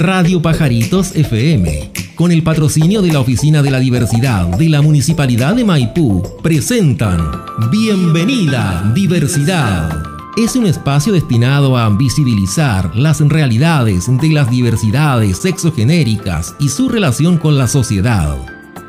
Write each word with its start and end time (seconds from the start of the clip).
Radio 0.00 0.40
Pajaritos 0.40 1.14
FM, 1.14 1.90
con 2.14 2.32
el 2.32 2.42
patrocinio 2.42 3.02
de 3.02 3.12
la 3.12 3.20
Oficina 3.20 3.60
de 3.60 3.70
la 3.70 3.78
Diversidad 3.78 4.46
de 4.46 4.70
la 4.70 4.80
Municipalidad 4.80 5.54
de 5.54 5.62
Maipú, 5.62 6.22
presentan 6.42 7.20
Bienvenida 7.70 8.90
Diversidad. 8.94 10.02
Es 10.38 10.56
un 10.56 10.64
espacio 10.64 11.12
destinado 11.12 11.76
a 11.76 11.86
visibilizar 11.90 12.96
las 12.96 13.20
realidades 13.20 14.06
de 14.06 14.28
las 14.30 14.50
diversidades 14.50 15.36
sexogenéricas 15.36 16.54
y 16.58 16.70
su 16.70 16.88
relación 16.88 17.36
con 17.36 17.58
la 17.58 17.68
sociedad. 17.68 18.38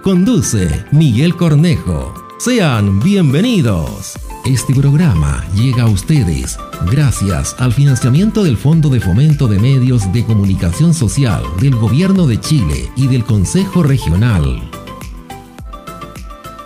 Conduce 0.04 0.86
Miguel 0.93 1.36
Cornejo. 1.36 2.14
Sean 2.39 3.02
bienvenidos. 3.02 4.14
Este 4.46 4.73
programa 4.73 5.46
llega 5.54 5.84
a 5.84 5.88
ustedes 5.88 6.58
gracias 6.90 7.55
al 7.60 7.71
financiamiento 7.73 8.44
del 8.44 8.58
Fondo 8.58 8.90
de 8.90 9.00
Fomento 9.00 9.48
de 9.48 9.60
Medios 9.60 10.12
de 10.12 10.26
Comunicación 10.26 10.95
Social 10.95 11.44
del 11.59 11.76
Gobierno 11.76 12.26
de 12.26 12.40
Chile 12.40 12.90
y 12.96 13.05
del 13.05 13.23
Consejo 13.23 13.84
Regional. 13.84 14.68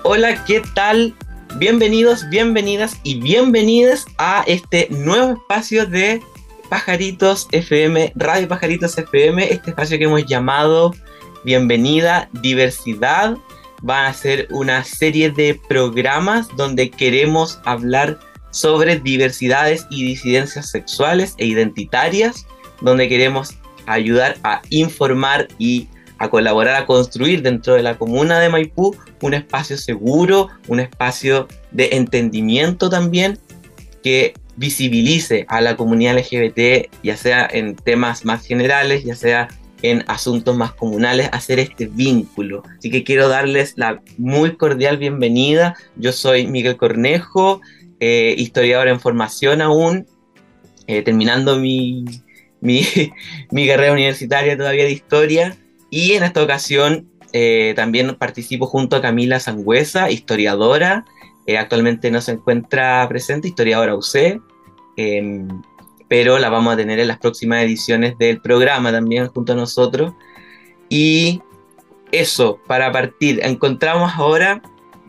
Hola, 0.03 0.45
¿qué 0.45 0.61
tal? 0.73 1.13
Bienvenidos, 1.57 2.29
bienvenidas 2.29 2.97
y 3.03 3.19
bienvenidas 3.19 4.05
a 4.17 4.45
este 4.47 4.87
nuevo 4.89 5.33
espacio 5.33 5.85
de 5.85 6.21
Pajaritos 6.69 7.49
FM, 7.51 8.13
Radio 8.15 8.47
Pajaritos 8.47 8.97
FM, 8.97 9.51
este 9.51 9.71
espacio 9.71 9.97
que 9.97 10.05
hemos 10.05 10.25
llamado 10.25 10.95
Bienvenida 11.43 12.29
Diversidad 12.41 13.35
van 13.81 14.05
a 14.05 14.13
ser 14.13 14.47
una 14.51 14.83
serie 14.83 15.29
de 15.29 15.59
programas 15.67 16.47
donde 16.55 16.89
queremos 16.89 17.59
hablar 17.65 18.19
sobre 18.51 18.99
diversidades 18.99 19.85
y 19.89 20.05
disidencias 20.05 20.69
sexuales 20.69 21.35
e 21.37 21.45
identitarias, 21.45 22.47
donde 22.81 23.09
queremos 23.09 23.55
ayudar 23.85 24.37
a 24.43 24.61
informar 24.69 25.47
y 25.59 25.87
a 26.17 26.29
colaborar 26.29 26.75
a 26.75 26.85
construir 26.85 27.41
dentro 27.41 27.73
de 27.73 27.83
la 27.83 27.97
comuna 27.97 28.39
de 28.39 28.49
Maipú 28.49 28.95
un 29.21 29.33
espacio 29.33 29.77
seguro, 29.77 30.49
un 30.67 30.79
espacio 30.79 31.47
de 31.71 31.89
entendimiento 31.93 32.89
también 32.89 33.37
que 34.03 34.33
visibilice 34.55 35.45
a 35.49 35.59
la 35.61 35.75
comunidad 35.75 36.17
LGBT, 36.17 36.89
ya 37.03 37.17
sea 37.17 37.47
en 37.51 37.75
temas 37.75 38.23
más 38.23 38.45
generales, 38.45 39.03
ya 39.03 39.15
sea 39.15 39.49
en 39.91 40.03
asuntos 40.07 40.55
más 40.55 40.73
comunales, 40.73 41.29
hacer 41.31 41.59
este 41.59 41.85
vínculo. 41.85 42.63
Así 42.77 42.89
que 42.89 43.03
quiero 43.03 43.29
darles 43.29 43.73
la 43.77 44.01
muy 44.17 44.55
cordial 44.55 44.97
bienvenida. 44.97 45.75
Yo 45.95 46.11
soy 46.11 46.47
Miguel 46.47 46.77
Cornejo, 46.77 47.61
eh, 47.99 48.33
historiador 48.37 48.87
en 48.87 48.99
formación 48.99 49.61
aún, 49.61 50.07
eh, 50.87 51.03
terminando 51.03 51.57
mi, 51.57 52.05
mi, 52.61 52.81
mi, 53.51 53.67
carrera 53.67 53.93
universitaria 53.93 54.57
todavía 54.57 54.85
de 54.85 54.91
historia. 54.91 55.55
Y 55.91 56.13
en 56.13 56.23
esta 56.23 56.43
ocasión 56.43 57.07
eh, 57.31 57.73
también 57.75 58.15
participo 58.15 58.65
junto 58.65 58.95
a 58.95 59.01
Camila 59.01 59.39
Sangüesa, 59.39 60.09
historiadora. 60.09 61.05
actualmente 61.57 62.09
no 62.09 62.21
se 62.21 62.31
encuentra 62.31 63.07
presente, 63.07 63.49
historiadora 63.49 63.95
UC 63.95 64.41
em, 64.97 65.47
pero 66.07 66.39
la 66.39 66.49
vamos 66.49 66.73
a 66.73 66.77
tener 66.77 66.99
en 66.99 67.07
las 67.07 67.19
próximas 67.19 67.63
ediciones 67.63 68.17
del 68.17 68.41
programa 68.41 68.91
también 68.91 69.27
junto 69.27 69.53
a 69.53 69.55
nosotros. 69.55 70.13
Y 70.89 71.41
eso, 72.11 72.59
para 72.67 72.91
partir, 72.91 73.39
encontramos 73.43 74.11
ahora 74.15 74.61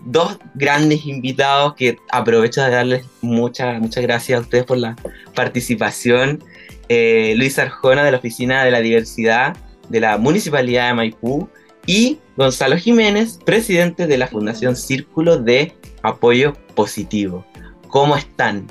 dos 0.04 0.38
grandes 0.54 1.04
invitados 1.04 1.74
que 1.74 1.98
aprovecho 2.10 2.62
de 2.62 2.70
darles 2.70 3.04
muchas 3.20 3.80
muchas 3.80 4.02
gracias 4.02 4.38
a 4.38 4.42
ustedes 4.42 4.64
por 4.64 4.78
la 4.78 4.96
participación. 5.34 6.42
Eh, 6.88 7.34
Luis 7.36 7.58
Arjona 7.58 8.04
de 8.04 8.12
la 8.12 8.18
Oficina 8.18 8.64
de 8.64 8.70
la 8.70 8.80
Diversidad 8.80 9.56
de 9.88 10.00
la 10.00 10.18
Municipalidad 10.18 10.88
de 10.88 10.94
Maipú 10.94 11.48
y 11.86 12.18
Gonzalo 12.36 12.76
Jiménez, 12.76 13.38
presidente 13.44 14.06
de 14.06 14.18
la 14.18 14.26
Fundación 14.26 14.76
Círculo 14.76 15.38
de 15.38 15.72
Apoyo 16.02 16.54
Positivo. 16.74 17.46
¿Cómo 17.88 18.16
están? 18.16 18.66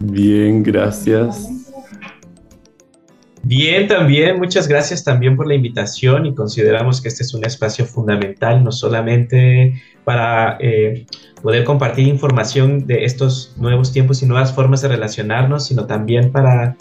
Bien, 0.00 0.62
gracias. 0.62 1.48
Bien, 3.42 3.86
también, 3.86 4.38
muchas 4.38 4.68
gracias 4.68 5.04
también 5.04 5.36
por 5.36 5.46
la 5.46 5.54
invitación 5.54 6.26
y 6.26 6.34
consideramos 6.34 7.00
que 7.00 7.08
este 7.08 7.22
es 7.22 7.32
un 7.34 7.44
espacio 7.44 7.86
fundamental, 7.86 8.62
no 8.62 8.72
solamente 8.72 9.80
para 10.04 10.58
eh, 10.60 11.06
poder 11.42 11.64
compartir 11.64 12.08
información 12.08 12.86
de 12.86 13.04
estos 13.04 13.54
nuevos 13.56 13.92
tiempos 13.92 14.22
y 14.22 14.26
nuevas 14.26 14.52
formas 14.52 14.82
de 14.82 14.88
relacionarnos, 14.88 15.66
sino 15.66 15.86
también 15.86 16.30
para, 16.30 16.76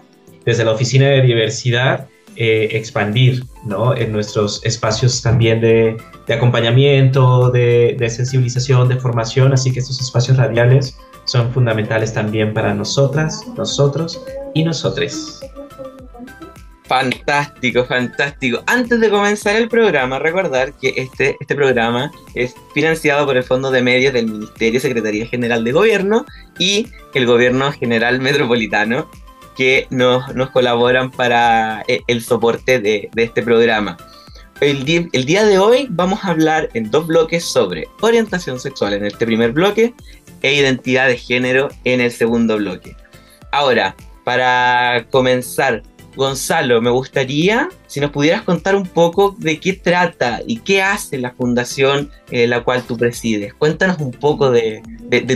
desde 0.45 0.65
la 0.65 0.71
Oficina 0.71 1.07
de 1.07 1.21
Diversidad, 1.21 2.07
eh, 2.35 2.69
expandir 2.73 3.43
¿no? 3.63 3.95
en 3.95 4.11
nuestros 4.11 4.63
espacios 4.65 5.21
también 5.21 5.61
de, 5.61 5.97
acompañamiento, 6.27 7.49
de 7.49 8.09
sensibilización, 8.09 8.89
de 8.89 8.97
formación, 8.97 9.53
así 9.53 9.71
que 9.71 9.79
estos 9.79 10.01
espacios 10.01 10.37
radiales 10.37 10.97
son 11.27 11.53
fundamentales 11.53 12.13
también 12.13 12.53
para 12.53 12.73
nosotras, 12.73 13.43
nosotros 13.55 14.21
y 14.53 14.63
nosotres. 14.63 15.41
Fantástico, 16.85 17.83
fantástico. 17.83 18.63
Antes 18.65 19.01
de 19.01 19.09
comenzar 19.09 19.57
el 19.57 19.67
programa, 19.67 20.19
recordar 20.19 20.71
que 20.73 20.93
este, 20.95 21.35
este 21.39 21.53
programa 21.53 22.09
es 22.33 22.55
financiado 22.73 23.25
por 23.25 23.35
el 23.35 23.43
Fondo 23.43 23.71
de 23.71 23.81
Medios 23.81 24.13
del 24.13 24.27
Ministerio 24.27 24.79
Secretaría 24.79 25.27
General 25.27 25.65
de 25.65 25.73
Gobierno 25.73 26.25
y 26.57 26.87
el 27.13 27.25
Gobierno 27.25 27.73
General 27.73 28.21
Metropolitano, 28.21 29.11
que 29.57 29.85
nos, 29.89 30.33
nos 30.33 30.51
colaboran 30.51 31.11
para 31.11 31.83
eh, 31.89 32.01
el 32.07 32.23
soporte 32.23 32.79
de, 32.79 33.09
de 33.13 33.23
este 33.23 33.43
programa. 33.43 33.97
El 34.59 35.09
el 35.13 35.25
día, 35.25 35.45
de 35.45 35.59
hoy 35.59 35.87
vamos 35.91 36.23
a 36.23 36.29
hablar 36.29 36.69
en 36.73 36.89
dos 36.89 37.05
bloques 37.05 37.43
sobre 37.43 37.87
orientación 38.01 38.59
sexual 38.59 38.93
en 38.93 39.05
este 39.05 39.25
primer 39.27 39.51
bloque 39.51 39.93
e 40.41 40.53
identidad 40.55 41.07
de 41.07 41.17
género 41.17 41.69
en 41.83 42.01
el 42.01 42.11
segundo 42.11 42.57
bloque. 42.57 42.95
Ahora, 43.51 43.95
para 44.23 45.05
comenzar, 45.09 45.83
Gonzalo, 46.17 46.81
me 46.81 46.89
gustaría 46.89 47.69
si 47.85 48.01
nos 48.01 48.09
pudieras 48.09 48.41
contar 48.41 48.75
un 48.75 48.87
poco 48.87 49.35
de 49.37 49.59
qué 49.59 49.73
trata 49.73 50.41
y 50.45 50.57
qué 50.57 50.81
hace 50.81 51.19
la 51.19 51.31
fundación 51.31 52.09
en 52.31 52.49
la 52.49 52.63
cual 52.63 52.83
tú 52.83 52.97
presides. 52.97 53.53
Cuéntanos 53.53 53.99
un 53.99 54.11
poco 54.11 54.49
de, 54.51 54.81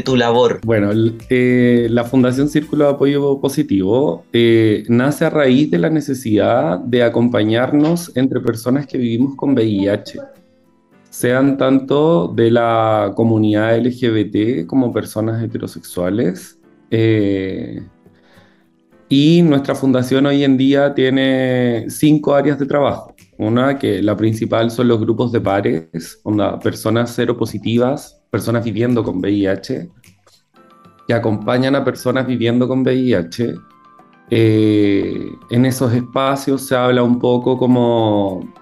tu 0.04 0.18
labor. 0.18 0.60
Bueno, 0.64 0.90
eh, 1.30 1.88
la 1.90 2.04
Fundación 2.04 2.50
Círculo 2.50 2.86
de 2.86 2.92
Apoyo 2.92 3.40
Positivo 3.40 4.26
eh, 4.34 4.84
nace 4.90 5.26
a 5.26 5.30
raíz 5.30 5.70
de 5.70 5.78
la 5.78 5.90
necesidad 5.92 6.80
de 6.80 7.04
acompañarnos 7.04 8.12
entre 8.16 8.42
personas 8.42 8.88
que 8.88 8.98
vivimos 8.98 9.36
con 9.36 9.54
VIH 9.54 10.20
sean 11.12 11.58
tanto 11.58 12.30
de 12.30 12.50
la 12.50 13.12
comunidad 13.16 13.78
LGBT 13.78 14.66
como 14.66 14.94
personas 14.94 15.44
heterosexuales. 15.44 16.58
Eh, 16.90 17.86
y 19.10 19.42
nuestra 19.42 19.76
fundación 19.76 20.26
hoy 20.26 20.46
en 20.46 20.56
día 20.56 20.96
tiene 20.96 21.86
cinco 21.90 22.34
áreas 22.34 22.58
de 22.58 22.66
trabajo. 22.66 23.14
Una 23.38 23.78
que 23.78 24.02
la 24.02 24.16
principal 24.16 24.72
son 24.72 24.88
los 24.88 25.02
grupos 25.02 25.34
de 25.34 25.42
pares, 25.42 26.22
personas 26.64 27.12
cero 27.14 27.36
positivas, 27.36 28.24
personas 28.30 28.64
viviendo 28.64 29.04
con 29.04 29.18
VIH, 29.18 29.90
que 31.08 31.14
acompañan 31.14 31.76
a 31.76 31.84
personas 31.84 32.26
viviendo 32.26 32.70
con 32.70 32.84
VIH. 32.84 33.56
Eh, 34.30 35.26
en 35.50 35.66
esos 35.66 35.92
espacios 35.94 36.66
se 36.66 36.74
habla 36.74 37.04
un 37.04 37.20
poco 37.20 37.58
como 37.58 38.61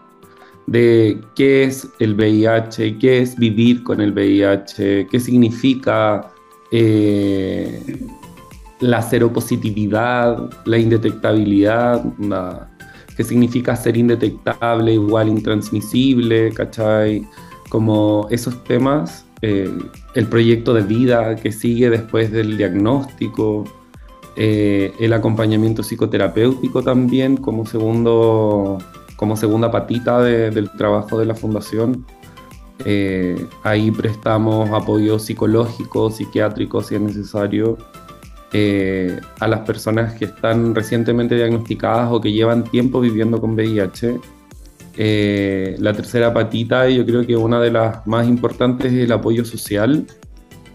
de 0.69 1.19
qué 1.35 1.63
es 1.63 1.87
el 1.97 2.13
VIH, 2.13 2.99
qué 2.99 3.19
es 3.21 3.35
vivir 3.35 3.81
con 3.83 4.01
el 4.01 4.11
VIH, 4.11 5.07
qué 5.09 5.19
significa 5.19 6.31
eh, 6.71 7.99
la 8.79 9.01
seropositividad, 9.01 10.49
la 10.65 10.77
indetectabilidad, 10.77 12.03
qué 13.17 13.23
significa 13.23 13.75
ser 13.75 13.97
indetectable 13.97 14.93
igual 14.93 15.29
intransmisible, 15.29 16.53
¿cachai? 16.53 17.27
Como 17.69 18.27
esos 18.29 18.63
temas, 18.63 19.25
eh, 19.41 19.71
el 20.13 20.27
proyecto 20.27 20.75
de 20.75 20.83
vida 20.83 21.35
que 21.35 21.51
sigue 21.51 21.89
después 21.89 22.31
del 22.31 22.57
diagnóstico, 22.57 23.63
eh, 24.35 24.93
el 24.99 25.13
acompañamiento 25.13 25.81
psicoterapéutico 25.81 26.83
también 26.83 27.37
como 27.37 27.65
segundo 27.65 28.77
como 29.19 29.35
segunda 29.35 29.69
patita 29.69 30.21
del 30.21 30.71
trabajo 30.77 31.19
de 31.19 31.25
la 31.25 31.35
fundación. 31.35 32.05
Eh, 32.85 33.35
ahí 33.63 33.91
prestamos 33.91 34.69
apoyo 34.69 35.19
psicológico, 35.19 36.09
psiquiátrico, 36.09 36.81
si 36.81 36.95
es 36.95 37.01
necesario, 37.01 37.77
eh, 38.53 39.19
a 39.41 39.47
las 39.49 39.59
personas 39.67 40.13
que 40.13 40.23
están 40.23 40.73
recientemente 40.73 41.35
diagnosticadas 41.35 42.09
o 42.13 42.21
que 42.21 42.31
llevan 42.31 42.63
tiempo 42.63 43.01
viviendo 43.01 43.41
con 43.41 43.55
VIH. 43.55 44.21
Eh, 44.95 45.75
la 45.79 45.91
tercera 45.91 46.33
patita, 46.33 46.87
yo 46.87 47.05
creo 47.05 47.27
que 47.27 47.35
una 47.35 47.59
de 47.59 47.71
las 47.71 48.07
más 48.07 48.25
importantes 48.25 48.93
es 48.93 49.03
el 49.03 49.11
apoyo 49.11 49.43
social. 49.43 50.07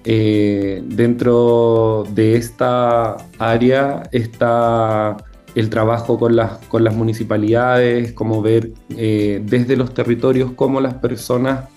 dentro 0.04 2.04
de 2.14 2.36
esta 2.36 3.16
área 3.38 4.02
está 4.12 5.16
el 5.54 5.70
trabajo 5.70 6.18
con 6.18 6.36
las, 6.36 6.58
con 6.66 6.84
las 6.84 6.94
municipalidades, 6.94 8.12
cómo 8.12 8.42
ver 8.42 8.72
eh, 8.96 9.42
desde 9.44 9.76
los 9.76 9.94
territorios 9.94 10.52
cómo 10.52 10.80
las 10.80 10.94
personas 10.94 11.68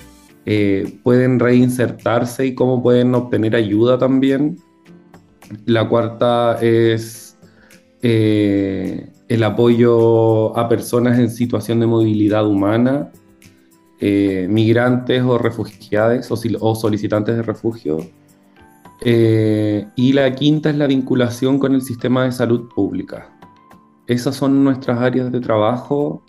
eh, 0.45 0.99
pueden 1.03 1.39
reinsertarse 1.39 2.45
y 2.47 2.55
cómo 2.55 2.81
pueden 2.81 3.13
obtener 3.13 3.55
ayuda 3.55 3.97
también. 3.97 4.57
La 5.65 5.87
cuarta 5.87 6.57
es 6.61 7.37
eh, 8.01 9.11
el 9.27 9.43
apoyo 9.43 10.57
a 10.57 10.67
personas 10.67 11.19
en 11.19 11.29
situación 11.29 11.79
de 11.79 11.85
movilidad 11.85 12.47
humana, 12.47 13.11
migrantes 13.99 15.23
o 15.23 15.39
refugiados 15.39 16.29
o, 16.31 16.75
solicitantes 16.75 17.35
de 17.35 17.41
refugio. 17.41 17.97
y 19.03 20.13
la 20.13 20.35
quinta 20.35 20.69
es 20.69 20.75
la 20.77 20.85
vinculación 20.87 21.57
con 21.57 21.73
el 21.73 21.81
sistema 21.81 22.25
de 22.25 22.31
salud 22.31 22.69
pública 22.75 23.36
esas 24.07 24.35
son 24.35 24.63
nuestras 24.63 24.99
áreas 25.01 25.31
de 25.31 25.39
trabajo. 25.39 26.23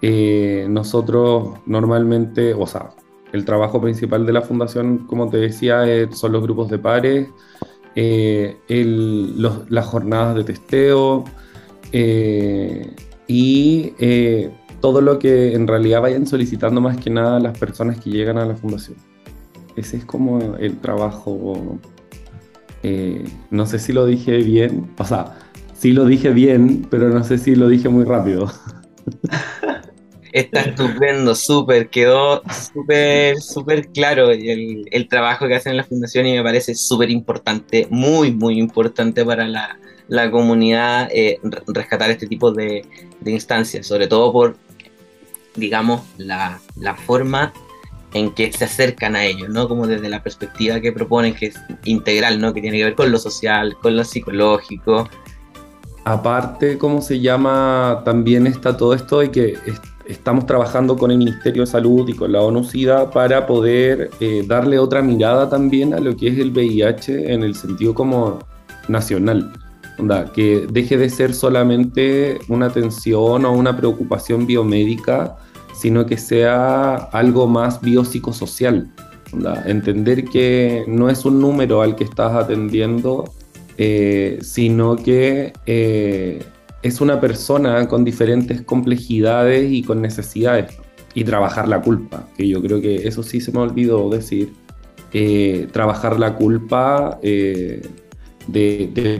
Eh, 0.00 0.66
nosotros 0.70 1.58
normalmente, 1.66 2.54
o 2.54 2.66
sea, 2.66 2.90
el 3.32 3.44
trabajo 3.44 3.80
principal 3.80 4.24
de 4.24 4.32
la 4.32 4.42
fundación, 4.42 4.98
como 5.06 5.28
te 5.28 5.38
decía, 5.38 5.84
son 6.12 6.32
los 6.32 6.42
grupos 6.42 6.70
de 6.70 6.78
pares, 6.78 7.28
eh, 7.96 8.56
las 9.68 9.86
jornadas 9.86 10.36
de 10.36 10.44
testeo 10.44 11.24
eh, 11.92 12.94
y 13.26 13.92
todo 14.80 15.00
lo 15.00 15.18
que 15.18 15.54
en 15.54 15.66
realidad 15.66 16.02
vayan 16.02 16.26
solicitando 16.26 16.80
más 16.80 16.98
que 16.98 17.10
nada 17.10 17.40
las 17.40 17.58
personas 17.58 17.98
que 17.98 18.10
llegan 18.10 18.38
a 18.38 18.44
la 18.44 18.54
fundación. 18.54 18.96
Ese 19.74 19.96
es 19.96 20.04
como 20.04 20.56
el 20.56 20.78
trabajo, 20.78 21.78
no 23.50 23.66
sé 23.66 23.78
si 23.80 23.92
lo 23.92 24.06
dije 24.06 24.36
bien, 24.36 24.90
o 24.98 25.04
sea, 25.04 25.43
sí 25.84 25.92
lo 25.92 26.06
dije 26.06 26.30
bien, 26.30 26.86
pero 26.88 27.10
no 27.10 27.22
sé 27.24 27.36
si 27.36 27.54
lo 27.54 27.68
dije 27.68 27.90
muy 27.90 28.06
rápido. 28.06 28.50
Está 30.32 30.62
estupendo, 30.62 31.34
súper, 31.34 31.90
quedó 31.90 32.42
súper, 32.72 33.38
súper 33.38 33.88
claro 33.88 34.30
el, 34.30 34.88
el, 34.90 35.08
trabajo 35.08 35.46
que 35.46 35.56
hacen 35.56 35.72
en 35.72 35.76
la 35.76 35.84
fundación 35.84 36.26
y 36.26 36.32
me 36.32 36.42
parece 36.42 36.74
súper 36.74 37.10
importante, 37.10 37.86
muy, 37.90 38.32
muy 38.32 38.58
importante 38.58 39.26
para 39.26 39.46
la, 39.46 39.78
la 40.08 40.30
comunidad 40.30 41.10
eh, 41.12 41.38
rescatar 41.66 42.10
este 42.10 42.28
tipo 42.28 42.50
de, 42.50 42.86
de, 43.20 43.30
instancias, 43.30 43.86
sobre 43.86 44.06
todo 44.06 44.32
por, 44.32 44.56
digamos, 45.54 46.00
la, 46.16 46.60
la, 46.80 46.94
forma 46.94 47.52
en 48.14 48.32
que 48.32 48.50
se 48.52 48.64
acercan 48.64 49.16
a 49.16 49.26
ellos, 49.26 49.50
¿no? 49.50 49.68
Como 49.68 49.86
desde 49.86 50.08
la 50.08 50.22
perspectiva 50.22 50.80
que 50.80 50.92
proponen, 50.92 51.34
que 51.34 51.48
es 51.48 51.60
integral, 51.84 52.40
¿no? 52.40 52.54
Que 52.54 52.62
tiene 52.62 52.78
que 52.78 52.84
ver 52.84 52.94
con 52.94 53.12
lo 53.12 53.18
social, 53.18 53.76
con 53.82 53.94
lo 53.94 54.02
psicológico, 54.02 55.10
aparte, 56.04 56.78
¿cómo 56.78 57.00
se 57.00 57.20
llama? 57.20 58.02
También 58.04 58.46
está 58.46 58.76
todo 58.76 58.94
esto 58.94 59.20
de 59.20 59.30
que 59.30 59.58
estamos 60.06 60.46
trabajando 60.46 60.96
con 60.96 61.10
el 61.10 61.18
Ministerio 61.18 61.62
de 61.62 61.66
Salud 61.66 62.08
y 62.08 62.14
con 62.14 62.32
la 62.32 62.42
ONU-SIDA 62.42 63.10
para 63.10 63.46
poder 63.46 64.10
eh, 64.20 64.44
darle 64.46 64.78
otra 64.78 65.02
mirada 65.02 65.48
también 65.48 65.94
a 65.94 66.00
lo 66.00 66.16
que 66.16 66.28
es 66.28 66.38
el 66.38 66.50
VIH 66.50 67.32
en 67.32 67.42
el 67.42 67.54
sentido 67.54 67.94
como 67.94 68.38
nacional. 68.88 69.52
que 70.34 70.66
deje 70.70 70.98
de 70.98 71.08
ser 71.08 71.32
solamente 71.32 72.38
una 72.48 72.66
atención 72.66 73.44
o 73.44 73.52
una 73.52 73.76
preocupación 73.76 74.46
biomédica, 74.46 75.36
sino 75.74 76.04
que 76.04 76.18
sea 76.18 76.94
algo 77.12 77.46
más 77.46 77.80
biopsicosocial. 77.80 78.92
Entender 79.66 80.24
que 80.24 80.84
no 80.86 81.08
es 81.10 81.24
un 81.24 81.40
número 81.40 81.82
al 81.82 81.96
que 81.96 82.04
estás 82.04 82.34
atendiendo, 82.34 83.24
eh, 83.76 84.38
sino 84.40 84.94
que 84.96 85.52
eh, 85.66 86.44
es 86.82 87.00
una 87.00 87.20
persona 87.20 87.88
con 87.88 88.04
diferentes 88.04 88.62
complejidades 88.62 89.70
y 89.70 89.82
con 89.82 90.00
necesidades. 90.00 90.76
Y 91.16 91.22
trabajar 91.24 91.68
la 91.68 91.80
culpa, 91.80 92.28
que 92.36 92.48
yo 92.48 92.60
creo 92.60 92.80
que 92.80 93.06
eso 93.06 93.22
sí 93.22 93.40
se 93.40 93.52
me 93.52 93.60
olvidó 93.60 94.10
decir. 94.10 94.52
Eh, 95.12 95.68
trabajar 95.70 96.18
la 96.18 96.34
culpa 96.34 97.20
de, 97.22 97.82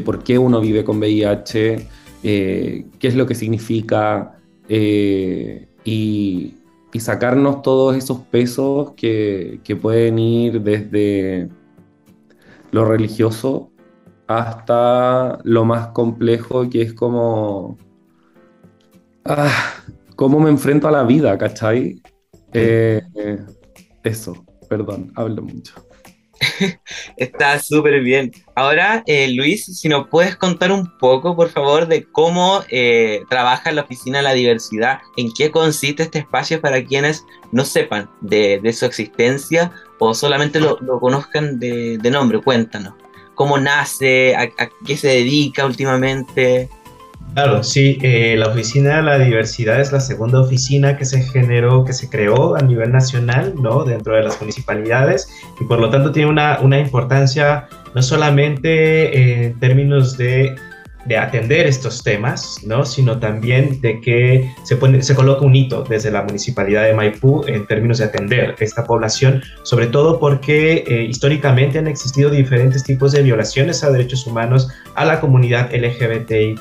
por 0.04 0.24
qué 0.24 0.36
uno 0.36 0.60
vive 0.60 0.82
con 0.82 0.98
VIH, 0.98 1.86
qué 2.20 2.84
es 3.00 3.14
lo 3.14 3.26
que 3.26 3.36
significa, 3.36 4.36
y, 4.68 6.54
sacarnos 6.98 7.62
todos 7.62 7.96
esos 7.96 8.18
pesos 8.20 8.92
que, 8.96 9.60
que 9.62 9.76
pueden 9.76 10.18
ir 10.18 10.62
desde 10.62 11.48
lo 12.72 12.84
religioso 12.84 13.70
hasta 14.26 15.38
lo 15.44 15.64
más 15.64 15.88
complejo 15.88 16.68
que 16.68 16.82
es 16.82 16.94
como... 16.94 17.76
Ah, 19.24 19.74
¿Cómo 20.16 20.38
me 20.38 20.50
enfrento 20.50 20.86
a 20.86 20.92
la 20.92 21.02
vida, 21.02 21.36
cachai? 21.38 22.00
Eh, 22.52 23.02
eso, 24.04 24.44
perdón, 24.68 25.12
hablo 25.16 25.42
mucho. 25.42 25.74
Está 27.16 27.58
súper 27.58 28.00
bien. 28.00 28.30
Ahora, 28.54 29.02
eh, 29.06 29.28
Luis, 29.32 29.64
si 29.64 29.88
nos 29.88 30.08
puedes 30.08 30.36
contar 30.36 30.70
un 30.70 30.96
poco, 30.98 31.34
por 31.34 31.48
favor, 31.48 31.88
de 31.88 32.04
cómo 32.04 32.62
eh, 32.70 33.22
trabaja 33.28 33.72
la 33.72 33.82
Oficina 33.82 34.18
de 34.18 34.24
la 34.24 34.34
Diversidad, 34.34 35.00
en 35.16 35.32
qué 35.32 35.50
consiste 35.50 36.04
este 36.04 36.20
espacio 36.20 36.60
para 36.60 36.84
quienes 36.84 37.24
no 37.50 37.64
sepan 37.64 38.08
de, 38.20 38.60
su 38.72 38.84
existencia 38.84 39.72
o 39.98 40.14
solamente 40.14 40.60
lo, 40.60 40.78
conozcan 41.00 41.58
de 41.58 42.10
nombre. 42.10 42.40
Cuéntanos 42.40 42.94
cómo 43.34 43.58
nace, 43.58 44.34
a, 44.36 44.48
qué 44.86 44.96
se 44.96 45.08
dedica 45.08 45.66
últimamente. 45.66 46.68
Claro, 47.34 47.64
sí, 47.64 47.98
eh, 48.02 48.36
la 48.38 48.46
Oficina 48.48 48.96
de 48.96 49.02
la 49.02 49.18
Diversidad 49.18 49.80
es 49.80 49.90
la 49.90 49.98
segunda 49.98 50.40
oficina 50.40 50.96
que 50.96 51.04
se 51.04 51.20
generó, 51.20 51.84
que 51.84 51.92
se 51.92 52.08
creó 52.08 52.54
a 52.54 52.60
nivel 52.60 52.92
nacional, 52.92 53.54
¿no? 53.60 53.82
Dentro 53.84 54.14
de 54.14 54.22
las 54.22 54.40
municipalidades 54.40 55.28
y 55.60 55.64
por 55.64 55.80
lo 55.80 55.90
tanto 55.90 56.12
tiene 56.12 56.30
una, 56.30 56.60
una 56.60 56.78
importancia 56.78 57.66
no 57.92 58.02
solamente 58.02 59.46
en 59.46 59.58
términos 59.58 60.16
de 60.16 60.54
de 61.06 61.18
atender 61.18 61.66
estos 61.66 62.02
temas, 62.02 62.58
¿no? 62.64 62.84
sino 62.84 63.18
también 63.18 63.80
de 63.80 64.00
que 64.00 64.54
se, 64.64 64.76
pone, 64.76 65.00
coloca 65.14 65.44
un 65.44 65.54
hito 65.54 65.84
desde 65.84 66.10
la 66.10 66.22
municipalidad 66.22 66.84
de 66.84 66.94
Maipú 66.94 67.44
en 67.46 67.66
términos 67.66 67.98
de 67.98 68.04
atender 68.04 68.54
esta 68.58 68.84
población, 68.84 69.42
sobre 69.62 69.86
todo 69.86 70.18
porque 70.18 70.84
eh, 70.86 71.04
históricamente 71.04 71.78
han 71.78 71.86
existido 71.86 72.30
diferentes 72.30 72.84
tipos 72.84 73.12
de 73.12 73.22
violaciones 73.22 73.84
a 73.84 73.90
derechos 73.90 74.26
humanos 74.26 74.68
a 74.94 75.04
la 75.04 75.20
comunidad 75.20 75.70
LGBTIQ+, 75.74 76.60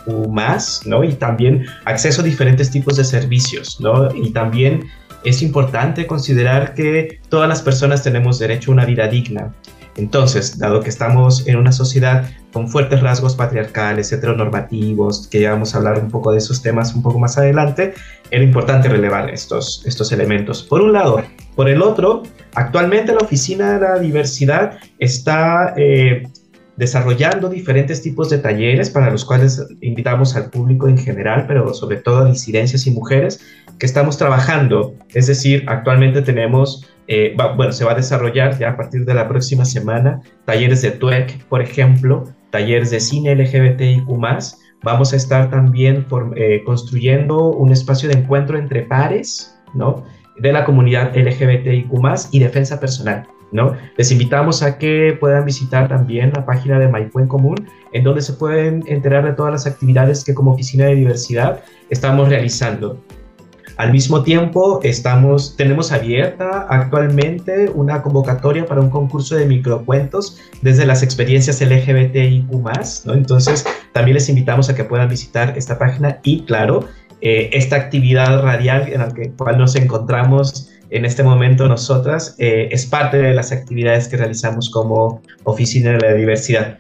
¿no? 0.85 1.03
y 1.03 1.13
también 1.13 1.65
acceso 1.85 2.21
a 2.21 2.25
diferentes 2.25 2.71
tipos 2.71 2.97
de 2.97 3.03
servicios, 3.03 3.79
¿no? 3.79 4.13
y 4.13 4.31
también 4.31 4.89
es 5.23 5.41
importante 5.41 6.05
considerar 6.05 6.73
que 6.73 7.19
todas 7.29 7.47
las 7.47 7.61
personas 7.61 8.03
tenemos 8.03 8.39
derecho 8.39 8.71
a 8.71 8.73
una 8.73 8.85
vida 8.85 9.07
digna 9.07 9.53
entonces, 9.95 10.57
dado 10.57 10.81
que 10.81 10.89
estamos 10.89 11.47
en 11.47 11.57
una 11.57 11.71
sociedad 11.71 12.29
con 12.51 12.67
fuertes 12.67 13.01
rasgos 13.01 13.35
patriarcales, 13.35 14.11
heteronormativos, 14.11 15.27
que 15.27 15.41
ya 15.41 15.51
vamos 15.51 15.73
a 15.73 15.77
hablar 15.77 15.99
un 15.99 16.09
poco 16.09 16.31
de 16.31 16.39
esos 16.39 16.61
temas 16.61 16.93
un 16.95 17.03
poco 17.03 17.19
más 17.19 17.37
adelante, 17.37 17.93
era 18.31 18.43
importante 18.43 18.89
relevar 18.89 19.29
estos, 19.29 19.83
estos 19.85 20.11
elementos. 20.11 20.63
Por 20.63 20.81
un 20.81 20.93
lado. 20.93 21.21
Por 21.55 21.69
el 21.69 21.81
otro, 21.83 22.23
actualmente 22.55 23.11
la 23.11 23.19
Oficina 23.19 23.73
de 23.73 23.79
la 23.79 23.99
Diversidad 23.99 24.79
está 24.97 25.73
eh, 25.77 26.23
desarrollando 26.77 27.49
diferentes 27.49 28.01
tipos 28.01 28.29
de 28.29 28.39
talleres 28.39 28.89
para 28.89 29.11
los 29.11 29.25
cuales 29.25 29.63
invitamos 29.81 30.35
al 30.35 30.49
público 30.49 30.87
en 30.87 30.97
general, 30.97 31.45
pero 31.47 31.73
sobre 31.73 31.97
todo 31.97 32.19
a 32.19 32.25
disidencias 32.25 32.87
y 32.87 32.91
mujeres 32.91 33.41
que 33.77 33.85
estamos 33.85 34.17
trabajando. 34.17 34.95
Es 35.13 35.27
decir, 35.27 35.63
actualmente 35.67 36.21
tenemos 36.23 36.87
eh, 37.07 37.35
bueno, 37.55 37.71
se 37.71 37.83
va 37.83 37.91
a 37.91 37.95
desarrollar 37.95 38.57
ya 38.57 38.69
a 38.69 38.77
partir 38.77 39.05
de 39.05 39.13
la 39.13 39.27
próxima 39.27 39.65
semana 39.65 40.21
talleres 40.45 40.81
de 40.81 40.91
TWEC, 40.91 41.45
por 41.45 41.61
ejemplo, 41.61 42.23
talleres 42.51 42.91
de 42.91 42.99
cine 42.99 43.35
LGBTIQ+. 43.35 44.07
Vamos 44.83 45.13
a 45.13 45.15
estar 45.15 45.49
también 45.49 46.05
eh, 46.35 46.61
construyendo 46.65 47.51
un 47.51 47.71
espacio 47.71 48.09
de 48.09 48.15
encuentro 48.15 48.57
entre 48.57 48.83
pares, 48.83 49.57
¿no? 49.73 50.03
De 50.37 50.51
la 50.51 50.65
comunidad 50.65 51.15
LGBTIQ+, 51.15 51.91
y 52.31 52.39
defensa 52.39 52.79
personal, 52.79 53.27
¿no? 53.51 53.75
Les 53.97 54.11
invitamos 54.11 54.63
a 54.63 54.77
que 54.77 55.17
puedan 55.19 55.45
visitar 55.45 55.87
también 55.87 56.31
la 56.33 56.45
página 56.45 56.79
de 56.79 56.87
Maipú 56.87 57.19
en 57.19 57.27
Común, 57.27 57.55
en 57.91 58.03
donde 58.03 58.21
se 58.21 58.33
pueden 58.33 58.83
enterar 58.87 59.25
de 59.25 59.33
todas 59.33 59.51
las 59.51 59.67
actividades 59.67 60.23
que 60.23 60.33
como 60.33 60.51
Oficina 60.51 60.85
de 60.85 60.95
Diversidad 60.95 61.61
estamos 61.89 62.29
realizando. 62.29 63.01
Al 63.77 63.91
mismo 63.91 64.21
tiempo, 64.23 64.79
estamos, 64.83 65.55
tenemos 65.57 65.91
abierta 65.91 66.67
actualmente 66.69 67.69
una 67.73 68.03
convocatoria 68.03 68.65
para 68.65 68.81
un 68.81 68.89
concurso 68.89 69.35
de 69.35 69.45
microcuentos 69.45 70.39
desde 70.61 70.85
las 70.85 71.01
experiencias 71.01 71.59
LGBTIQ+, 71.59 72.51
¿no? 73.05 73.13
Entonces, 73.13 73.65
también 73.91 74.15
les 74.15 74.29
invitamos 74.29 74.69
a 74.69 74.75
que 74.75 74.83
puedan 74.83 75.09
visitar 75.09 75.57
esta 75.57 75.79
página 75.79 76.19
y, 76.23 76.45
claro, 76.45 76.87
eh, 77.21 77.49
esta 77.53 77.77
actividad 77.77 78.41
radial 78.43 78.91
en 78.91 78.99
la 78.99 79.07
que, 79.13 79.31
cual 79.31 79.57
nos 79.57 79.75
encontramos 79.75 80.69
en 80.89 81.05
este 81.05 81.23
momento 81.23 81.67
nosotras 81.67 82.35
eh, 82.37 82.69
es 82.71 82.85
parte 82.85 83.17
de 83.17 83.33
las 83.33 83.51
actividades 83.51 84.07
que 84.07 84.17
realizamos 84.17 84.69
como 84.69 85.21
Oficina 85.43 85.93
de 85.93 85.99
la 85.99 86.13
Diversidad. 86.13 86.77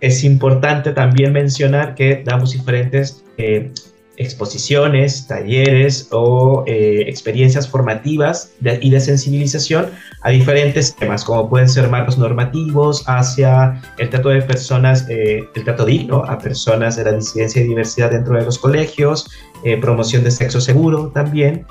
es 0.00 0.22
importante 0.22 0.92
también 0.92 1.32
mencionar 1.32 1.94
que 1.94 2.22
damos 2.24 2.52
diferentes 2.52 3.24
eh, 3.38 3.72
exposiciones, 4.16 5.26
talleres 5.26 6.08
o 6.10 6.64
eh, 6.66 7.04
experiencias 7.06 7.68
formativas 7.68 8.52
y 8.80 8.90
de 8.90 9.00
sensibilización 9.00 9.90
a 10.22 10.30
diferentes 10.30 10.94
temas, 10.96 11.24
como 11.24 11.48
pueden 11.48 11.68
ser 11.68 11.88
marcos 11.88 12.18
normativos 12.18 13.04
hacia 13.06 13.80
el 13.98 14.10
trato 14.10 14.30
de 14.30 14.42
personas, 14.42 15.08
eh, 15.08 15.44
el 15.54 15.64
trato 15.64 15.84
digno 15.84 16.24
a 16.24 16.38
personas 16.38 16.96
de 16.96 17.04
la 17.04 17.12
disidencia 17.12 17.62
y 17.62 17.68
diversidad 17.68 18.10
dentro 18.10 18.36
de 18.36 18.44
los 18.44 18.58
colegios, 18.58 19.30
eh, 19.64 19.76
promoción 19.78 20.24
de 20.24 20.30
sexo 20.30 20.60
seguro 20.60 21.10
también. 21.14 21.66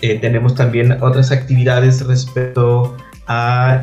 tenemos 0.00 0.54
también 0.54 0.92
otras 1.02 1.30
actividades 1.30 2.04
respecto 2.06 2.96
a 3.26 3.80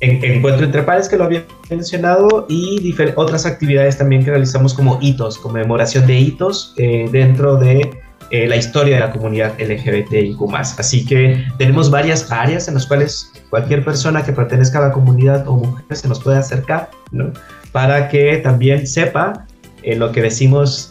en, 0.00 0.24
encuentro 0.24 0.64
entre 0.64 0.82
pares 0.82 1.08
que 1.08 1.16
lo 1.16 1.24
había 1.24 1.44
mencionado 1.70 2.46
y 2.48 2.94
otras 3.16 3.46
actividades 3.46 3.98
también 3.98 4.24
que 4.24 4.30
realizamos 4.30 4.74
como 4.74 4.98
hitos, 5.00 5.38
conmemoración 5.38 6.06
de 6.06 6.18
hitos 6.18 6.74
eh, 6.76 7.08
dentro 7.10 7.56
de 7.56 7.90
eh, 8.30 8.46
la 8.46 8.56
historia 8.56 8.96
de 8.96 9.00
la 9.00 9.10
comunidad 9.10 9.54
LGBTIQ+. 9.58 10.38
Así 10.54 11.04
que 11.04 11.44
tenemos 11.56 11.90
varias 11.90 12.30
áreas 12.30 12.68
en 12.68 12.74
las 12.74 12.86
cuales 12.86 13.32
cualquier 13.50 13.84
persona 13.84 14.22
que 14.22 14.32
pertenezca 14.32 14.78
a 14.78 14.88
la 14.88 14.92
comunidad 14.92 15.48
o 15.48 15.56
mujer 15.56 15.96
se 15.96 16.08
nos 16.08 16.20
puede 16.20 16.36
acercar, 16.36 16.90
¿no? 17.10 17.32
Para 17.72 18.08
que 18.08 18.36
también 18.38 18.86
sepa 18.86 19.46
eh, 19.82 19.96
lo 19.96 20.12
que 20.12 20.22
decimos 20.22 20.90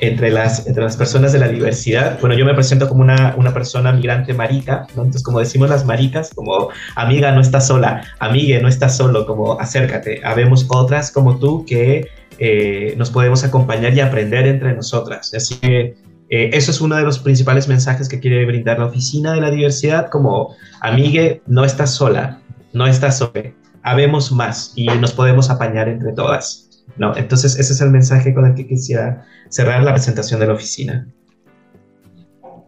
entre 0.00 0.30
las, 0.30 0.66
entre 0.66 0.82
las 0.82 0.96
personas 0.96 1.32
de 1.32 1.38
la 1.38 1.48
diversidad. 1.48 2.18
Bueno, 2.20 2.34
yo 2.34 2.44
me 2.44 2.54
presento 2.54 2.88
como 2.88 3.02
una, 3.02 3.34
una 3.36 3.52
persona 3.52 3.92
migrante 3.92 4.32
marica, 4.32 4.86
¿no? 4.96 5.02
Entonces, 5.02 5.22
como 5.22 5.40
decimos 5.40 5.68
las 5.68 5.84
maricas, 5.84 6.32
como 6.34 6.70
amiga, 6.96 7.32
no 7.32 7.40
estás 7.40 7.66
sola, 7.66 8.02
amigue, 8.18 8.60
no 8.62 8.68
estás 8.68 8.96
solo, 8.96 9.26
como 9.26 9.60
acércate. 9.60 10.20
Habemos 10.24 10.66
otras 10.68 11.10
como 11.10 11.38
tú 11.38 11.64
que 11.66 12.08
eh, 12.38 12.94
nos 12.96 13.10
podemos 13.10 13.44
acompañar 13.44 13.92
y 13.94 14.00
aprender 14.00 14.46
entre 14.46 14.74
nosotras. 14.74 15.32
Así 15.34 15.56
que 15.56 15.96
eh, 16.30 16.50
eso 16.54 16.70
es 16.70 16.80
uno 16.80 16.96
de 16.96 17.02
los 17.02 17.18
principales 17.18 17.68
mensajes 17.68 18.08
que 18.08 18.20
quiere 18.20 18.46
brindar 18.46 18.78
la 18.78 18.86
Oficina 18.86 19.34
de 19.34 19.42
la 19.42 19.50
Diversidad, 19.50 20.08
como 20.08 20.54
amigue, 20.80 21.42
no 21.46 21.64
estás 21.64 21.94
sola, 21.94 22.40
no 22.72 22.86
estás 22.86 23.18
sola, 23.18 23.52
habemos 23.82 24.32
más 24.32 24.72
y 24.76 24.86
nos 24.86 25.12
podemos 25.12 25.50
apañar 25.50 25.88
entre 25.88 26.12
todas. 26.12 26.69
¿No? 27.00 27.16
Entonces, 27.16 27.58
ese 27.58 27.72
es 27.72 27.80
el 27.80 27.90
mensaje 27.90 28.34
con 28.34 28.44
el 28.44 28.54
que 28.54 28.66
quisiera 28.66 29.26
cerrar 29.48 29.82
la 29.82 29.94
presentación 29.94 30.38
de 30.38 30.46
la 30.46 30.52
oficina. 30.52 31.08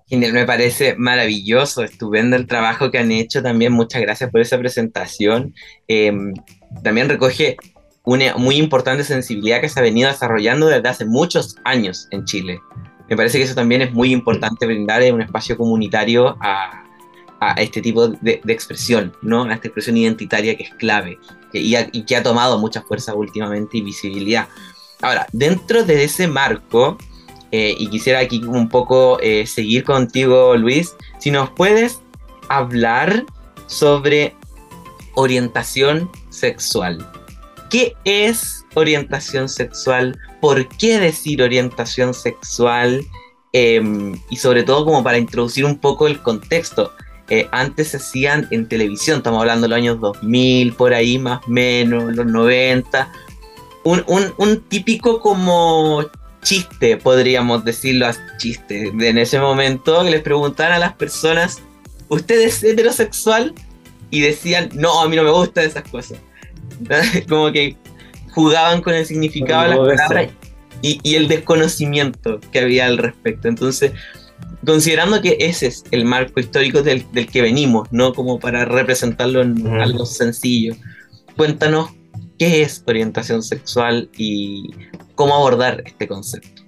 Genial, 0.08 0.32
me 0.32 0.46
parece 0.46 0.96
maravilloso, 0.96 1.84
estupendo 1.84 2.34
el 2.36 2.46
trabajo 2.46 2.90
que 2.90 2.98
han 2.98 3.12
hecho 3.12 3.42
también. 3.42 3.74
Muchas 3.74 4.00
gracias 4.00 4.30
por 4.30 4.40
esa 4.40 4.58
presentación. 4.58 5.54
Em, 5.86 6.32
también 6.82 7.10
recoge 7.10 7.58
una 8.04 8.34
muy 8.36 8.56
importante 8.56 9.04
sensibilidad 9.04 9.60
que 9.60 9.68
se 9.68 9.78
ha 9.78 9.82
venido 9.82 10.08
desarrollando 10.08 10.66
desde 10.66 10.88
hace 10.88 11.04
muchos 11.04 11.56
años 11.64 12.08
en 12.10 12.24
Chile. 12.24 12.58
Me 13.10 13.16
parece 13.16 13.36
que 13.36 13.44
eso 13.44 13.54
también 13.54 13.82
es 13.82 13.92
muy 13.92 14.12
importante 14.12 14.64
brindar 14.64 15.02
un 15.12 15.20
espacio 15.20 15.58
comunitario 15.58 16.38
a, 16.40 16.78
este 17.58 17.82
tipo 17.82 18.08
de, 18.08 18.40
de, 18.42 18.52
expresión, 18.52 19.12
¿no? 19.20 19.44
A 19.44 19.54
esta 19.54 19.66
expresión 19.66 19.96
identitaria 19.96 20.56
que 20.56 20.62
es 20.62 20.70
clave 20.74 21.18
y, 21.52 22.02
que 22.04 22.16
ha 22.16 22.22
tomado 22.22 22.58
mucha 22.58 22.82
fuerza 22.82 23.14
últimamente 23.14 23.78
y 23.78 23.82
visibilidad. 23.82 24.48
Ahora, 25.00 25.26
dentro 25.32 25.84
de 25.84 26.04
ese 26.04 26.28
marco, 26.28 26.98
eh, 27.50 27.74
y 27.78 27.88
quisiera 27.88 28.20
aquí 28.20 28.42
un 28.44 28.68
poco 28.68 29.18
eh, 29.20 29.46
seguir 29.46 29.84
contigo, 29.84 30.56
Luis, 30.56 30.94
si 31.18 31.30
nos 31.30 31.50
puedes 31.50 32.00
hablar 32.48 33.24
sobre 33.66 34.34
orientación 35.14 36.10
sexual. 36.30 37.06
¿Qué 37.70 37.94
es 38.04 38.64
orientación 38.74 39.48
sexual? 39.48 40.18
¿Por 40.40 40.68
qué 40.76 40.98
decir 40.98 41.42
orientación 41.42 42.14
sexual? 42.14 43.04
Em, 43.52 44.18
y 44.30 44.36
sobre 44.36 44.62
todo 44.62 44.84
como 44.84 45.02
para 45.02 45.18
introducir 45.18 45.64
un 45.64 45.78
poco 45.78 46.06
el 46.06 46.22
contexto. 46.22 46.92
Eh, 47.34 47.48
antes 47.50 47.88
se 47.88 47.96
hacían 47.96 48.46
en 48.50 48.68
televisión, 48.68 49.16
estamos 49.16 49.40
hablando 49.40 49.62
de 49.62 49.68
los 49.70 49.76
años 49.78 49.98
2000, 50.02 50.74
por 50.74 50.92
ahí 50.92 51.18
más 51.18 51.40
o 51.46 51.50
menos, 51.50 52.14
los 52.14 52.26
90. 52.26 53.10
Un, 53.84 54.04
un, 54.36 54.60
típico 54.68 55.18
como 55.18 56.04
chiste, 56.42 56.98
podríamos 56.98 57.64
decirlo 57.64 58.08
así, 58.08 58.20
chiste, 58.36 58.92
de 58.92 59.08
en 59.08 59.16
ese 59.16 59.40
momento 59.40 60.04
que 60.04 60.10
les 60.10 60.20
preguntaban 60.20 60.74
a 60.74 60.78
las 60.78 60.92
personas, 60.92 61.62
¿usted 62.08 62.38
es 62.42 62.62
heterosexual? 62.62 63.54
Y 64.10 64.20
decían, 64.20 64.68
no, 64.74 65.00
a 65.00 65.08
mí 65.08 65.16
no 65.16 65.22
me 65.22 65.30
gustan 65.30 65.64
esas 65.64 65.88
cosas. 65.88 66.18
como 67.30 67.50
que 67.50 67.78
jugaban 68.32 68.82
con 68.82 68.92
el 68.92 69.06
significado 69.06 69.62
de 69.62 69.68
las 69.68 69.78
palabras 69.78 70.32
y, 70.82 71.00
y, 71.02 71.14
el 71.14 71.28
desconocimiento 71.28 72.40
que 72.52 72.58
había 72.58 72.84
al 72.84 72.98
respecto. 72.98 73.48
Entonces, 73.48 73.92
considerando 74.64 75.20
que 75.20 75.36
ese 75.40 75.66
es 75.66 75.84
el 75.90 76.04
marco 76.04 76.40
histórico 76.40 76.82
del, 76.82 77.04
que 77.30 77.42
venimos, 77.42 77.88
no 77.92 78.12
como 78.12 78.38
para 78.38 78.64
representarlo 78.64 79.42
en 79.42 79.66
algo 79.80 80.06
sencillo. 80.06 80.74
Cuéntanos 81.36 81.90
qué 82.38 82.62
es 82.62 82.82
orientación 82.86 83.42
sexual 83.42 84.08
y 84.16 84.70
cómo 85.14 85.34
abordar 85.34 85.82
este 85.86 86.06
concepto. 86.06 86.62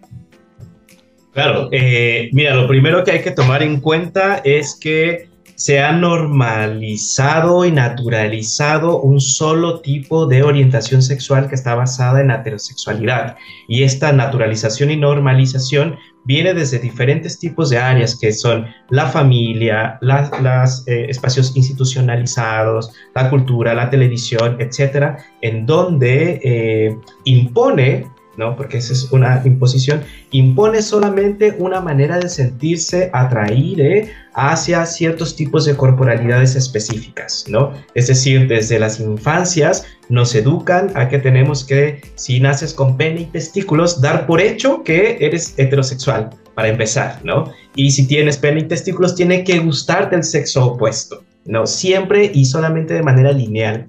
Claro, 1.33 1.69
eh, 1.73 2.31
mira, 2.33 2.55
lo 2.55 2.69
primero 2.69 3.03
que 3.03 3.11
hay 3.11 3.23
que 3.23 3.33
tomar 3.33 3.63
en 3.63 3.81
cuenta 3.81 4.37
es 4.45 4.79
que 4.81 5.29
se 5.57 5.81
ha 5.81 5.93
normalizado 5.93 7.65
y 7.65 7.71
naturalizado 7.71 9.01
un 9.01 9.21
solo 9.21 9.81
tipo 9.81 10.27
de 10.27 10.43
orientación 10.43 11.03
sexual 11.03 11.49
que 11.49 11.55
está 11.55 11.75
basada 11.75 12.21
en 12.21 12.29
la 12.29 12.37
heterosexualidad. 12.37 13.37
Y 13.69 13.83
esta 13.83 14.13
naturalización 14.13 14.91
y 14.91 14.97
normalización 14.97 15.97
viene 16.25 16.55
desde 16.55 16.79
diferentes 16.79 17.39
tipos 17.39 17.71
de 17.71 17.79
áreas 17.79 18.19
que 18.19 18.33
son 18.33 18.67
la 18.91 19.07
familia, 19.07 19.99
los 20.01 20.87
eh, 20.87 21.07
espacios 21.09 21.57
institucionalizados, 21.57 22.93
la 23.15 23.31
cultura, 23.31 23.75
la 23.75 23.91
televisión, 23.91 24.57
etcétera, 24.59 25.19
en 25.43 25.67
donde 25.67 26.41
eh, 26.43 26.97
impone 27.25 28.07
¿no? 28.37 28.57
Porque 28.57 28.79
esa 28.79 28.93
es 28.93 29.11
una 29.13 29.43
imposición, 29.45 30.03
impone 30.31 30.83
solamente 30.83 31.55
una 31.59 31.81
manera 31.81 32.19
de 32.19 32.29
sentirse 32.29 33.11
atraído 33.13 33.85
hacia 34.35 34.85
ciertos 34.87 35.37
tipos 35.37 35.65
de 35.65 35.77
corporalidades 35.77 36.57
específicas, 36.57 37.45
¿no? 37.49 37.73
Es 37.95 38.09
decir, 38.09 38.49
desde 38.49 38.79
las 38.79 39.01
infancias 39.01 39.87
nos 40.09 40.35
educan 40.35 40.91
a 40.95 41.09
que 41.09 41.19
tenemos 41.19 41.65
que, 41.65 42.01
si 42.17 42.41
naces 42.41 42.75
con 42.75 42.97
pene 42.97 43.23
y 43.23 43.27
testículos, 43.27 44.01
dar 44.01 44.27
por 44.27 44.41
hecho 44.41 44.83
que 44.83 45.19
eres 45.21 45.55
heterosexual, 45.57 46.31
para 46.55 46.69
empezar, 46.69 47.21
¿no? 47.25 47.53
Y 47.75 47.91
si 47.91 48.07
tienes 48.07 48.39
pene 48.39 48.61
y 48.61 48.65
testículos, 48.65 49.15
tiene 49.15 49.45
que 49.45 49.59
gustarte 49.59 50.17
el 50.17 50.25
sexo 50.25 50.65
opuesto. 50.65 51.25
¿No? 51.47 51.67
Siempre 51.67 52.31
y 52.33 52.45
solamente 52.45 52.95
de 52.95 53.03
manera 53.03 53.33
lineal. 53.33 53.87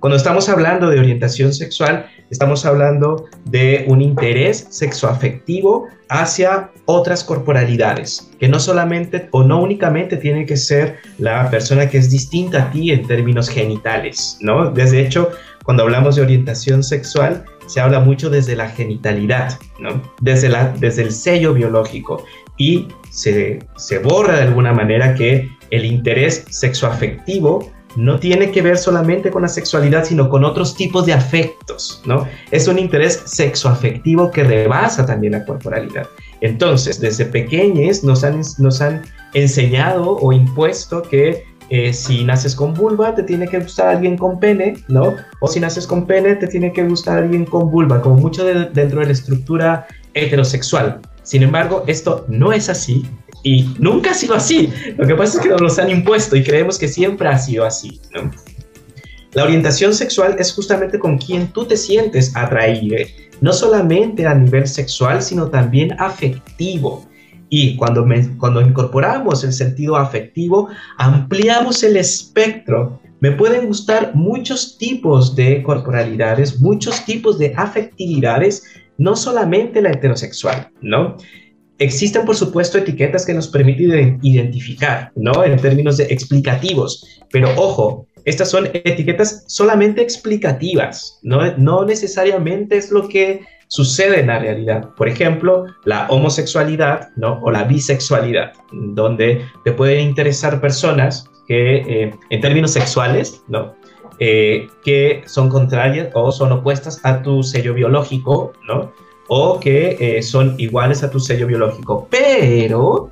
Cuando 0.00 0.16
estamos 0.16 0.48
hablando 0.48 0.88
de 0.88 0.98
orientación 0.98 1.52
sexual, 1.52 2.06
estamos 2.30 2.64
hablando 2.64 3.26
de 3.44 3.84
un 3.88 4.02
interés 4.02 4.66
sexoafectivo 4.70 5.88
hacia 6.08 6.70
otras 6.84 7.24
corporalidades, 7.24 8.30
que 8.38 8.48
no 8.48 8.60
solamente 8.60 9.28
o 9.30 9.42
no 9.42 9.62
únicamente 9.62 10.16
tiene 10.16 10.44
que 10.46 10.56
ser 10.56 10.98
la 11.18 11.50
persona 11.50 11.88
que 11.88 11.98
es 11.98 12.10
distinta 12.10 12.64
a 12.64 12.70
ti 12.70 12.90
en 12.90 13.06
términos 13.06 13.48
genitales, 13.48 14.36
¿no? 14.40 14.70
Desde 14.70 15.00
hecho, 15.00 15.30
cuando 15.64 15.84
hablamos 15.84 16.16
de 16.16 16.22
orientación 16.22 16.82
sexual, 16.82 17.44
se 17.66 17.80
habla 17.80 18.00
mucho 18.00 18.28
desde 18.28 18.56
la 18.56 18.68
genitalidad, 18.68 19.58
¿no? 19.80 20.02
Desde, 20.20 20.48
la, 20.48 20.68
desde 20.78 21.02
el 21.02 21.12
sello 21.12 21.54
biológico 21.54 22.24
y 22.58 22.88
se, 23.10 23.60
se 23.76 23.98
borra 23.98 24.36
de 24.36 24.42
alguna 24.42 24.72
manera 24.72 25.14
que 25.14 25.48
el 25.72 25.86
interés 25.86 26.44
sexoafectivo 26.50 27.72
no 27.96 28.18
tiene 28.18 28.50
que 28.50 28.62
ver 28.62 28.78
solamente 28.78 29.30
con 29.30 29.42
la 29.42 29.48
sexualidad, 29.48 30.04
sino 30.04 30.28
con 30.28 30.44
otros 30.44 30.74
tipos 30.74 31.06
de 31.06 31.14
afectos, 31.14 32.02
¿no? 32.06 32.26
Es 32.50 32.68
un 32.68 32.78
interés 32.78 33.22
sexoafectivo 33.24 34.30
que 34.30 34.44
rebasa 34.44 35.04
también 35.04 35.32
la 35.32 35.44
corporalidad. 35.44 36.06
Entonces, 36.40 37.00
desde 37.00 37.24
pequeños 37.24 38.04
nos 38.04 38.22
han, 38.22 38.40
nos 38.58 38.80
han 38.80 39.02
enseñado 39.34 40.16
o 40.16 40.32
impuesto 40.32 41.02
que 41.02 41.44
eh, 41.68 41.92
si 41.92 42.24
naces 42.24 42.54
con 42.54 42.74
vulva, 42.74 43.14
te 43.14 43.22
tiene 43.22 43.48
que 43.48 43.58
gustar 43.60 43.88
alguien 43.88 44.18
con 44.18 44.38
pene, 44.38 44.74
¿no? 44.88 45.14
O 45.40 45.48
si 45.48 45.58
naces 45.58 45.86
con 45.86 46.06
pene, 46.06 46.34
te 46.36 46.46
tiene 46.46 46.72
que 46.72 46.84
gustar 46.84 47.18
alguien 47.18 47.46
con 47.46 47.70
vulva, 47.70 48.02
como 48.02 48.16
mucho 48.16 48.44
dentro 48.44 49.00
de 49.00 49.06
la 49.06 49.12
estructura 49.12 49.86
heterosexual. 50.12 51.00
Sin 51.22 51.42
embargo, 51.42 51.84
esto 51.86 52.26
no 52.28 52.52
es 52.52 52.68
así 52.68 53.06
y 53.42 53.74
nunca 53.78 54.10
ha 54.10 54.14
sido 54.14 54.34
así. 54.34 54.72
Lo 54.96 55.06
que 55.06 55.14
pasa 55.14 55.38
es 55.38 55.42
que 55.42 55.48
nos 55.48 55.60
los 55.60 55.78
han 55.78 55.90
impuesto 55.90 56.36
y 56.36 56.42
creemos 56.42 56.78
que 56.78 56.88
siempre 56.88 57.28
ha 57.28 57.38
sido 57.38 57.64
así. 57.64 58.00
La 59.32 59.44
orientación 59.44 59.94
sexual 59.94 60.36
es 60.38 60.52
justamente 60.52 60.98
con 60.98 61.18
quien 61.18 61.48
tú 61.48 61.64
te 61.64 61.76
sientes 61.76 62.36
atraído, 62.36 62.96
no 63.40 63.52
solamente 63.52 64.26
a 64.26 64.34
nivel 64.34 64.66
sexual, 64.66 65.22
sino 65.22 65.48
también 65.48 65.94
afectivo. 65.98 67.08
Y 67.48 67.76
cuando, 67.76 68.06
cuando 68.38 68.60
incorporamos 68.60 69.44
el 69.44 69.52
sentido 69.52 69.96
afectivo, 69.96 70.68
ampliamos 70.96 71.82
el 71.82 71.96
espectro 71.96 73.00
me 73.22 73.30
pueden 73.30 73.68
gustar 73.68 74.16
muchos 74.16 74.76
tipos 74.78 75.36
de 75.36 75.62
corporalidades, 75.62 76.60
muchos 76.60 77.04
tipos 77.04 77.38
de 77.38 77.54
afectividades, 77.56 78.64
no 78.98 79.14
solamente 79.14 79.80
la 79.80 79.92
heterosexual, 79.92 80.72
¿no? 80.80 81.16
Existen, 81.82 82.24
por 82.24 82.36
supuesto, 82.36 82.78
etiquetas 82.78 83.26
que 83.26 83.34
nos 83.34 83.48
permiten 83.48 84.20
identificar, 84.22 85.10
¿no? 85.16 85.42
En 85.42 85.58
términos 85.58 85.96
de 85.96 86.04
explicativos, 86.04 87.20
pero 87.32 87.48
ojo, 87.56 88.06
estas 88.24 88.50
son 88.50 88.68
etiquetas 88.72 89.42
solamente 89.48 90.00
explicativas, 90.00 91.18
¿no? 91.24 91.56
No 91.56 91.84
necesariamente 91.84 92.76
es 92.76 92.92
lo 92.92 93.08
que 93.08 93.40
sucede 93.66 94.20
en 94.20 94.28
la 94.28 94.38
realidad. 94.38 94.90
Por 94.96 95.08
ejemplo, 95.08 95.66
la 95.84 96.06
homosexualidad, 96.08 97.08
¿no? 97.16 97.40
O 97.42 97.50
la 97.50 97.64
bisexualidad, 97.64 98.52
donde 98.70 99.44
te 99.64 99.72
pueden 99.72 100.06
interesar 100.06 100.60
personas 100.60 101.24
que, 101.48 101.78
eh, 101.78 102.14
en 102.30 102.40
términos 102.40 102.70
sexuales, 102.70 103.42
¿no? 103.48 103.74
Eh, 104.20 104.68
que 104.84 105.22
son 105.26 105.48
contrarias 105.48 106.10
o 106.14 106.30
son 106.30 106.52
opuestas 106.52 107.00
a 107.02 107.22
tu 107.22 107.42
sello 107.42 107.74
biológico, 107.74 108.52
¿no? 108.68 108.92
O 109.34 109.58
que 109.58 109.96
eh, 109.98 110.22
son 110.22 110.54
iguales 110.58 111.02
a 111.02 111.10
tu 111.10 111.18
sello 111.18 111.46
biológico. 111.46 112.06
Pero 112.10 113.08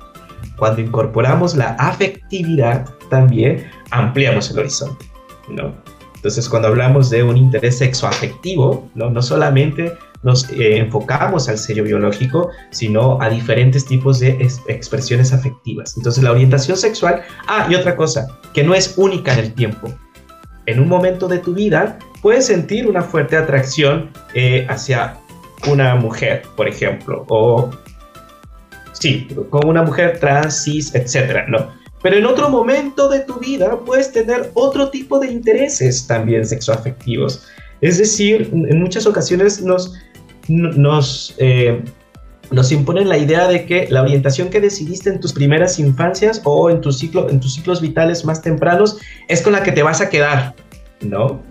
cuando 0.55 0.79
incorporamos 0.79 1.55
la 1.55 1.69
afectividad, 1.79 2.87
también 3.09 3.65
ampliamos 3.89 4.51
el 4.51 4.59
horizonte, 4.59 5.03
¿no? 5.49 5.73
Entonces, 6.15 6.47
cuando 6.47 6.67
hablamos 6.67 7.09
de 7.09 7.23
un 7.23 7.37
interés 7.37 7.79
sexoafectivo, 7.79 8.87
¿no? 8.93 9.09
no 9.09 9.23
solamente 9.23 9.93
nos 10.21 10.47
eh, 10.51 10.77
enfocamos 10.77 11.49
al 11.49 11.57
sello 11.57 11.83
biológico, 11.83 12.51
sino 12.69 13.19
a 13.19 13.27
diferentes 13.27 13.83
tipos 13.83 14.19
de 14.19 14.47
expresiones 14.67 15.33
afectivas. 15.33 15.97
Entonces, 15.97 16.23
la 16.23 16.33
orientación 16.33 16.77
sexual, 16.77 17.23
ah, 17.47 17.65
y 17.67 17.73
otra 17.73 17.95
cosa, 17.95 18.27
que 18.53 18.63
no 18.63 18.75
es 18.75 18.93
única 18.95 19.33
en 19.33 19.39
el 19.39 19.53
tiempo. 19.55 19.91
En 20.67 20.79
un 20.79 20.87
momento 20.87 21.27
de 21.27 21.39
tu 21.39 21.55
vida 21.55 21.97
puedes 22.21 22.45
sentir 22.45 22.87
una 22.87 23.01
fuerte 23.01 23.35
atracción 23.35 24.11
eh, 24.35 24.67
hacia 24.69 25.17
una 25.67 25.95
mujer, 25.95 26.43
por 26.55 26.67
ejemplo, 26.67 27.25
o 27.29 27.69
sí, 28.93 29.27
con 29.49 29.67
una 29.67 29.83
mujer 29.83 30.19
trans, 30.19 30.63
cis, 30.63 30.93
etcétera, 30.95 31.45
¿no? 31.47 31.69
Pero 32.01 32.17
en 32.17 32.25
otro 32.25 32.49
momento 32.49 33.09
de 33.09 33.19
tu 33.21 33.39
vida 33.39 33.77
puedes 33.85 34.11
tener 34.11 34.51
otro 34.55 34.89
tipo 34.89 35.19
de 35.19 35.31
intereses 35.31 36.07
también 36.07 36.45
sexoafectivos. 36.45 37.45
Es 37.81 37.97
decir, 37.97 38.49
en 38.51 38.79
muchas 38.79 39.05
ocasiones 39.05 39.61
nos, 39.61 39.93
nos, 40.47 41.35
eh, 41.37 41.83
nos 42.49 42.71
imponen 42.71 43.07
la 43.07 43.17
idea 43.17 43.47
de 43.47 43.65
que 43.65 43.87
la 43.89 44.01
orientación 44.01 44.49
que 44.49 44.59
decidiste 44.59 45.09
en 45.09 45.19
tus 45.19 45.33
primeras 45.33 45.79
infancias 45.79 46.41
o 46.43 46.69
en, 46.69 46.81
tu 46.81 46.91
ciclo, 46.91 47.29
en 47.29 47.39
tus 47.39 47.55
ciclos 47.55 47.81
vitales 47.81 48.25
más 48.25 48.41
tempranos 48.41 48.97
es 49.27 49.41
con 49.41 49.53
la 49.53 49.63
que 49.63 49.71
te 49.71 49.83
vas 49.83 50.01
a 50.01 50.09
quedar, 50.09 50.55
¿no? 51.01 51.41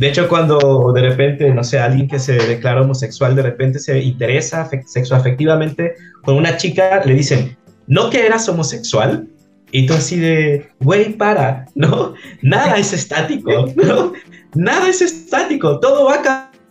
De 0.00 0.08
hecho, 0.08 0.30
cuando 0.30 0.94
de 0.94 1.02
repente, 1.02 1.52
no 1.52 1.62
sé, 1.62 1.78
alguien 1.78 2.08
que 2.08 2.18
se 2.18 2.32
declara 2.32 2.80
homosexual 2.80 3.36
de 3.36 3.42
repente 3.42 3.78
se 3.78 3.98
interesa 3.98 4.66
sexoafectivamente 4.86 5.92
con 6.22 6.36
una 6.36 6.56
chica, 6.56 7.02
le 7.04 7.12
dicen, 7.12 7.58
¿no 7.86 8.08
que 8.08 8.24
eras 8.24 8.48
homosexual? 8.48 9.28
Y 9.72 9.84
tú 9.84 9.92
así 9.92 10.18
de, 10.18 10.70
güey, 10.80 11.18
para, 11.18 11.66
¿no? 11.74 12.14
Nada 12.40 12.78
es 12.78 12.94
estático, 12.94 13.66
¿no? 13.76 14.14
Nada 14.54 14.88
es 14.88 15.02
estático, 15.02 15.78
todo 15.80 16.06
va 16.06 16.22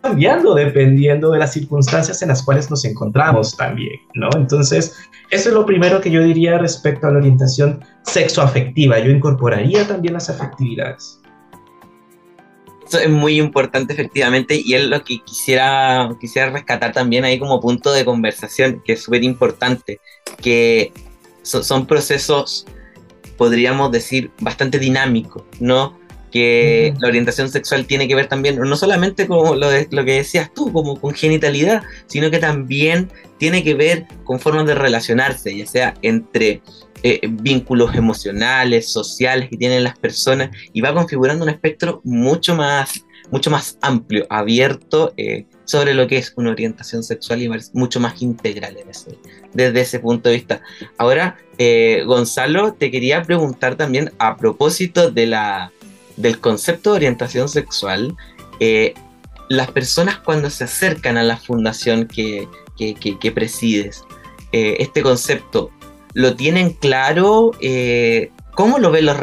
cambiando 0.01 0.55
dependiendo 0.55 1.29
de 1.29 1.37
las 1.37 1.53
circunstancias 1.53 2.23
en 2.23 2.29
las 2.29 2.41
cuales 2.41 2.71
nos 2.71 2.83
encontramos 2.83 3.55
también, 3.55 3.93
¿no? 4.15 4.29
Entonces, 4.35 4.95
eso 5.29 5.49
es 5.49 5.53
lo 5.53 5.67
primero 5.67 6.01
que 6.01 6.09
yo 6.09 6.23
diría 6.23 6.57
respecto 6.57 7.05
a 7.05 7.11
la 7.11 7.19
orientación 7.19 7.85
sexoafectiva. 8.01 8.97
Yo 8.97 9.11
incorporaría 9.11 9.87
también 9.87 10.15
las 10.15 10.31
afectividades 10.31 11.19
es 12.97 13.09
muy 13.09 13.39
importante 13.39 13.93
efectivamente 13.93 14.59
y 14.63 14.73
es 14.73 14.85
lo 14.85 15.03
que 15.03 15.19
quisiera, 15.23 16.09
quisiera 16.19 16.49
rescatar 16.49 16.91
también 16.91 17.25
ahí 17.25 17.39
como 17.39 17.59
punto 17.59 17.91
de 17.91 18.05
conversación, 18.05 18.81
que 18.85 18.93
es 18.93 19.03
súper 19.03 19.23
importante, 19.23 19.99
que 20.41 20.91
son 21.43 21.85
procesos, 21.85 22.65
podríamos 23.37 23.91
decir, 23.91 24.31
bastante 24.39 24.79
dinámicos, 24.79 25.43
¿no? 25.59 25.99
que 26.31 26.93
la 26.99 27.07
orientación 27.07 27.49
sexual 27.49 27.85
tiene 27.85 28.07
que 28.07 28.15
ver 28.15 28.27
también, 28.27 28.57
no 28.57 28.75
solamente 28.75 29.27
con 29.27 29.59
lo, 29.59 29.71
lo 29.71 30.05
que 30.05 30.13
decías 30.13 30.53
tú, 30.53 30.71
como 30.71 30.99
con 30.99 31.13
genitalidad, 31.13 31.83
sino 32.07 32.29
que 32.29 32.39
también 32.39 33.09
tiene 33.37 33.63
que 33.63 33.73
ver 33.73 34.05
con 34.23 34.39
formas 34.39 34.65
de 34.67 34.75
relacionarse, 34.75 35.55
ya 35.57 35.65
sea 35.65 35.93
entre 36.01 36.61
eh, 37.01 37.21
vínculos 37.29 37.95
emocionales, 37.95 38.91
sociales 38.91 39.49
que 39.49 39.55
tienen 39.55 39.85
las 39.85 39.97
personas 39.97 40.49
y 40.73 40.81
va 40.81 40.93
configurando 40.93 41.45
un 41.45 41.49
espectro 41.49 42.01
mucho 42.03 42.55
más, 42.55 43.05
mucho 43.31 43.49
más 43.49 43.77
amplio, 43.81 44.27
abierto 44.29 45.13
eh, 45.15 45.45
sobre 45.63 45.93
lo 45.93 46.07
que 46.07 46.17
es 46.17 46.33
una 46.35 46.51
orientación 46.51 47.01
sexual 47.03 47.41
y 47.41 47.49
mucho 47.71 48.01
más 48.01 48.21
integral 48.21 48.77
desde 49.53 49.79
ese 49.79 49.99
punto 49.99 50.27
de 50.27 50.35
vista. 50.35 50.61
Ahora, 50.97 51.37
eh, 51.57 52.03
Gonzalo, 52.05 52.73
te 52.73 52.91
quería 52.91 53.21
preguntar 53.21 53.77
también 53.77 54.11
a 54.19 54.35
propósito 54.35 55.09
de 55.09 55.27
la, 55.27 55.71
del 56.17 56.41
concepto 56.41 56.91
de 56.91 56.97
orientación 56.97 57.47
sexual, 57.47 58.13
las 59.47 59.71
personas 59.71 60.17
cuando 60.17 60.49
se 60.49 60.65
acercan 60.65 61.17
a 61.17 61.23
la 61.23 61.37
fundación 61.37 62.07
que, 62.07 62.45
que 62.77 63.31
presides, 63.31 64.03
este 64.51 65.01
concepto 65.01 65.71
lo 66.13 66.35
tienen 66.35 66.71
claro. 66.73 67.51
Eh, 67.61 68.31
¿Cómo 68.53 68.77
lo 68.77 68.91
ven 68.91 69.05
las 69.05 69.17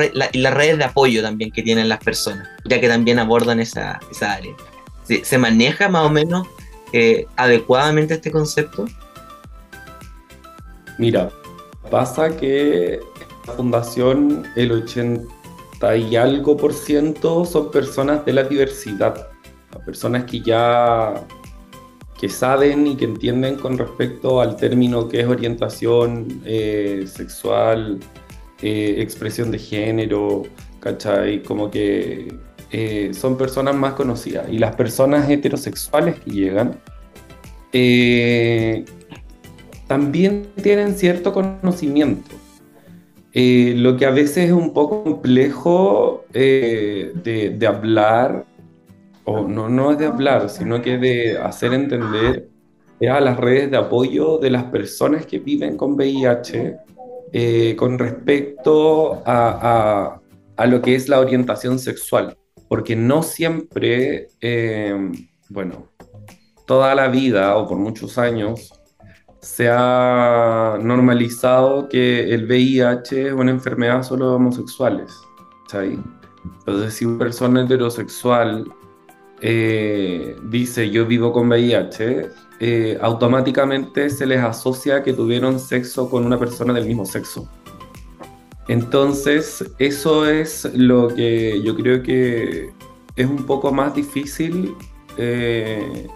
redes 0.54 0.78
de 0.78 0.84
apoyo 0.84 1.22
también 1.22 1.50
que 1.50 1.62
tienen 1.62 1.88
las 1.88 2.02
personas? 2.02 2.48
Ya 2.64 2.80
que 2.80 2.88
también 2.88 3.18
abordan 3.18 3.60
esa, 3.60 4.00
área. 4.22 4.54
¿Se, 5.04 5.38
maneja 5.38 5.88
más 5.88 6.06
o 6.06 6.10
menos 6.10 6.46
eh, 6.92 7.26
adecuadamente 7.36 8.14
este 8.14 8.30
concepto? 8.30 8.86
Mira, 10.98 11.30
pasa 11.90 12.34
que 12.34 13.00
la 13.46 13.52
fundación, 13.52 14.46
el 14.56 14.72
80 14.72 15.96
y 15.96 16.16
algo 16.16 16.56
por 16.56 16.72
ciento 16.72 17.44
son 17.44 17.70
personas 17.70 18.24
de 18.24 18.32
la 18.32 18.42
diversidad, 18.44 19.28
personas 19.84 20.24
que 20.24 20.40
ya 20.40 21.12
que 22.20 22.28
saben 22.28 22.86
y 22.86 22.96
que 22.96 23.04
entienden 23.04 23.56
con 23.56 23.76
respecto 23.76 24.40
al 24.40 24.56
término 24.56 25.08
que 25.08 25.20
es 25.20 25.26
orientación 25.26 26.42
eh, 26.44 27.04
sexual, 27.06 27.98
eh, 28.62 28.96
expresión 28.98 29.50
de 29.50 29.58
género, 29.58 30.44
¿cachai? 30.80 31.42
Como 31.42 31.70
que 31.70 32.34
eh, 32.72 33.10
son 33.12 33.36
personas 33.36 33.74
más 33.74 33.94
conocidas. 33.94 34.46
Y 34.50 34.58
las 34.58 34.74
personas 34.74 35.28
heterosexuales 35.28 36.18
que 36.20 36.30
llegan 36.30 36.80
también 39.86 40.46
tienen 40.62 40.96
cierto 40.96 41.34
conocimiento. 41.34 42.34
lo 43.34 43.96
que 43.98 44.06
a 44.06 44.10
veces 44.10 44.46
es 44.46 44.52
un 44.52 44.72
poco 44.72 45.04
complejo 45.04 46.24
de, 46.32 47.12
de 47.58 47.66
hablar 47.66 48.46
o 49.26 49.46
no, 49.46 49.68
no 49.68 49.90
es 49.92 49.98
de 49.98 50.06
hablar, 50.06 50.48
sino 50.48 50.80
que 50.80 50.98
de 50.98 51.36
hacer 51.36 51.74
entender 51.74 52.48
a 53.10 53.20
las 53.20 53.36
redes 53.36 53.70
de 53.70 53.76
apoyo 53.76 54.38
de 54.38 54.50
las 54.50 54.64
personas 54.64 55.26
que 55.26 55.38
viven 55.38 55.76
con 55.76 55.92
VIH 55.92 56.76
eh, 57.32 57.76
con 57.76 57.98
respecto 57.98 59.22
a, 59.26 60.20
a, 60.56 60.66
lo 60.66 60.80
que 60.80 60.94
es 60.94 61.08
la 61.08 61.20
orientación 61.20 61.78
sexual, 61.78 62.36
porque 62.68 62.96
no 62.96 63.22
siempre, 63.22 64.28
eh, 64.40 65.10
bueno, 65.50 65.88
toda 66.66 66.94
la 66.94 67.08
vida 67.08 67.56
o 67.56 67.66
por 67.66 67.78
muchos 67.78 68.16
años 68.16 68.72
se 69.40 69.68
ha 69.70 70.78
normalizado 70.80 71.88
que 71.88 72.32
el 72.32 72.46
VIH 72.46 73.28
es 73.28 73.32
una 73.32 73.50
enfermedad 73.50 74.02
solo 74.02 74.30
de 74.30 74.36
homosexuales. 74.36 75.12
Entonces, 75.74 76.94
si 76.94 77.04
una 77.04 77.18
persona 77.18 77.64
heterosexual 77.64 78.66
eh, 79.40 80.36
dice 80.44 80.90
yo 80.90 81.06
vivo 81.06 81.32
con 81.32 81.48
VIH, 81.48 82.30
eh, 82.58 82.98
automáticamente 83.02 84.08
se 84.08 84.26
les 84.26 84.40
asocia 84.40 85.02
que 85.02 85.12
tuvieron 85.12 85.60
sexo 85.60 86.08
con 86.08 86.24
una 86.24 86.38
persona 86.38 86.72
del 86.72 86.86
mismo 86.86 87.04
sexo. 87.04 87.48
Entonces, 88.68 89.64
eso 89.78 90.28
es 90.28 90.64
lo 90.74 91.08
que 91.08 91.62
yo 91.62 91.76
creo 91.76 92.02
que 92.02 92.70
es 93.14 93.26
un 93.26 93.46
poco 93.46 93.72
más 93.72 93.94
difícil 93.94 94.74
eh, 95.18 96.08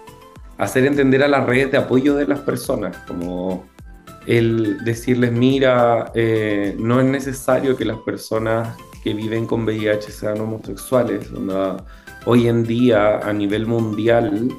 hacer 0.59 0.85
entender 0.85 1.22
a 1.22 1.28
las 1.28 1.46
redes 1.46 1.70
de 1.70 1.78
apoyo 1.78 2.16
de 2.16 2.26
las 2.26 2.40
personas, 2.40 2.96
como 3.06 3.64
el 4.26 4.83
decirles, 4.85 5.33
mira, 5.33 6.12
no 6.78 7.00
es 7.00 7.06
necesario 7.06 7.76
que 7.76 7.85
las 7.85 7.98
personas 7.98 8.76
que 9.02 9.14
viven 9.14 9.46
con 9.46 9.64
VIH 9.64 10.11
sean 10.11 10.40
homosexuales, 10.40 11.30
hoy 12.26 12.48
en 12.48 12.64
día 12.64 13.18
a 13.18 13.33
nivel 13.33 13.66
mundial, 13.66 14.52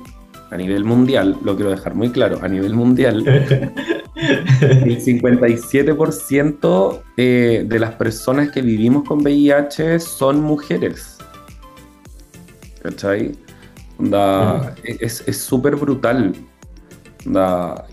a 0.50 0.58
nivel 0.58 0.84
mundial, 0.84 1.38
lo 1.43 1.56
quiero 1.56 1.71
dejar 1.71 1.95
muy 1.95 2.10
claro, 2.10 2.39
a 2.41 2.47
nivel 2.47 2.74
mundial, 2.74 3.26
el 4.15 5.00
57% 5.00 7.02
eh, 7.17 7.65
de 7.67 7.80
las 7.80 7.95
personas 7.95 8.52
que 8.52 8.62
vivimos 8.62 9.08
con 9.08 9.21
VIH 9.21 10.00
son 10.00 10.41
mujeres. 10.41 11.17
¿cachai? 12.82 13.38
es 15.00 15.38
súper 15.38 15.76
brutal. 15.76 16.34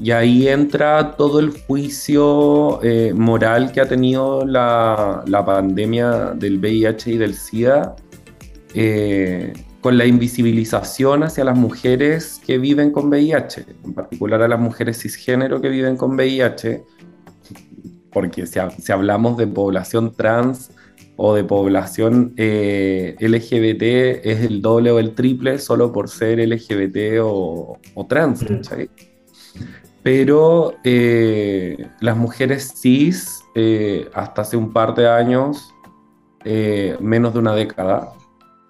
y 0.00 0.10
ahí 0.10 0.48
entra 0.48 1.16
todo 1.16 1.38
el 1.38 1.50
juicio 1.50 2.82
eh, 2.82 3.12
moral 3.14 3.72
que 3.72 3.80
ha 3.80 3.88
tenido 3.88 4.46
la, 4.46 5.22
la, 5.26 5.44
pandemia 5.44 6.32
del 6.34 6.58
VIH 6.58 7.12
y 7.12 7.18
del 7.18 7.34
SIDA, 7.34 7.94
eh, 8.80 9.52
con 9.80 9.98
la 9.98 10.06
invisibilización 10.06 11.24
hacia 11.24 11.42
las 11.42 11.58
mujeres 11.58 12.40
que 12.46 12.58
viven 12.58 12.92
con 12.92 13.08
VIH, 13.08 13.66
en 13.84 13.92
particular 13.92 14.40
a 14.40 14.46
las 14.46 14.60
mujeres 14.60 15.02
cisgénero 15.02 15.60
que 15.60 15.68
viven 15.68 15.96
con 15.96 16.14
VIH, 16.14 16.84
porque 18.12 18.46
si, 18.46 18.60
si 18.80 18.92
hablamos 18.92 19.36
de 19.36 19.48
población 19.48 20.14
trans, 20.14 20.70
o 21.16 21.34
de 21.34 21.42
población 21.42 22.34
eh, 22.36 23.16
LGBT 23.18 23.82
es 24.24 24.44
el 24.44 24.62
doble 24.62 24.92
o 24.92 25.00
el 25.00 25.16
triple 25.16 25.58
solo 25.58 25.90
por 25.90 26.08
ser 26.08 26.38
LGBT 26.38 27.18
o, 27.20 27.80
trans, 28.08 28.46
Pero 30.04 30.74
eh, 30.84 31.88
las 32.00 32.16
mujeres 32.16 32.74
cis, 32.80 33.42
hasta 34.14 34.42
hace 34.42 34.56
un 34.56 34.72
par 34.72 34.94
de 34.94 35.08
años, 35.08 35.74
menos 37.00 37.32
de 37.32 37.38
una 37.40 37.56
década, 37.56 38.12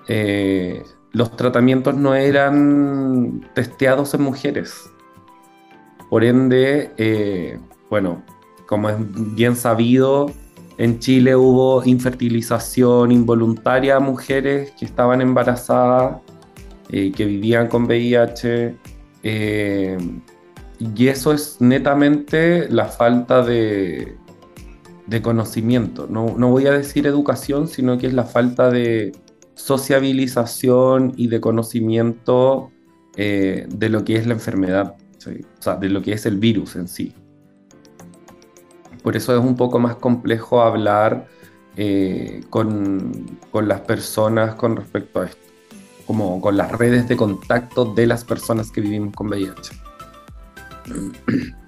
los 0.09 1.37
tratamientos 1.37 1.95
no 1.95 2.15
eran 2.15 3.49
testeados 3.55 4.15
en 4.15 4.23
mujeres. 4.23 4.91
Por 6.09 6.25
ende, 6.25 7.61
bueno, 7.91 8.23
como 8.67 8.89
es 8.89 8.97
bien 9.35 9.57
sabido, 9.57 10.33
en 10.79 11.01
Chile 11.01 11.35
hubo 11.35 11.85
infertilización 11.85 13.11
involuntaria 13.11 13.97
a 13.97 14.01
mujeres 14.01 14.71
que 14.79 14.85
estaban 14.85 15.21
embarazadas, 15.21 16.21
eh, 16.91 17.11
que 17.11 17.25
vivían 17.25 17.67
con 17.67 17.87
VIH. 17.87 18.77
Eh, 19.25 19.99
y 20.79 21.09
eso 21.09 21.33
es 21.33 21.61
netamente 21.61 22.69
la 22.71 22.85
falta 22.85 23.43
de, 23.43 24.17
conocimiento. 25.21 26.07
No, 26.09 26.27
voy 26.49 26.67
a 26.67 26.73
decir 26.73 27.09
educación, 27.09 27.67
sino 27.67 27.99
que 27.99 28.07
es 28.07 28.13
la 28.13 28.25
falta 28.25 28.71
de 28.71 29.11
sociabilización 29.59 31.13
y 31.17 31.27
de 31.27 31.41
conocimiento 31.41 32.71
eh, 33.17 33.67
de 33.69 33.89
lo 33.89 34.05
que 34.05 34.15
es 34.17 34.27
la 34.27 34.35
enfermedad, 34.35 34.95
o 35.27 35.63
sea, 35.63 35.75
de 35.75 35.89
lo 35.89 36.01
que 36.01 36.13
es 36.13 36.25
el 36.27 36.37
virus 36.39 36.77
en 36.77 36.87
sí. 36.87 37.13
Por 39.03 39.17
eso 39.17 39.37
es 39.37 39.45
un 39.45 39.57
poco 39.57 39.81
más 39.81 39.97
complejo 39.97 40.63
hablar 40.63 41.27
eh, 41.77 42.43
con, 42.51 43.39
las 43.53 43.81
personas 43.81 44.55
con 44.55 44.77
respecto 44.77 45.21
a 45.21 45.27
esto, 45.27 45.43
como 46.07 46.41
con 46.41 46.57
las 46.57 46.71
redes 46.73 47.09
de 47.09 47.17
contacto 47.17 47.85
de 47.85 48.07
las 48.07 48.25
personas 48.25 48.71
que 48.71 48.81
vivimos 48.81 49.15
con 49.15 49.29
VIH. 49.29 49.73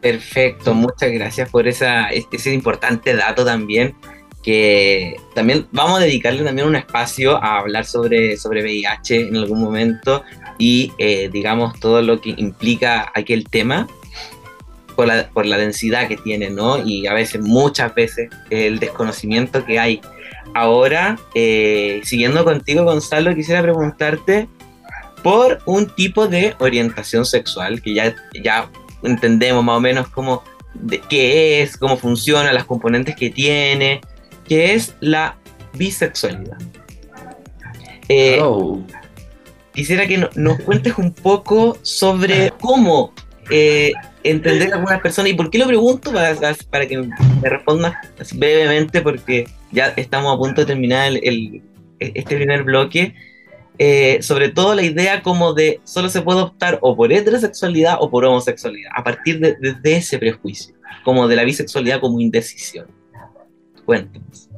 Perfecto, 0.01 0.75
muchas 0.75 1.11
gracias 1.11 1.51
por 1.51 1.67
esa, 1.67 2.09
ese 2.11 2.55
importante 2.55 3.15
dato 3.15 3.45
también, 3.45 3.97
que 4.43 5.17
también 5.35 5.67
vamos 5.71 5.99
a 5.99 6.03
dedicarle 6.03 6.43
también 6.43 6.67
un 6.67 6.77
espacio 6.77 7.37
a 7.43 7.59
hablar 7.59 7.85
sobre, 7.85 8.37
sobre 8.37 8.63
VIH 8.63 9.29
en 9.29 9.37
algún 9.37 9.61
momento 9.61 10.23
y 10.59 10.93
eh, 10.99 11.29
digamos 11.33 11.79
todo 11.81 12.03
lo 12.03 12.21
que 12.21 12.35
implica 12.37 13.11
aquel 13.15 13.49
tema 13.49 13.87
por 15.33 15.47
la, 15.47 15.57
densidad 15.57 16.09
que 16.09 16.19
tiene, 16.19 16.51
¿no? 16.51 16.85
Y 16.85 17.07
a 17.07 17.15
veces, 17.15 17.41
muchas 17.41 17.95
veces, 17.95 18.29
el 18.51 18.79
desconocimiento 18.79 19.65
que 19.65 19.79
hay. 19.79 20.01
Ahora, 20.55 21.19
eh, 21.35 22.03
siguiendo 22.05 22.45
contigo, 22.45 22.85
Gonzalo, 22.85 23.35
quisiera 23.35 23.63
preguntarte 23.63 24.49
por 25.23 25.61
un 25.65 25.87
tipo 25.87 26.27
de 26.27 26.55
orientación 26.59 27.25
sexual, 27.25 27.81
que 27.81 27.95
ya, 27.95 28.15
ya 28.43 28.71
entendemos 29.03 29.65
más 29.65 29.77
o 29.77 29.81
menos 29.81 30.09
cómo, 30.09 30.43
qué 31.09 31.63
es, 31.63 31.77
cómo 31.77 31.97
funciona, 31.97 32.53
las 32.53 32.65
componentes 32.65 33.17
que 33.17 33.31
tiene, 33.31 34.01
que 34.51 34.75
es 34.75 34.97
la 34.99 35.39
bisexualidad. 35.75 36.59
Eh, 38.09 38.41
oh. 38.43 38.85
Quisiera 39.73 40.09
que 40.09 40.29
nos 40.35 40.61
cuentes 40.63 40.99
un 40.99 41.13
poco 41.13 41.79
sobre 41.83 42.53
cómo 42.61 43.15
eh, 43.49 43.93
entender 44.25 44.73
a 44.73 44.77
algunas 44.79 45.01
personas. 45.01 45.31
¿Y 45.31 45.35
por 45.35 45.51
qué 45.51 45.59
lo 45.59 45.69
pregunto? 45.69 46.13
Para, 46.13 46.89
que 46.89 46.99
me 46.99 47.49
respondas 47.49 47.95
brevemente, 48.35 49.03
porque 49.03 49.47
ya 49.71 49.95
estamos 49.97 50.35
a 50.35 50.37
punto 50.37 50.63
de 50.63 50.67
terminar 50.67 51.13
el, 51.23 51.63
este 52.01 52.35
primer 52.35 52.65
bloque. 52.65 53.15
Eh, 53.79 54.19
sobre 54.21 54.49
todo 54.49 54.75
la 54.75 54.83
idea 54.83 55.23
como 55.23 55.55
de 55.55 55.81
solo 55.85 56.09
se 56.09 56.23
puede 56.23 56.41
optar 56.41 56.81
o 56.83 56.97
por 56.97 57.13
heterosexualidad 57.13 57.99
o 58.01 58.11
por 58.11 58.25
homosexualidad, 58.25 58.91
a 58.97 59.05
partir 59.05 59.39
de, 59.39 59.57
ese 59.85 60.19
prejuicio, 60.19 60.75
como 61.05 61.29
de 61.29 61.37
la 61.37 61.45
bisexualidad 61.45 62.01
como 62.01 62.21
indecisión. 62.21 63.00
Cuéntanos. 63.91 64.49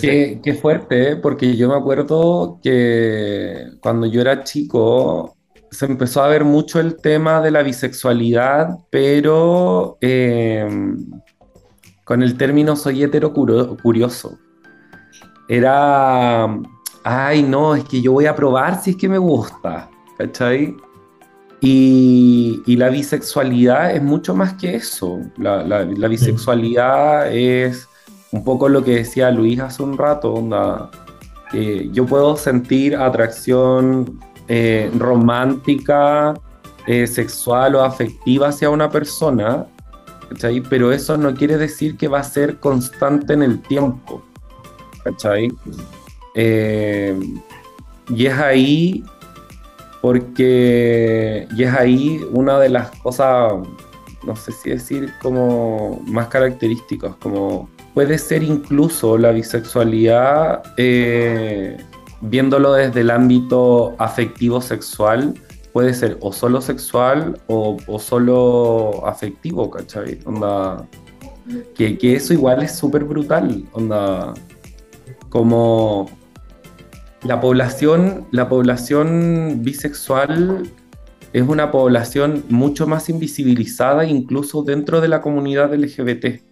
Qué, 0.00 0.40
qué, 0.42 0.54
fuerte, 0.54 1.12
¿eh? 1.12 1.16
porque 1.16 1.56
yo 1.56 1.68
me 1.68 1.76
acuerdo 1.76 2.58
que 2.60 3.68
cuando 3.80 4.08
yo 4.08 4.20
era 4.20 4.42
chico, 4.42 5.36
se 5.70 5.86
empezó 5.86 6.24
a 6.24 6.26
ver 6.26 6.44
mucho 6.44 6.80
el 6.80 6.96
tema 6.96 7.40
de 7.40 7.52
la 7.52 7.62
bisexualidad, 7.62 8.70
pero 8.90 9.96
em, 10.00 11.06
con 12.02 12.24
el 12.24 12.36
término 12.36 12.74
soy 12.74 13.04
hetero 13.04 13.32
curioso. 13.32 14.36
Era, 15.48 16.48
ay, 17.04 17.44
no, 17.44 17.76
es 17.76 17.84
que 17.84 18.02
yo 18.02 18.10
voy 18.10 18.26
a 18.26 18.34
probar 18.34 18.82
si 18.82 18.90
es 18.90 18.96
que 18.96 19.08
me 19.08 19.18
gusta, 19.18 19.88
¿cachai? 20.18 20.76
Y, 21.60 22.74
la 22.74 22.88
bisexualidad 22.88 23.94
es 23.94 24.02
mucho 24.02 24.34
más 24.34 24.54
que 24.54 24.74
eso. 24.74 25.20
La, 25.36 25.84
bisexualidad 26.08 27.32
es 27.32 27.88
un 28.32 28.44
poco 28.44 28.68
lo 28.68 28.84
que 28.84 28.96
decía 28.96 29.30
Luis 29.30 29.60
hace 29.60 29.82
un 29.82 29.96
rato, 29.96 30.32
onda, 30.34 30.90
yo 31.92 32.06
puedo 32.06 32.36
sentir 32.36 32.96
atracción 32.96 34.20
eh, 34.48 34.90
romántica, 34.96 36.34
eh, 36.86 37.06
sexual 37.06 37.74
o 37.74 37.82
afectiva 37.82 38.48
hacia 38.48 38.70
una 38.70 38.90
persona, 38.90 39.66
pero 40.68 40.92
eso 40.92 41.16
no 41.16 41.34
quiere 41.34 41.56
decir 41.56 41.96
que 41.96 42.08
va 42.08 42.20
a 42.20 42.24
ser 42.24 42.58
constante 42.58 43.32
en 43.32 43.42
el 43.42 43.60
tiempo. 43.62 44.22
Eh, 46.34 47.18
y 48.08 48.26
es 48.26 48.34
ahí 48.34 49.04
porque 50.00 51.48
y 51.56 51.62
es 51.62 51.74
ahí 51.74 52.24
una 52.30 52.58
de 52.58 52.68
las 52.68 52.90
cosas, 52.98 53.52
no 54.24 54.36
sé 54.36 54.52
si 54.52 54.70
decir 54.70 55.12
como 55.20 56.00
más 56.06 56.28
características, 56.28 57.16
como 57.16 57.68
puede 57.98 58.16
ser 58.16 58.44
incluso 58.44 59.18
la 59.18 59.32
bisexualidad 59.32 60.62
viéndolo 62.20 62.74
desde 62.74 63.00
el 63.00 63.10
ámbito 63.10 63.96
afectivo 63.98 64.60
sexual, 64.60 65.34
puede 65.72 65.92
ser 65.94 66.16
o 66.20 66.32
solo 66.32 66.60
sexual 66.60 67.40
o, 67.48 67.76
solo 67.98 69.04
afectivo, 69.04 69.68
¿cachai? 69.68 70.20
Onda, 70.26 70.86
que, 71.74 71.98
eso 72.00 72.32
igual 72.32 72.62
es 72.62 72.76
súper 72.76 73.02
brutal, 73.02 73.64
onda, 73.72 74.32
como 75.28 76.08
la 77.24 77.40
población, 77.40 78.28
la 78.30 78.48
población 78.48 79.58
bisexual 79.62 80.70
es 81.32 81.42
una 81.42 81.72
población 81.72 82.44
mucho 82.48 82.86
más 82.86 83.08
invisibilizada 83.08 84.04
incluso 84.04 84.62
dentro 84.62 85.00
de 85.00 85.08
la 85.08 85.20
comunidad 85.20 85.74
LGBT. 85.74 86.47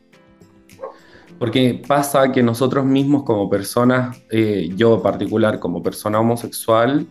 Porque 1.38 1.82
pasa 1.86 2.32
que 2.32 2.42
nosotros 2.42 2.84
mismos 2.84 3.24
como 3.24 3.50
personas, 3.50 4.22
eh, 4.30 4.70
yo 4.74 4.96
en 4.96 5.02
particular 5.02 5.58
como 5.58 5.82
persona 5.82 6.18
homosexual, 6.20 7.06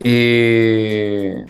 eh, 0.00 1.44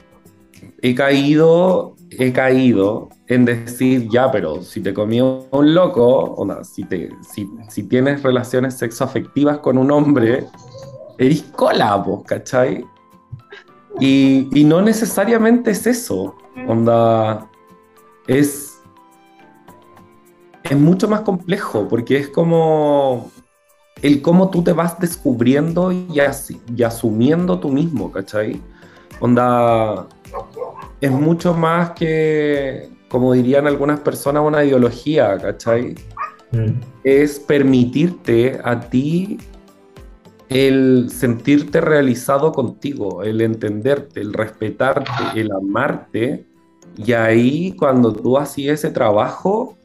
he 0.83 0.95
caído, 0.95 1.97
he 2.11 2.33
caído 2.33 3.09
en 3.27 3.45
decir, 3.45 4.09
ya, 4.09 4.31
pero 4.31 4.63
si 4.63 4.81
te 4.81 4.95
comió 4.95 5.47
un 5.51 5.75
loco, 5.75 6.35
o 6.37 6.65
si, 6.65 6.85
te, 6.85 7.11
si, 7.69 7.83
tienes 7.85 8.23
relaciones 8.23 8.79
sexoafectivas 8.79 9.59
con 9.59 9.77
un 9.77 9.91
hombre, 9.91 10.47
eres 11.19 11.43
cola, 11.43 12.05
¿cachai? 12.25 12.85
Y, 13.99 14.49
y 14.53 14.65
no 14.65 14.81
necesariamente 14.81 15.73
es 15.73 15.87
eso, 15.87 16.37
onda, 16.69 17.51
es 18.29 18.76
es 20.71 20.77
mucho 20.77 21.09
más 21.09 21.21
complejo 21.21 21.89
porque 21.89 22.17
es 22.19 22.29
como 22.29 23.31
el 24.03 24.23
cómo 24.23 24.51
tú 24.51 24.63
te 24.63 24.73
vas 24.73 24.99
descubriendo 24.99 25.93
y, 25.93 26.07
y 26.77 26.83
asumiendo 26.83 27.59
tú 27.59 27.71
mismo, 27.71 28.11
¿cachai? 28.13 28.61
Onda, 29.21 30.07
es 31.01 31.11
mucho 31.11 31.55
más 31.55 31.91
que, 31.91 32.91
como 33.09 33.33
dirían 33.33 33.67
algunas 33.67 34.01
personas, 34.01 34.43
una 34.45 34.65
ideología, 34.65 35.39
¿cachai? 35.39 35.95
Mm. 36.53 36.81
Es 37.05 37.39
permitirte 37.39 38.61
a 38.63 38.81
ti 38.81 39.39
el 40.49 41.11
sentirte 41.11 41.81
realizado 41.81 42.53
contigo, 42.53 43.23
el 43.23 43.41
entenderte, 43.41 44.21
el 44.21 44.33
respetarte, 44.33 45.41
el 45.41 45.51
amarte. 45.53 46.47
Y 46.97 47.13
ahí 47.13 47.73
cuando 47.73 48.13
tú 48.13 48.39
hacías 48.39 48.81
ese 48.81 48.91
trabajo, 48.91 49.77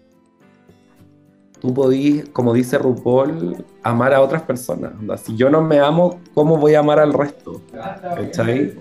tú 1.61 1.73
podís, 1.73 2.27
como 2.29 2.53
dice 2.53 2.77
RuPaul, 2.79 3.63
amar 3.83 4.13
a 4.13 4.21
otras 4.21 4.41
personas. 4.41 4.93
Si 5.23 5.35
yo 5.35 5.49
no 5.49 5.61
me 5.61 5.79
amo, 5.79 6.19
¿cómo 6.33 6.57
voy 6.57 6.73
a 6.73 6.79
amar 6.79 6.99
al 6.99 7.13
resto? 7.13 7.61
¿Cachai? 7.71 8.73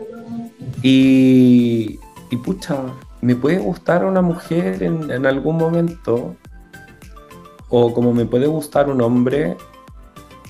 Y, 0.82 1.98
y 2.30 2.36
pucha, 2.38 2.78
me 3.20 3.36
puede 3.36 3.58
gustar 3.58 4.04
una 4.04 4.22
mujer 4.22 4.82
en, 4.82 5.10
en 5.10 5.26
algún 5.26 5.58
momento, 5.58 6.34
o 7.68 7.92
como 7.92 8.14
me 8.14 8.24
puede 8.24 8.46
gustar 8.46 8.88
un 8.88 9.02
hombre, 9.02 9.58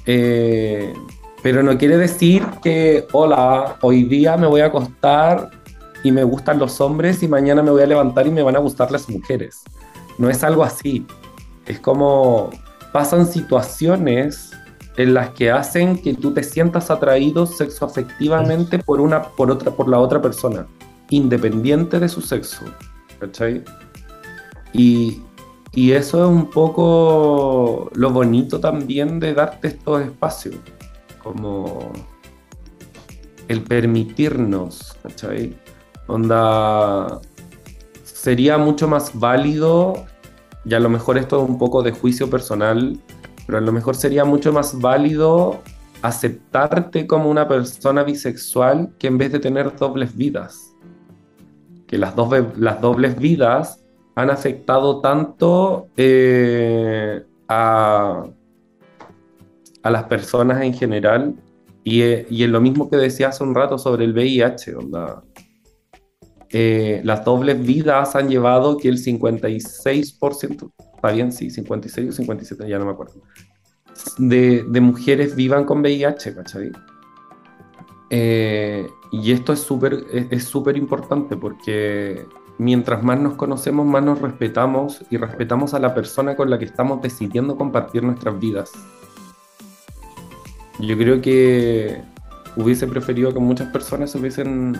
eh, 0.06 0.94
pero 1.42 1.64
no 1.64 1.76
quiere 1.76 1.96
decir 1.96 2.46
que, 2.62 3.06
hola, 3.12 3.76
hoy 3.82 4.04
día 4.04 4.36
me 4.36 4.46
voy 4.46 4.60
a 4.60 4.66
acostar 4.66 5.50
y 6.04 6.12
me 6.12 6.22
gustan 6.22 6.60
los 6.60 6.80
hombres 6.80 7.22
y 7.24 7.28
mañana 7.28 7.62
me 7.62 7.72
voy 7.72 7.82
a 7.82 7.86
levantar 7.86 8.26
y 8.26 8.30
me 8.30 8.42
van 8.42 8.54
a 8.54 8.60
gustar 8.60 8.92
las 8.92 9.08
mujeres. 9.08 9.62
No 10.16 10.30
es 10.30 10.44
algo 10.44 10.62
así. 10.62 11.06
Es 11.70 11.78
como 11.78 12.50
pasan 12.92 13.24
situaciones 13.24 14.50
en 14.96 15.14
las 15.14 15.30
que 15.30 15.52
hacen 15.52 16.02
que 16.02 16.14
tú 16.14 16.34
te 16.34 16.42
sientas 16.42 16.90
atraído 16.90 17.46
sexoafectivamente 17.46 18.80
por 18.80 19.00
una 19.00 19.22
por 19.22 19.52
otra 19.52 19.70
por 19.70 19.88
la 19.88 20.00
otra 20.00 20.20
persona, 20.20 20.66
independiente 21.10 22.00
de 22.00 22.08
su 22.08 22.20
sexo. 22.20 22.64
¿Cachai? 23.20 23.62
Y, 24.72 25.22
y 25.72 25.92
eso 25.92 26.24
es 26.24 26.28
un 26.28 26.50
poco 26.50 27.88
lo 27.94 28.10
bonito 28.10 28.58
también 28.58 29.20
de 29.20 29.32
darte 29.32 29.68
estos 29.68 30.02
espacios 30.02 30.56
como 31.22 31.92
el 33.46 33.62
permitirnos, 33.62 34.96
¿cachai? 35.04 35.56
Sería 38.02 38.58
mucho 38.58 38.88
más 38.88 39.12
válido, 39.14 40.06
y 40.64 40.74
a 40.74 40.80
lo 40.80 40.88
mejor 40.88 41.18
esto 41.18 41.42
es 41.42 41.48
un 41.48 41.58
poco 41.58 41.82
de 41.82 41.92
juicio 41.92 42.28
personal, 42.28 42.98
pero 43.46 43.58
a 43.58 43.60
lo 43.60 43.72
mejor 43.72 43.96
sería 43.96 44.24
mucho 44.24 44.52
más 44.52 44.78
válido 44.78 45.60
aceptarte 46.02 47.06
como 47.06 47.30
una 47.30 47.46
persona 47.46 48.02
bisexual 48.02 48.90
que 48.98 49.08
en 49.08 49.18
vez 49.18 49.32
de 49.32 49.38
tener 49.38 49.76
dobles 49.76 50.16
vidas. 50.16 50.74
Que 51.86 51.98
las, 51.98 52.14
las 52.56 52.80
dobles 52.80 53.18
vidas 53.18 53.82
han 54.14 54.30
afectado 54.30 55.00
tanto 55.00 55.88
eh, 55.96 57.24
a 57.48 58.24
a 59.82 59.90
las 59.90 60.04
personas 60.04 60.62
en 60.62 60.74
general 60.74 61.34
y, 61.84 62.02
eh, 62.02 62.26
y 62.30 62.44
en 62.44 62.52
lo 62.52 62.60
mismo 62.60 62.90
que 62.90 62.96
decía 62.96 63.28
hace 63.28 63.42
un 63.42 63.54
rato 63.54 63.78
sobre 63.78 64.04
el 64.04 64.12
VIH, 64.12 64.76
onda, 64.76 65.22
eh, 66.52 67.00
las 67.04 67.24
dobles 67.24 67.64
vidas 67.64 68.16
han 68.16 68.28
llevado 68.28 68.76
que 68.76 68.88
el 68.88 68.98
56%, 68.98 70.72
está 70.96 71.12
bien, 71.12 71.32
sí, 71.32 71.50
56 71.50 72.08
o 72.08 72.12
57, 72.12 72.68
ya 72.68 72.78
no 72.78 72.86
me 72.86 72.92
acuerdo, 72.92 73.22
de, 74.18 74.64
mujeres 74.80 75.36
vivan 75.36 75.64
con 75.64 75.80
VIH, 75.80 76.34
¿cachai? 76.34 76.72
Eh, 78.10 78.88
y 79.12 79.30
esto 79.30 79.52
es 79.52 79.60
súper 79.60 80.04
es 80.12 80.42
súper 80.42 80.76
importante 80.76 81.36
porque 81.36 82.26
mientras 82.58 83.04
más 83.04 83.20
nos 83.20 83.34
conocemos, 83.34 83.86
más 83.86 84.02
nos 84.02 84.20
respetamos 84.20 85.02
y 85.10 85.16
respetamos 85.16 85.74
a 85.74 85.78
la 85.78 85.94
persona 85.94 86.34
con 86.34 86.50
la 86.50 86.58
que 86.58 86.64
estamos 86.64 87.00
decidiendo 87.00 87.56
compartir 87.56 88.02
nuestras 88.02 88.38
vidas. 88.40 88.72
Yo 90.80 90.96
creo 90.98 91.20
que 91.22 92.02
hubiese 92.56 92.86
preferido 92.86 93.32
que 93.32 93.38
muchas 93.38 93.68
personas 93.68 94.10
se 94.10 94.18
hubiesen 94.18 94.76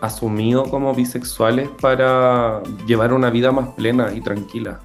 asumido 0.00 0.64
como 0.64 0.94
bisexuales 0.94 1.68
para 1.80 2.62
llevar 2.86 3.12
una 3.12 3.30
vida 3.30 3.52
más 3.52 3.68
plena 3.70 4.12
y 4.14 4.20
tranquila. 4.20 4.80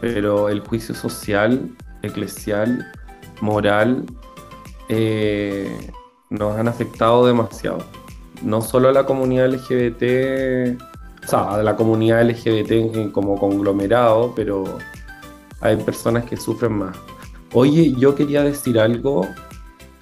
Pero 0.00 0.48
el 0.48 0.60
juicio 0.60 0.94
social, 0.94 1.70
eclesial, 2.02 2.90
moral, 3.40 4.06
eh, 4.88 5.90
nos 6.30 6.56
han 6.56 6.68
afectado 6.68 7.26
demasiado. 7.26 7.78
No 8.42 8.62
solo 8.62 8.88
a 8.88 8.92
la 8.92 9.04
comunidad 9.04 9.52
LGBT, 9.52 10.80
o 11.24 11.28
sea, 11.28 11.54
a 11.54 11.62
la 11.62 11.76
comunidad 11.76 12.28
LGBT 12.28 13.12
como 13.12 13.38
conglomerado, 13.38 14.32
pero 14.34 14.64
hay 15.60 15.76
personas 15.76 16.24
que 16.24 16.36
sufren 16.36 16.72
más. 16.72 16.96
Oye, 17.52 17.94
yo 17.98 18.14
quería 18.14 18.42
decir 18.42 18.78
algo. 18.78 19.28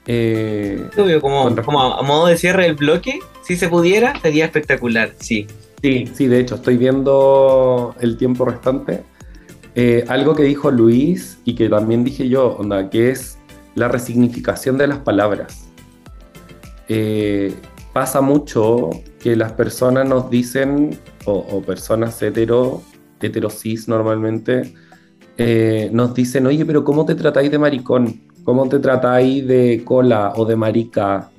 Eh, 0.06 0.88
como, 1.20 1.48
a 1.48 2.02
modo 2.02 2.26
de 2.26 2.36
cierre 2.38 2.62
del 2.62 2.76
bloque, 2.76 3.18
si 3.48 3.56
se 3.56 3.70
pudiera, 3.70 4.20
sería 4.20 4.44
espectacular, 4.44 5.14
sí. 5.20 5.46
Sí, 5.80 6.06
sí, 6.12 6.26
de 6.26 6.38
hecho, 6.38 6.56
estoy 6.56 6.76
viendo 6.76 7.94
el 7.98 8.18
tiempo 8.18 8.44
restante. 8.44 9.04
Eh, 9.74 10.04
algo 10.06 10.34
que 10.34 10.42
dijo 10.42 10.70
Luis 10.70 11.38
y 11.46 11.54
que 11.54 11.70
también 11.70 12.04
dije 12.04 12.28
yo, 12.28 12.56
onda, 12.58 12.90
que 12.90 13.10
es 13.10 13.38
la 13.74 13.88
resignificación 13.88 14.76
de 14.76 14.88
las 14.88 14.98
palabras. 14.98 15.70
Eh, 16.88 17.54
pasa 17.94 18.20
mucho 18.20 18.90
que 19.18 19.34
las 19.34 19.52
personas 19.52 20.06
nos 20.06 20.28
dicen, 20.28 20.98
o, 21.24 21.62
personas 21.62 22.20
hetero, 22.20 22.82
heterosis 23.18 23.88
normalmente, 23.88 24.74
eh, 25.38 25.88
nos 25.90 26.12
dicen, 26.12 26.46
oye, 26.46 26.66
pero 26.66 26.84
¿cómo 26.84 27.06
te 27.06 27.14
tratáis 27.14 27.50
de 27.50 27.58
maricón? 27.58 28.20
¿Cómo 28.44 28.68
te 28.68 28.78
tratáis 28.78 29.46
de 29.46 29.80
cola 29.86 30.34
o 30.36 30.44
de 30.44 30.56
marica 30.56 31.30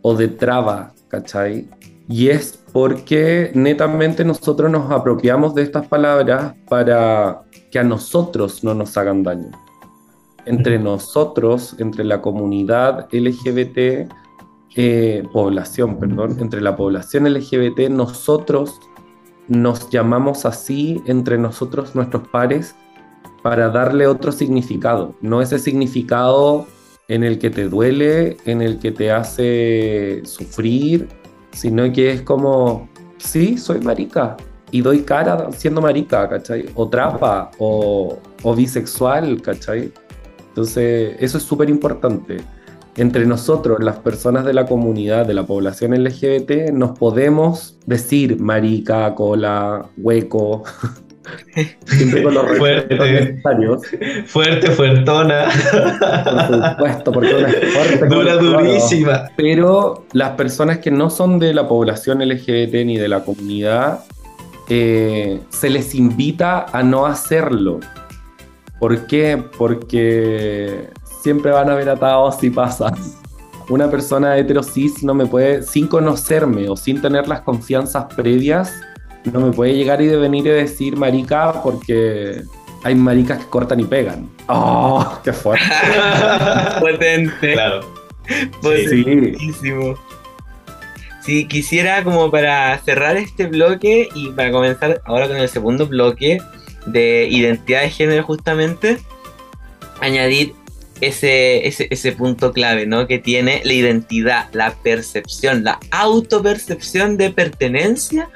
o 0.00 0.16
de 0.16 0.28
traba? 0.28 0.94
¿Cachai? 1.12 1.68
Y 2.08 2.30
es 2.30 2.58
porque 2.72 3.52
netamente 3.54 4.24
nosotros 4.24 4.70
nos 4.70 4.90
apropiamos 4.90 5.54
de 5.54 5.60
estas 5.60 5.86
palabras 5.86 6.54
para 6.70 7.42
que 7.70 7.78
a 7.78 7.84
nosotros 7.84 8.64
no 8.64 8.74
nos 8.74 8.96
hagan 8.96 9.22
daño. 9.22 9.50
Entre 10.46 10.78
nosotros, 10.78 11.76
entre 11.78 12.04
la 12.04 12.22
comunidad 12.22 13.08
LGBT, 13.12 14.08
eh, 14.74 15.22
población, 15.34 15.98
perdón, 15.98 16.38
entre 16.40 16.62
la 16.62 16.74
población 16.76 17.30
LGBT, 17.30 17.90
nosotros 17.90 18.80
nos 19.48 19.90
llamamos 19.90 20.46
así 20.46 21.02
entre 21.04 21.36
nosotros, 21.36 21.94
nuestros 21.94 22.26
pares, 22.28 22.74
para 23.42 23.68
darle 23.68 24.06
otro 24.06 24.32
significado, 24.32 25.14
no 25.20 25.42
ese 25.42 25.58
significado 25.58 26.66
en 27.12 27.24
el 27.24 27.38
que 27.38 27.50
te 27.50 27.68
duele, 27.68 28.38
en 28.46 28.62
el 28.62 28.78
que 28.78 28.90
te 28.90 29.12
hace 29.12 30.22
sufrir, 30.24 31.08
sino 31.52 31.92
que 31.92 32.10
es 32.10 32.22
como, 32.22 32.88
sí, 33.18 33.58
soy 33.58 33.80
marica 33.80 34.34
y 34.70 34.80
doy 34.80 35.02
cara 35.02 35.52
siendo 35.52 35.82
marica, 35.82 36.26
¿cachai? 36.26 36.64
O 36.74 36.88
trapa, 36.88 37.50
o, 37.58 38.18
o 38.42 38.56
bisexual, 38.56 39.42
¿cachai? 39.42 39.92
Entonces, 40.48 41.14
eso 41.20 41.36
es 41.36 41.44
súper 41.44 41.68
importante. 41.68 42.38
Entre 42.96 43.26
nosotros, 43.26 43.84
las 43.84 43.98
personas 43.98 44.46
de 44.46 44.54
la 44.54 44.64
comunidad, 44.64 45.26
de 45.26 45.34
la 45.34 45.46
población 45.46 45.92
LGBT, 45.92 46.72
nos 46.72 46.98
podemos 46.98 47.78
decir 47.84 48.40
marica, 48.40 49.14
cola, 49.14 49.86
hueco, 49.98 50.62
Siempre 51.86 52.22
con 52.22 52.34
los 52.34 52.58
fuerte, 52.58 52.98
necesarios. 52.98 53.82
Fuerte, 54.26 54.70
fuertona. 54.70 55.46
Por 56.48 56.68
supuesto, 56.70 57.12
porque 57.12 57.34
una 57.34 57.48
es 57.48 57.72
fuerte. 57.72 58.06
Dura, 58.06 58.36
durísima. 58.36 59.28
Pero 59.36 60.06
las 60.12 60.30
personas 60.30 60.78
que 60.78 60.90
no 60.90 61.10
son 61.10 61.38
de 61.38 61.54
la 61.54 61.68
población 61.68 62.26
LGBT 62.26 62.74
ni 62.84 62.98
de 62.98 63.08
la 63.08 63.24
comunidad, 63.24 64.04
eh, 64.68 65.40
se 65.50 65.70
les 65.70 65.94
invita 65.94 66.66
a 66.72 66.82
no 66.82 67.06
hacerlo. 67.06 67.80
¿Por 68.78 69.06
qué? 69.06 69.42
Porque 69.58 70.88
siempre 71.22 71.52
van 71.52 71.70
a 71.70 71.74
ver 71.74 71.88
atados 71.88 72.38
si 72.40 72.50
pasa. 72.50 72.92
Una 73.68 73.90
persona 73.90 74.36
heterosis 74.36 75.02
no 75.04 75.14
me 75.14 75.26
puede, 75.26 75.62
sin 75.62 75.86
conocerme 75.86 76.68
o 76.68 76.76
sin 76.76 77.00
tener 77.00 77.28
las 77.28 77.42
confianzas 77.42 78.06
previas, 78.14 78.72
no 79.24 79.40
me 79.40 79.52
puede 79.52 79.74
llegar 79.74 80.00
y 80.02 80.06
de 80.06 80.16
venir 80.16 80.46
y 80.46 80.50
decir 80.50 80.96
marica 80.96 81.62
porque 81.62 82.42
hay 82.84 82.94
maricas 82.94 83.38
que 83.38 83.50
cortan 83.50 83.80
y 83.80 83.84
pegan. 83.84 84.28
¡Oh! 84.48 85.20
¡Qué 85.24 85.32
fuerte! 85.32 85.64
Potente. 86.80 87.52
Claro. 87.52 87.80
Potentísimo. 88.60 89.96
Sí. 91.24 91.46
quisiera 91.46 92.02
como 92.02 92.30
para 92.30 92.76
cerrar 92.78 93.16
este 93.16 93.46
bloque 93.46 94.08
y 94.14 94.30
para 94.30 94.50
comenzar 94.50 95.00
ahora 95.04 95.28
con 95.28 95.36
el 95.36 95.48
segundo 95.48 95.86
bloque 95.86 96.38
de 96.86 97.28
identidad 97.30 97.82
de 97.82 97.90
género 97.90 98.24
justamente, 98.24 98.98
añadir 100.00 100.54
ese, 101.00 101.66
ese, 101.66 101.86
ese 101.90 102.12
punto 102.12 102.52
clave, 102.52 102.86
¿no? 102.86 103.06
Que 103.06 103.18
tiene 103.18 103.60
la 103.64 103.72
identidad, 103.72 104.48
la 104.52 104.74
percepción, 104.74 105.62
la 105.62 105.78
autopercepción 105.92 107.16
de 107.16 107.30
pertenencia 107.30 108.28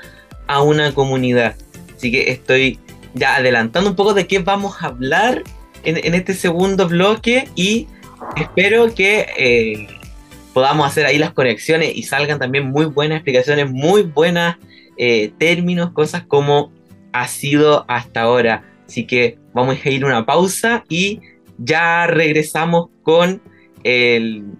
a 0.46 0.62
una 0.62 0.92
comunidad. 0.94 1.56
Así 1.96 2.10
que 2.10 2.30
estoy 2.30 2.78
ya 3.14 3.36
adelantando 3.36 3.90
un 3.90 3.96
poco 3.96 4.14
de 4.14 4.26
qué 4.26 4.38
vamos 4.40 4.76
a 4.80 4.86
hablar 4.86 5.42
en, 5.84 6.14
este 6.14 6.34
segundo 6.34 6.88
bloque 6.88 7.48
y 7.54 7.86
espero 8.36 8.94
que 8.94 9.26
eh, 9.38 9.86
podamos 10.52 10.86
hacer 10.86 11.06
ahí 11.06 11.18
las 11.18 11.32
conexiones 11.32 11.94
y 11.94 12.02
salgan 12.02 12.38
también 12.38 12.66
muy 12.66 12.86
buenas 12.86 13.16
explicaciones, 13.16 13.70
muy 13.70 14.02
buenas 14.02 14.56
eh, 14.98 15.32
términos, 15.38 15.92
cosas 15.92 16.24
como 16.26 16.72
ha 17.12 17.28
sido 17.28 17.84
hasta 17.88 18.22
ahora. 18.22 18.64
Así 18.86 19.06
que 19.06 19.38
vamos 19.52 19.78
a 19.82 19.88
ir 19.88 20.04
una 20.04 20.26
pausa 20.26 20.84
y 20.88 21.20
ya 21.58 22.06
regresamos 22.06 22.88
con 23.02 23.40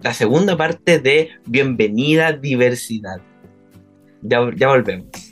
la 0.01 0.13
segunda 0.13 0.55
parte 0.55 0.99
de 0.99 1.31
Bienvenida 1.45 2.31
Diversidad. 2.31 3.19
Ya, 4.21 4.39
ya 4.55 4.69
volvemos. 4.69 5.26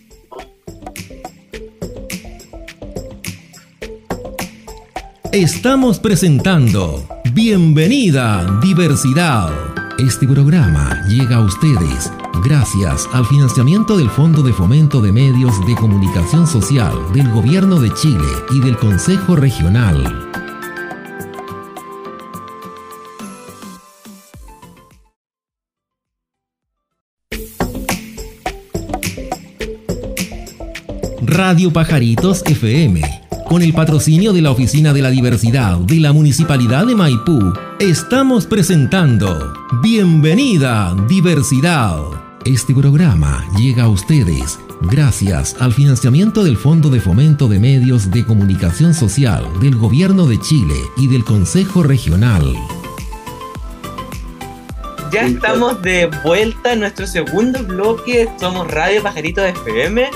Estamos 5.36 6.00
presentando 6.00 7.06
Bienvenida 7.34 8.58
Diversidad. 8.62 9.52
Este 10.00 10.26
programa 10.26 11.06
llega 11.10 11.36
a 11.36 11.41
ustedes 11.41 12.10
gracias 12.41 13.06
al 13.12 13.26
financiamiento 13.26 13.98
del 13.98 14.10
Fondo 14.10 14.41
de 14.43 14.54
Fomento 14.54 15.02
de 15.02 15.12
Medios 15.12 15.54
de 15.67 15.76
Comunicación 15.76 16.48
Social 16.48 16.93
del 17.13 17.30
Gobierno 17.34 17.82
de 17.82 17.93
Chile 17.95 18.24
y 18.52 18.62
del 18.62 18.78
Consejo 18.78 19.36
Regional. 19.36 20.32
Radio 31.19 31.74
Pajaritos 31.74 32.41
FM 32.45 33.24
con 33.45 33.62
el 33.62 33.73
patrocinio 33.73 34.34
de 34.34 34.41
la 34.41 34.51
Oficina 34.51 34.91
de 34.91 35.01
la 35.01 35.10
Diversidad 35.10 35.77
de 35.77 35.99
la 35.99 36.12
Municipalidad 36.12 36.86
de 36.86 36.95
Maipú, 36.95 37.53
estamos 37.79 38.45
presentando 38.45 39.53
Bienvenida 39.81 40.95
Diversidad. 41.08 41.99
Este 42.43 42.73
programa 42.73 43.45
llega 43.58 43.84
a 43.84 43.89
ustedes 43.89 44.60
gracias 44.81 45.55
al 45.60 45.73
financiamiento 45.73 46.43
del 46.43 46.58
Fondo 46.58 46.89
de 46.89 46.99
Fomento 46.99 47.47
de 47.47 47.60
Medios 47.60 48.12
de 48.12 48.25
Comunicación 48.25 48.93
Social 48.93 49.47
del 49.62 49.75
Gobierno 49.75 50.25
de 50.27 50.39
Chile 50.39 50.75
y 50.97 51.08
del 51.08 51.23
Consejo 51.23 51.84
Regional. 51.84 52.53
Ya 55.12 55.21
estamos 55.27 55.81
de 55.81 56.10
vuelta 56.23 56.73
en 56.73 56.81
nuestro 56.81 57.08
segundo 57.08 57.63
bloque. 57.63 58.27
Somos 58.39 58.69
Radio 58.69 59.01
Pajarito 59.01 59.43
FM 59.45 60.10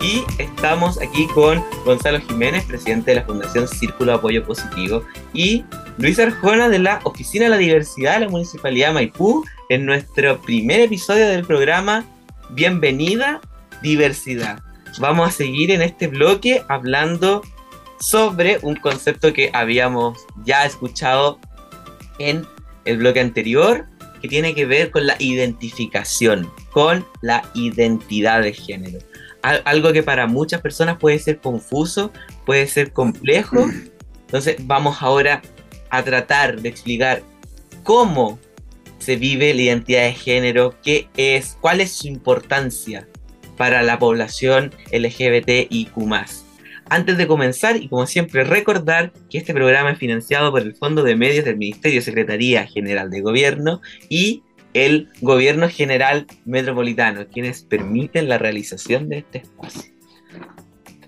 y 0.00 0.24
estamos 0.38 1.00
aquí 1.00 1.26
con 1.28 1.64
Gonzalo 1.84 2.20
Jiménez, 2.20 2.64
presidente 2.64 3.10
de 3.10 3.16
la 3.16 3.26
Fundación 3.26 3.66
Círculo 3.66 4.14
Apoyo 4.14 4.44
Positivo, 4.44 5.02
y 5.32 5.64
Luis 5.98 6.18
Arjona 6.18 6.68
de 6.68 6.78
la 6.78 7.00
Oficina 7.04 7.44
de 7.44 7.50
la 7.50 7.56
Diversidad 7.56 8.14
de 8.14 8.26
la 8.26 8.28
Municipalidad 8.28 8.88
de 8.88 8.94
Maipú, 8.94 9.44
en 9.68 9.86
nuestro 9.86 10.40
primer 10.42 10.80
episodio 10.80 11.26
del 11.26 11.44
programa 11.44 12.04
Bienvenida 12.50 13.40
Diversidad. 13.82 14.60
Vamos 14.98 15.28
a 15.28 15.32
seguir 15.32 15.70
en 15.70 15.82
este 15.82 16.06
bloque 16.06 16.62
hablando 16.68 17.42
sobre 17.98 18.58
un 18.62 18.76
concepto 18.76 19.32
que 19.32 19.50
habíamos 19.52 20.18
ya 20.44 20.64
escuchado 20.64 21.38
en 22.18 22.46
el 22.84 22.98
bloque 22.98 23.20
anterior, 23.20 23.86
que 24.20 24.28
tiene 24.28 24.54
que 24.54 24.66
ver 24.66 24.90
con 24.90 25.06
la 25.06 25.16
identificación, 25.18 26.50
con 26.70 27.04
la 27.22 27.42
identidad 27.54 28.42
de 28.42 28.52
género 28.52 28.98
algo 29.64 29.92
que 29.92 30.02
para 30.02 30.26
muchas 30.26 30.60
personas 30.60 30.98
puede 30.98 31.18
ser 31.18 31.38
confuso, 31.38 32.12
puede 32.44 32.66
ser 32.66 32.92
complejo. 32.92 33.66
Entonces 34.26 34.56
vamos 34.60 34.98
ahora 35.00 35.42
a 35.90 36.02
tratar 36.02 36.60
de 36.60 36.68
explicar 36.68 37.22
cómo 37.82 38.38
se 38.98 39.16
vive 39.16 39.54
la 39.54 39.62
identidad 39.62 40.02
de 40.02 40.14
género, 40.14 40.74
qué 40.82 41.08
es, 41.16 41.56
cuál 41.60 41.80
es 41.80 41.92
su 41.92 42.08
importancia 42.08 43.06
para 43.56 43.82
la 43.82 43.98
población 43.98 44.72
LGBTIQ. 44.92 45.92
Antes 46.88 47.18
de 47.18 47.26
comenzar, 47.26 47.76
y 47.76 47.88
como 47.88 48.06
siempre, 48.06 48.44
recordar 48.44 49.12
que 49.28 49.38
este 49.38 49.54
programa 49.54 49.90
es 49.90 49.98
financiado 49.98 50.52
por 50.52 50.62
el 50.62 50.74
Fondo 50.74 51.02
de 51.02 51.16
Medios 51.16 51.44
del 51.44 51.56
Ministerio 51.56 52.00
Secretaría 52.00 52.66
General 52.66 53.10
de 53.10 53.20
Gobierno 53.20 53.80
y 54.08 54.42
el 54.76 55.08
gobierno 55.22 55.70
general 55.70 56.26
metropolitano, 56.44 57.26
quienes 57.28 57.62
permiten 57.62 58.28
la 58.28 58.36
realización 58.36 59.08
de 59.08 59.18
este 59.18 59.38
espacio. 59.38 59.90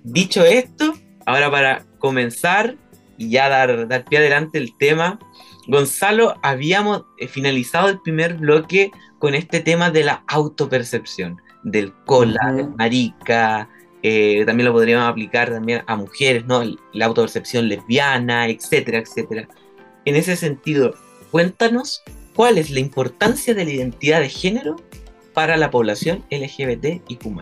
Dicho 0.03 0.43
esto, 0.43 0.95
ahora 1.27 1.51
para 1.51 1.85
comenzar 1.99 2.77
y 3.19 3.29
ya 3.29 3.51
dar, 3.51 3.87
dar 3.87 4.07
pie 4.07 4.19
adelante 4.19 4.57
el 4.57 4.75
tema, 4.79 5.19
Gonzalo, 5.67 6.37
habíamos 6.43 7.03
eh, 7.19 7.29
finalizado 7.29 7.91
el 7.91 8.01
primer 8.01 8.39
bloque 8.39 8.91
con 9.19 9.35
este 9.35 9.61
tema 9.61 9.91
de 9.91 10.05
la 10.05 10.25
autopercepción, 10.29 11.37
del 11.63 11.93
cola, 12.07 12.73
marica, 12.79 13.69
eh, 14.03 14.45
también 14.47 14.67
lo 14.67 14.73
podríamos 14.73 15.07
aplicar 15.07 15.51
también 15.51 15.83
a 15.87 15.97
mujeres, 15.97 16.47
¿no? 16.47 16.63
La 16.95 17.05
autopercepción 17.05 17.69
lesbiana, 17.69 18.49
etcétera, 18.49 19.01
etcétera. 19.01 19.47
En 20.07 20.17
ese 20.17 20.37
sentido, 20.37 20.95
cuéntanos 21.31 22.03
cuál 22.39 22.57
es 22.57 22.71
la 22.71 22.79
importancia 22.79 23.53
de 23.53 23.65
la 23.65 23.73
identidad 23.73 24.21
de 24.21 24.29
género 24.29 24.77
para 25.35 25.57
la 25.57 25.73
población 25.73 26.23
LGBT 26.31 27.03
y 27.09 27.17
Q. 27.17 27.35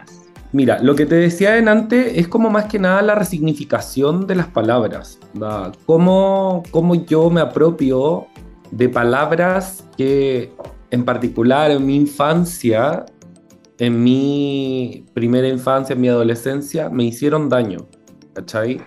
Mira, 0.52 0.78
lo 0.82 0.94
que 0.94 1.04
te 1.04 1.16
decía 1.16 1.58
en 1.58 1.68
antes 1.68 2.16
es 2.16 2.28
como 2.28 2.48
más 2.48 2.64
que 2.64 2.78
nada 2.78 3.02
la 3.02 3.14
resignificación 3.14 4.26
de 4.26 4.36
las 4.36 4.46
palabras. 4.46 5.18
Cómo, 5.84 6.62
cómo 6.70 6.94
yo 6.94 7.28
me 7.28 7.42
apropio 7.42 8.28
de 8.70 8.88
palabras 8.88 9.84
que 9.98 10.54
en 10.90 11.04
particular 11.04 11.70
en 11.70 11.84
mi 11.84 11.96
infancia, 11.96 13.04
en 13.78 14.02
mi 14.02 15.04
primera 15.12 15.46
infancia, 15.46 15.92
en 15.92 16.00
mi 16.00 16.08
adolescencia, 16.08 16.88
me 16.88 17.04
hicieron 17.04 17.50
daño. 17.50 17.86
¿Cachai? 18.32 18.80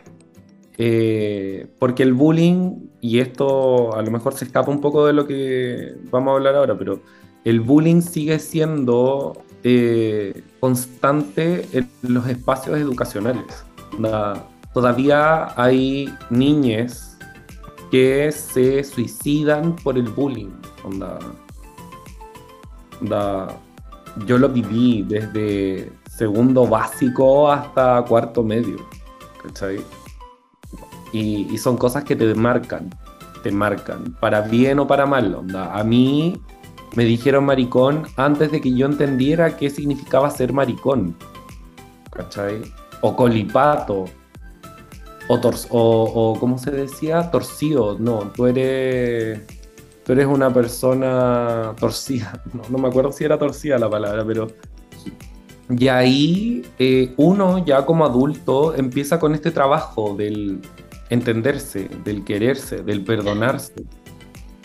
Eh, 0.80 1.68
porque 1.78 2.02
el 2.02 2.14
bullying, 2.14 2.89
y 3.02 3.20
esto 3.20 3.96
a 3.96 4.02
lo 4.02 4.12
mejor 4.12 4.34
se 4.34 4.46
escapa 4.46 4.72
un 4.72 4.82
poco 4.82 5.06
de 5.06 5.14
lo 5.14 5.26
que 5.26 5.96
vamos 6.12 6.32
a 6.32 6.36
hablar 6.36 6.56
ahora, 6.56 6.78
pero 6.78 7.00
el 7.46 7.62
bullying 7.62 8.02
sigue 8.02 8.40
siendo 8.40 9.44
eh, 9.64 10.44
constante 10.60 11.68
en 11.72 11.90
los 12.02 12.28
espacios 12.28 12.78
educacionales. 12.78 13.66
todavía 14.74 15.60
hay 15.60 16.14
niñas 16.30 17.18
que 17.92 18.32
se 18.32 18.84
suicidan 18.84 19.76
por 19.78 19.98
el 19.98 20.10
bullying. 20.10 20.52
yo 24.26 24.38
lo 24.38 24.50
viví 24.50 25.04
desde 25.08 25.92
segundo 26.10 26.68
básico 26.68 27.52
hasta 27.52 28.04
cuarto 28.08 28.44
medio. 28.44 28.78
¿cachai? 29.42 29.80
Y, 31.12 31.58
son 31.58 31.78
cosas 31.78 32.04
que 32.04 32.16
te 32.16 32.34
marcan, 32.36 32.90
te 33.44 33.52
marcan, 33.52 34.16
para 34.20 34.42
bien 34.42 34.80
o 34.80 34.88
para 34.88 35.06
mal. 35.06 35.34
Onda. 35.34 35.74
A 35.74 35.84
mí 35.84 36.40
me 36.96 37.06
dijeron 37.06 37.46
maricón 37.46 38.04
antes 38.16 38.52
de 38.52 38.62
que 38.62 38.74
yo 38.74 38.86
entendiera 38.86 39.58
qué 39.58 39.70
significaba 39.70 40.30
ser 40.30 40.54
maricón. 40.54 41.16
¿Cachai? 42.12 42.62
O 43.02 43.16
colipato. 43.16 44.06
O, 45.28 45.40
o, 45.70 46.40
¿cómo 46.40 46.58
se 46.58 46.72
decía? 46.72 47.30
Torcido. 47.30 47.98
No, 48.00 48.32
tú 48.36 48.48
eres, 48.48 49.42
tú 50.04 50.14
eres 50.14 50.26
una 50.28 50.52
persona 50.54 51.74
torcida. 51.80 52.42
No, 52.54 52.64
no 52.70 52.78
me 52.78 52.88
acuerdo 52.88 53.12
si 53.12 53.24
era 53.24 53.38
torcida 53.38 53.78
la 53.78 53.90
palabra, 53.90 54.24
pero 54.26 54.48
y 55.70 55.88
ahí 55.88 56.66
eh, 56.80 57.14
uno 57.18 57.64
ya 57.64 57.86
como 57.86 58.04
adulto 58.06 58.74
empieza 58.74 59.20
con 59.20 59.36
este 59.36 59.52
trabajo 59.52 60.16
del, 60.16 60.62
entenderse, 61.10 61.90
del 62.04 62.24
quererse, 62.24 62.84
del 62.84 63.04
perdonarse. 63.04 63.74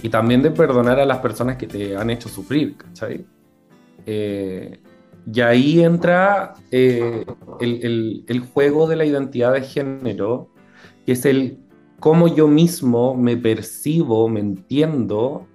Y 0.03 0.11
también 0.11 0.43
de 0.43 0.51
perdonar 0.51 1.01
a 1.01 1.07
las 1.07 1.19
personas 1.19 1.57
que 1.57 1.67
te 1.67 1.97
han 1.97 2.11
hecho 2.11 2.29
sufrir, 2.29 2.77
¿cachai? 2.77 3.25
Eh, 4.05 4.79
y 5.33 5.41
ahí 5.41 5.83
entra 5.83 6.55
eh, 6.71 7.25
el, 7.61 8.41
juego 8.53 8.87
de 8.87 8.97
la 8.97 9.07
identidad 9.07 9.55
de 9.55 9.63
género, 9.63 10.51
que 11.07 11.13
es 11.13 11.25
el 11.25 11.59
cómo 12.01 12.29
yo 12.29 12.49
mismo 12.49 13.15
me 13.15 13.37
percibo, 13.39 14.29
me 14.29 14.41
entiendo 14.41 15.47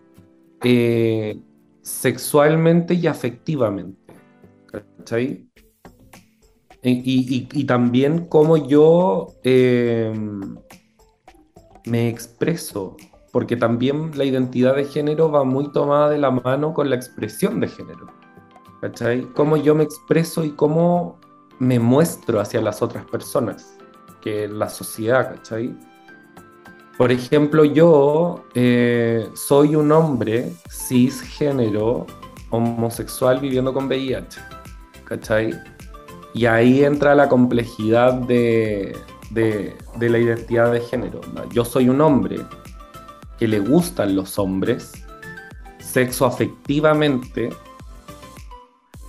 eh, 0.64 1.40
sexualmente 1.82 2.96
y 2.96 3.06
afectivamente. 3.06 4.00
¿Cachai? 4.66 5.46
Y, 6.82 7.66
también 7.66 8.26
cómo 8.26 8.58
yo 8.68 9.36
me 11.90 12.10
expreso, 12.10 12.96
porque 13.32 13.56
también 13.56 14.12
la 14.16 14.26
identidad 14.26 14.76
de 14.76 14.86
género 14.86 15.32
va 15.32 15.44
muy 15.44 15.72
tomada 15.72 16.10
de 16.10 16.18
la 16.18 16.32
mano 16.32 16.74
con 16.74 16.90
la 16.90 16.96
expresión 16.96 17.60
de 17.60 17.68
género. 17.68 18.08
¿Cachai? 18.82 19.24
Cómo 19.34 19.58
yo 19.58 19.76
me 19.76 19.84
expreso 19.84 20.44
y 20.46 20.52
cómo 20.52 21.20
me 21.60 21.80
muestro 21.80 22.40
hacia 22.40 22.62
las 22.62 22.82
otras 22.82 23.06
personas, 23.06 23.78
que 24.22 24.48
la 24.48 24.70
sociedad, 24.70 25.36
¿cachai? 25.36 25.76
Por 26.98 27.12
ejemplo, 27.12 27.64
yo 27.66 28.44
eh, 28.56 29.30
soy 29.34 29.76
un 29.76 29.92
hombre 29.92 30.54
cisgénero 30.70 32.06
homosexual 32.50 33.40
viviendo 33.40 33.74
con 33.74 33.88
VIH, 33.88 34.40
¿cachai? 35.06 35.54
Y 36.34 36.46
ahí 36.46 36.84
entra 36.84 37.16
la 37.16 37.28
complejidad 37.28 38.14
de, 38.14 38.96
de, 39.30 39.76
la 40.00 40.18
identidad 40.18 40.72
de 40.72 40.82
género. 40.82 41.22
Yo 41.52 41.66
soy 41.66 41.90
un 41.90 42.02
hombre 42.02 42.40
que 43.38 43.48
le 43.48 43.60
gustan 43.60 44.16
los 44.16 44.38
hombres, 44.40 44.92
sexo 45.80 46.26
afectivamente, 46.26 47.50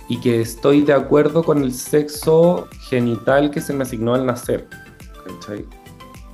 y 0.07 0.19
que 0.19 0.41
estoy 0.41 0.81
de 0.81 0.93
acuerdo 0.93 1.43
con 1.43 1.63
el 1.63 1.73
sexo 1.73 2.67
genital 2.89 3.51
que 3.51 3.61
se 3.61 3.73
me 3.73 3.83
asignó 3.83 4.13
al 4.13 4.25
nacer. 4.25 4.67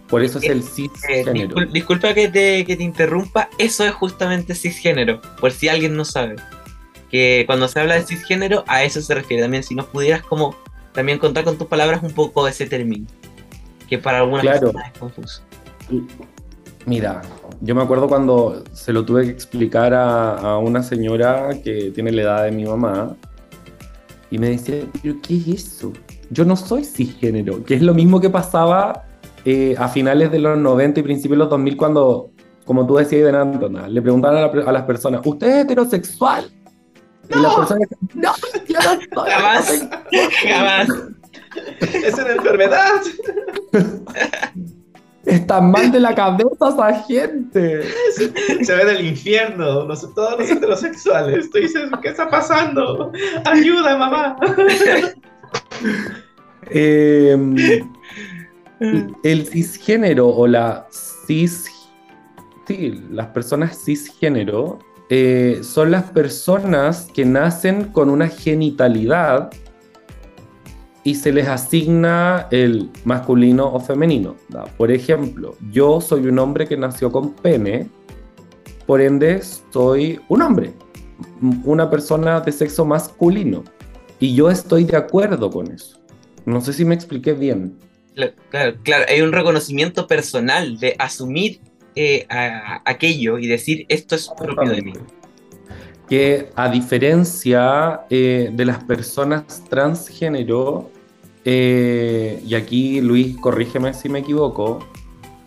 Por 0.07 0.23
eso 0.23 0.39
es 0.39 0.45
el 0.45 0.59
eh, 0.59 0.61
eh, 0.61 0.63
cisgénero. 0.63 1.65
disculpa 1.65 2.13
que 2.13 2.29
te, 2.29 2.65
que 2.65 2.75
te 2.75 2.83
interrumpa, 2.83 3.49
eso 3.57 3.83
es 3.83 3.91
justamente 3.91 4.55
cisgénero, 4.55 5.21
por 5.39 5.51
si 5.51 5.67
alguien 5.67 5.95
no 5.95 6.05
sabe. 6.05 6.37
Que 7.11 7.43
cuando 7.45 7.67
se 7.67 7.79
habla 7.79 7.95
de 7.95 8.03
cisgénero, 8.03 8.63
a 8.67 8.83
eso 8.83 9.01
se 9.01 9.13
refiere 9.13 9.43
también. 9.43 9.63
Si 9.63 9.75
nos 9.75 9.85
pudieras 9.85 10.23
como 10.23 10.55
también 10.93 11.19
contar 11.19 11.43
con 11.43 11.57
tus 11.57 11.67
palabras 11.67 12.01
un 12.03 12.11
poco 12.13 12.47
ese 12.47 12.65
término, 12.65 13.05
que 13.87 13.97
para 13.97 14.19
algunas 14.19 14.45
personas 14.45 14.91
es 14.93 14.99
confuso. 14.99 15.41
Mira, 16.85 17.21
yo 17.61 17.75
me 17.75 17.81
acuerdo 17.81 18.07
cuando 18.07 18.63
se 18.71 18.93
lo 18.93 19.03
tuve 19.03 19.25
que 19.25 19.31
explicar 19.31 19.93
a, 19.93 20.57
una 20.57 20.83
señora 20.83 21.49
que 21.63 21.91
tiene 21.91 22.11
la 22.11 22.21
edad 22.21 22.43
de 22.43 22.51
mi 22.51 22.65
mamá 22.65 23.15
y 24.31 24.37
me 24.37 24.49
decía, 24.51 24.83
¿pero 25.01 25.15
qué 25.21 25.37
es 25.37 25.47
eso? 25.47 25.93
Yo 26.29 26.45
no 26.45 26.55
soy 26.55 26.83
cisgénero, 26.83 27.63
que 27.63 27.75
es 27.75 27.81
lo 27.81 27.93
mismo 27.93 28.19
que 28.21 28.29
pasaba 28.29 29.05
eh, 29.43 29.75
a 29.77 29.87
finales 29.87 30.31
de 30.31 30.39
los 30.39 30.57
90 30.57 30.99
y 30.99 31.03
principios 31.03 31.37
de 31.37 31.39
los 31.39 31.49
2000 31.49 31.77
cuando, 31.77 32.31
como 32.65 32.85
tú 32.85 32.95
decías, 32.95 33.31
de 33.33 33.89
le 33.89 34.01
preguntaban 34.01 34.49
a, 34.67 34.71
las 34.71 34.83
personas, 34.83 35.21
¿usted 35.25 35.47
es 35.47 35.65
heterosexual? 35.65 36.49
Y 37.29 37.39
las 37.39 37.55
personas 37.55 37.87
no, 38.13 38.33
yo 38.67 38.79
no 38.79 38.81
soy. 38.91 39.29
Jamás, 39.29 39.87
jamás. 40.47 40.87
Es 41.81 42.13
una 42.15 42.31
enfermedad. 42.31 43.01
Está 45.25 45.59
mal 45.59 45.91
de 45.91 45.99
la 45.99 46.15
cabeza 46.15 46.69
esa 46.69 47.03
gente. 47.03 47.83
Se 48.61 48.75
ve 48.75 48.85
del 48.85 49.05
infierno, 49.05 49.85
todos 50.15 50.39
los 50.39 50.49
heterosexuales. 50.49 51.49
Tú 51.49 51.57
dices, 51.59 51.89
¿qué 52.01 52.09
está 52.09 52.29
pasando? 52.29 53.11
Ayuda, 53.45 53.97
mamá. 53.97 54.37
Em, 56.69 57.55
el 59.23 59.47
cisgénero 59.47 60.27
o 60.27 60.47
la 60.47 60.87
cis... 60.91 61.65
Sí, 62.67 63.01
las 63.11 63.27
personas 63.27 63.81
cisgénero 63.85 64.79
eh, 65.09 65.59
son 65.61 65.91
las 65.91 66.03
personas 66.11 67.09
que 67.13 67.23
nacen 67.23 67.85
con 67.93 68.09
una 68.09 68.27
genitalidad 68.27 69.51
y 71.07 71.15
se 71.15 71.31
les 71.31 71.47
asigna 71.47 72.49
el 72.51 72.89
masculino 73.05 73.65
o 73.73 73.79
femenino. 73.79 74.35
Por 74.77 74.91
ejemplo, 74.91 75.55
yo 75.71 76.01
soy 76.01 76.27
un 76.27 76.37
hombre 76.37 76.67
que 76.67 76.75
nació 76.75 77.13
con 77.13 77.33
pene, 77.33 77.87
por 78.85 78.99
ende 78.99 79.41
soy 79.71 80.19
un 80.27 80.41
hombre, 80.41 80.73
una 81.63 81.89
persona 81.89 82.41
de 82.41 82.51
sexo 82.51 82.83
masculino. 82.83 83.63
Y 84.19 84.35
yo 84.35 84.49
estoy 84.49 84.83
de 84.83 84.97
acuerdo 84.97 85.49
con 85.49 85.71
eso. 85.71 85.97
No 86.45 86.59
sé 86.59 86.73
si 86.73 86.83
me 86.83 86.95
expliqué 86.95 87.31
bien. 87.31 87.77
Claro, 88.49 88.75
claro, 88.83 89.05
hay 89.07 89.21
un 89.21 89.31
reconocimiento 89.31 90.07
personal 90.07 90.77
de 90.77 90.93
asumir 90.99 91.61
eh, 91.95 92.27
aquello 92.83 93.37
y 93.37 93.47
decir 93.47 93.85
esto 93.87 94.15
es 94.15 94.29
propio 94.37 94.71
de 94.71 94.81
mí. 94.81 94.93
Que 96.09 96.49
a 96.55 96.67
diferencia 96.67 98.01
eh, 98.09 98.49
de 98.51 98.65
las 98.65 98.83
personas 98.83 99.63
transgénero, 99.69 100.91
eh, 101.49 102.43
y 102.45 102.55
aquí 102.55 102.99
Luis, 102.99 103.37
corrígeme 103.37 103.93
si 103.93 104.09
me 104.09 104.19
equivoco, 104.19 104.79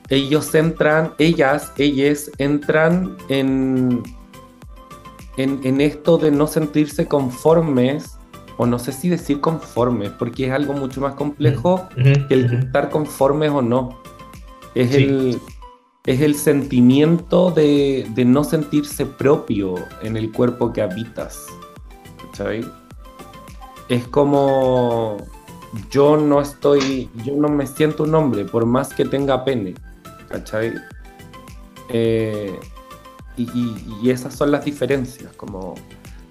ellos 0.08 0.54
entran, 0.54 1.12
ellas, 1.18 1.74
ellas 1.76 2.30
entran 2.38 3.18
en, 3.28 4.02
en, 5.36 5.80
esto 5.82 6.16
de 6.16 6.30
no 6.30 6.46
sentirse 6.46 7.06
conformes, 7.06 8.16
o 8.56 8.64
no 8.64 8.78
sé 8.78 8.92
si 8.92 9.10
decir 9.10 9.42
conformes, 9.42 10.10
porque 10.12 10.46
es 10.46 10.52
algo 10.52 10.72
mucho 10.72 11.02
más 11.02 11.16
complejo 11.16 11.86
que 11.94 12.34
el 12.34 12.46
estar 12.46 12.88
conformes 12.88 13.50
o 13.50 13.60
no. 13.60 14.00
Es, 14.74 14.94
el, 14.94 15.38
es 16.06 16.22
el 16.22 16.34
sentimiento 16.34 17.50
de, 17.50 18.06
de, 18.14 18.24
no 18.24 18.42
sentirse 18.42 19.04
propio 19.04 19.74
en 20.02 20.16
el 20.16 20.32
cuerpo 20.32 20.72
que 20.72 20.80
habitas. 20.80 21.44
¿Sabes? 22.32 22.64
Es 23.90 24.06
como 24.06 25.18
yo 25.90 26.16
no 26.16 26.40
estoy, 26.40 27.10
yo 27.24 27.36
no 27.36 27.48
me 27.48 27.66
siento 27.66 28.02
un 28.02 28.14
hombre, 28.14 28.44
por 28.44 28.66
más 28.66 28.92
que 28.92 29.04
tenga 29.04 29.44
pene, 29.44 29.74
¿cachai? 30.28 30.74
Eh, 31.88 32.58
y, 33.36 34.10
esas 34.10 34.34
son 34.34 34.50
las 34.50 34.64
diferencias, 34.64 35.32
como 35.36 35.74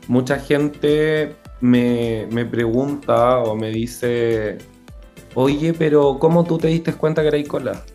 mucha 0.08 0.40
gente 0.40 1.36
me, 1.62 2.28
pregunta 2.50 3.40
o 3.40 3.56
me 3.56 3.70
dice, 3.72 4.58
oye, 5.36 5.74
pero 5.74 6.18
¿cómo 6.20 6.44
tú 6.44 6.58
te 6.58 6.68
diste 6.68 6.94
cuenta 6.94 7.22
que 7.22 7.30
era 7.30 7.48
cola? 7.48 7.84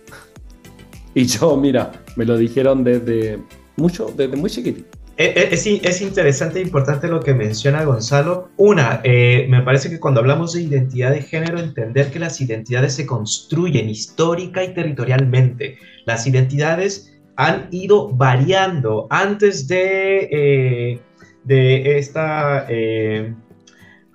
Y 1.17 1.27
yo, 1.27 1.57
mira, 1.57 1.93
me 2.17 2.25
lo 2.25 2.37
dijeron 2.37 2.83
desde 2.83 3.39
mucho, 3.77 4.13
desde 4.17 4.37
muy 4.37 4.51
chiquitito. 4.51 4.99
Eh, 5.17 5.33
eh, 5.37 5.49
es, 5.53 5.67
es, 5.67 6.03
interesante 6.03 6.59
e 6.59 6.63
importante 6.63 7.07
lo 7.07 7.21
que 7.21 7.35
menciona 7.35 7.85
Gonzalo. 7.85 8.51
Una, 8.57 9.01
eh, 9.05 9.47
me 9.49 9.63
parece 9.63 9.89
que 9.89 10.01
cuando 10.01 10.21
hablamos 10.21 10.55
de 10.55 10.63
identidad 10.63 11.13
de 11.13 11.23
género, 11.23 11.61
entender 11.61 12.11
que 12.11 12.19
las 12.19 12.41
identidades 12.41 12.95
se 12.95 13.07
construyen 13.07 13.89
histórica 13.89 14.65
y 14.65 14.75
territorialmente. 14.75 15.79
Las 16.05 16.27
identidades 16.27 17.13
han 17.37 17.69
ido 17.71 18.09
variando 18.09 19.07
antes 19.11 19.69
de, 19.69 21.01
de 21.45 21.99
esta, 21.99 22.67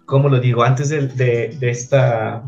¿cómo 0.06 0.30
lo 0.30 0.39
digo? 0.39 0.64
Antes 0.64 0.89
de, 0.89 1.08
de 1.60 1.70
esta 1.70 2.43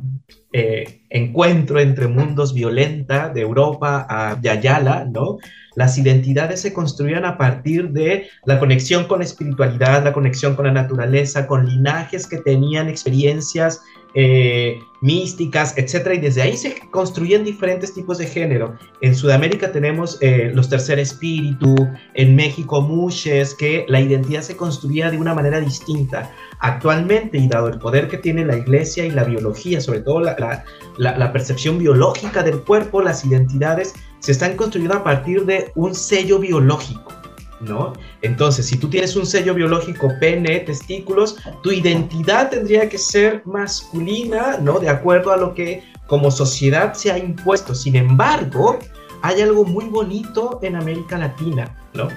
encuentro 0.52 1.80
entre 1.80 2.08
mundos 2.08 2.54
violenta 2.54 3.30
de 3.30 3.42
Europa 3.42 4.06
a 4.10 4.40
Yayala, 4.42 5.06
¿no? 5.06 5.38
Las 5.76 5.98
identidades 5.98 6.62
se 6.62 6.74
construían 6.74 7.24
a 7.24 7.38
partir 7.38 7.92
de 7.92 8.28
la 8.46 8.60
conexión 8.60 9.06
con 9.06 9.20
la 9.20 9.26
espiritualidad, 9.26 10.04
la 10.04 10.12
conexión 10.12 10.56
con 10.56 10.66
la 10.66 10.74
naturaleza, 10.74 11.48
con 11.48 11.66
linajes 11.66 12.28
que 12.28 12.38
tenían 12.38 12.90
experiencias 12.90 13.82
eh, 14.14 14.84
místicas, 15.02 15.78
etc. 15.78 16.12
Y 16.16 16.20
desde 16.20 16.42
ahí 16.42 16.58
se 16.58 16.76
construían 16.92 17.44
diferentes 17.44 17.94
tipos 17.94 18.18
de 18.18 18.28
género. 18.28 18.76
En 19.02 19.16
Sudamérica 19.16 19.72
tenemos 19.72 20.18
eh, 20.22 20.52
los 20.54 20.70
tercer 20.70 21.00
espíritu, 21.00 21.76
en 22.14 22.36
México 22.36 22.82
mushes, 22.82 23.54
que 23.56 23.86
la 23.88 24.00
identidad 24.00 24.42
se 24.42 24.56
construía 24.56 25.10
de 25.10 25.18
una 25.18 25.34
manera 25.34 25.60
distinta. 25.60 26.32
Actualmente, 26.60 27.38
y 27.38 27.48
dado 27.48 27.68
el 27.68 27.80
poder 27.80 28.08
que 28.08 28.18
tiene 28.18 28.46
la 28.46 28.58
iglesia 28.58 29.06
y 29.06 29.12
la 29.12 29.24
biología, 29.24 29.82
sobre 29.82 30.02
todo 30.02 30.22
la 30.22 31.34
percepción 31.34 31.80
biológica 31.80 32.44
del 32.44 32.62
cuerpo, 32.62 33.02
las 33.02 33.26
identidades 33.26 33.94
se 34.20 34.32
están 34.32 34.56
construyendo 34.56 34.98
a 34.98 35.04
partir 35.04 35.46
de 35.46 35.72
un 35.76 35.96
sello 35.96 36.38
biológico. 36.38 37.21
¿No? 37.62 37.94
Entonces, 38.24 38.66
si 38.66 38.78
tú 38.78 38.90
tienes 38.90 39.16
un 39.16 39.26
sello 39.26 39.54
biológico, 39.54 40.12
pene, 40.20 40.62
testículos, 40.62 41.38
tu 41.62 41.72
identidad 41.72 42.50
tendría 42.50 42.90
que 42.90 42.98
ser 42.98 43.44
masculina, 43.46 44.58
¿no? 44.60 44.80
De 44.80 44.90
acuerdo 44.90 45.32
a 45.32 45.38
lo 45.38 45.54
que 45.54 45.84
como 46.08 46.32
sociedad 46.32 46.94
se 46.94 47.12
ha 47.12 47.18
impuesto. 47.18 47.74
Sin 47.76 47.96
embargo, 47.96 48.80
hay 49.22 49.42
algo 49.42 49.64
muy 49.64 49.86
bonito 49.86 50.60
en 50.62 50.76
América 50.76 51.18
Latina, 51.18 51.74
¿no? 51.94 52.10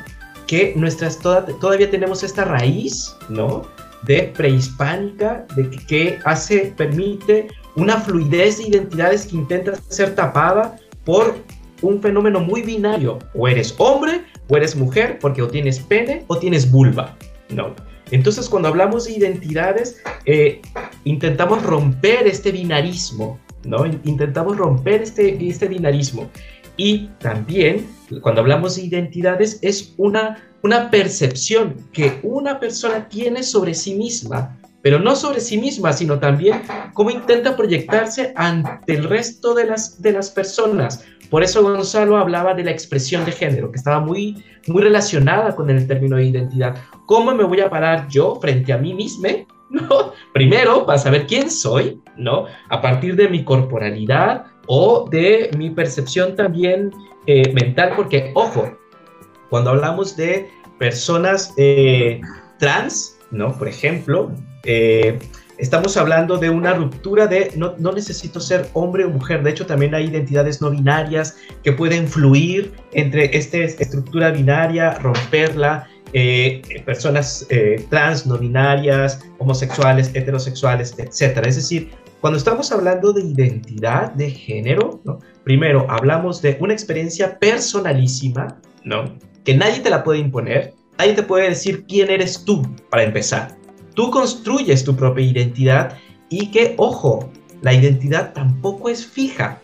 Que 0.47 0.73
nuestras 0.77 1.19
todavía 1.19 1.91
tenemos 1.91 2.23
esta 2.23 2.45
raíz, 2.45 3.15
¿no? 3.29 3.63
De 4.03 4.33
prehispánica, 4.37 5.47
de 5.55 5.71
que, 5.71 5.87
que 5.87 6.19
hace, 6.25 6.75
permite 6.77 7.49
una 7.77 7.99
fluidez 7.99 8.59
de 8.59 8.69
identidades 8.69 9.27
que 9.27 9.37
intenta 9.37 9.75
ser 9.89 10.15
tapada 10.15 10.77
por 11.05 11.37
un 11.83 12.01
fenómeno 12.01 12.41
muy 12.41 12.63
binario. 12.63 13.19
O 13.35 13.47
eres 13.47 13.75
hombre 13.79 14.25
o 14.49 14.57
eres 14.57 14.77
mujer 14.77 15.19
porque 15.21 15.43
o 15.43 15.49
tienes 15.49 15.79
pene 15.81 16.25
o 16.27 16.39
tienes 16.39 16.71
vulva. 16.71 17.17
No. 17.49 17.75
Entonces 18.11 18.49
cuando 18.49 18.69
hablamos 18.69 19.07
de 19.07 19.13
identidades, 19.13 20.03
eh, 20.27 20.61
intentamos 21.05 21.63
romper 21.63 22.27
este 22.27 22.53
binarismo, 22.53 23.39
¿no? 23.65 23.87
Intentamos 23.87 24.57
romper 24.57 25.03
este, 25.03 25.49
este 25.49 25.69
binarismo. 25.69 26.31
Y 26.77 27.09
también, 27.19 27.87
cuando 28.21 28.41
hablamos 28.41 28.77
de 28.77 28.83
identidades, 28.83 29.59
es 29.63 29.95
una, 29.97 30.43
una 30.63 30.91
percepción 30.91 31.77
que 31.93 32.19
una 32.23 32.59
persona 32.59 33.09
tiene 33.09 33.43
sobre 33.43 33.75
sí 33.75 33.95
misma 33.95 34.59
pero 34.85 34.99
no 34.99 35.17
sobre 35.17 35.41
sí 35.41 35.57
misma, 35.57 35.95
sino 35.95 36.19
también 36.19 36.61
cómo 36.93 37.09
intenta 37.09 37.57
proyectarse 37.57 38.35
ante 38.37 38.93
el 38.93 39.05
resto 39.05 39.55
de 39.55 39.65
las, 39.65 40.03
de 40.03 40.13
las 40.13 40.31
personas. 40.31 41.07
Por 41.31 41.43
eso 41.43 41.63
Gonzalo 41.63 42.19
hablaba 42.19 42.53
de 42.53 42.65
la 42.65 42.71
expresión 42.71 43.25
de 43.25 43.33
género, 43.33 43.73
que 43.73 43.79
estaba 43.79 43.99
muy, 44.01 44.45
muy 44.67 44.83
relacionada 44.83 45.57
con 45.57 45.71
el 45.71 45.87
término 45.87 46.17
de 46.17 46.27
identidad. 46.27 46.77
¿Cómo 47.07 47.35
me 47.35 47.45
voy 47.45 47.63
a 47.63 47.71
parar 47.71 48.09
yo 48.09 48.35
frente 48.43 48.75
a 48.75 48.77
mí 48.77 48.93
misma? 48.93 49.31
¿No? 49.71 50.13
Primero, 50.35 50.85
para 50.85 50.99
saber 50.99 51.27
quién 51.27 51.51
soy, 51.51 51.99
¿no? 52.19 52.45
A 52.69 52.83
partir 52.83 53.17
de 53.17 53.31
mi 53.31 53.43
corporalidad 53.43 54.45
o 54.67 55.09
de 55.11 55.51
mi 55.57 55.71
percepción 55.71 56.37
también 56.37 56.91
eh, 57.27 57.51
mental, 57.55 57.95
porque, 57.97 58.33
ojo, 58.35 58.71
cuando 59.49 59.71
hablamos 59.71 60.15
de 60.15 60.51
personas 60.79 61.55
eh, 61.57 62.21
trans, 62.59 63.19
¿no? 63.31 63.57
Por 63.57 63.67
ejemplo, 63.67 64.31
eh, 64.65 65.19
estamos 65.59 65.97
hablando 65.97 66.39
de 66.39 66.51
una 66.51 66.75
ruptura 66.75 67.27
de 67.27 67.53
no, 67.57 67.75
no, 67.79 67.93
necesito 67.93 68.41
ser 68.41 68.69
hombre 68.73 69.05
o 69.05 69.11
mujer. 69.11 69.43
De 69.43 69.51
hecho, 69.51 69.67
también 69.67 69.95
hay 69.95 70.07
identidades 70.07 70.61
no 70.61 70.71
binarias 70.71 71.37
que 71.63 71.73
pueden 71.73 72.09
fluir 72.09 72.73
entre 72.93 73.37
esta 73.37 73.59
estructura 73.59 74.31
binaria, 74.31 74.95
romperla. 74.95 75.89
Eh, 76.17 76.63
personas 76.87 77.45
trans, 77.91 78.25
no 78.25 78.39
binarias, 78.39 79.25
homosexuales, 79.39 80.13
heterosexuales, 80.15 80.95
etc. 80.97 81.45
Es 81.45 81.57
decir, 81.57 81.91
cuando 82.25 82.39
estamos 82.39 82.73
hablando 82.73 83.13
de 83.13 83.21
identidad 83.21 84.13
de 84.13 84.31
género, 84.31 85.01
¿no? 85.05 85.19
primero 85.43 85.87
hablamos 85.91 86.41
de 86.41 86.57
una 86.59 86.73
experiencia 86.73 87.39
personalísima, 87.39 88.63
¿no? 88.83 89.19
que 89.45 89.55
nadie 89.55 89.81
te 89.81 89.91
la 89.91 90.03
puede 90.03 90.21
imponer, 90.21 90.73
nadie 90.99 91.13
te 91.13 91.23
puede 91.23 91.51
decir 91.51 91.85
quién 91.87 92.11
eres 92.11 92.43
tú, 92.47 92.63
para 92.89 93.03
empezar. 93.03 93.57
Tú 93.95 94.11
construyes 94.11 94.85
tu 94.85 94.95
propia 94.97 95.25
identidad 95.25 95.99
y 96.29 96.51
que, 96.51 96.75
ojo, 96.77 97.31
la 97.63 97.73
identidad 97.73 98.33
tampoco 98.33 98.89
es 98.89 99.07
fija, 99.07 99.61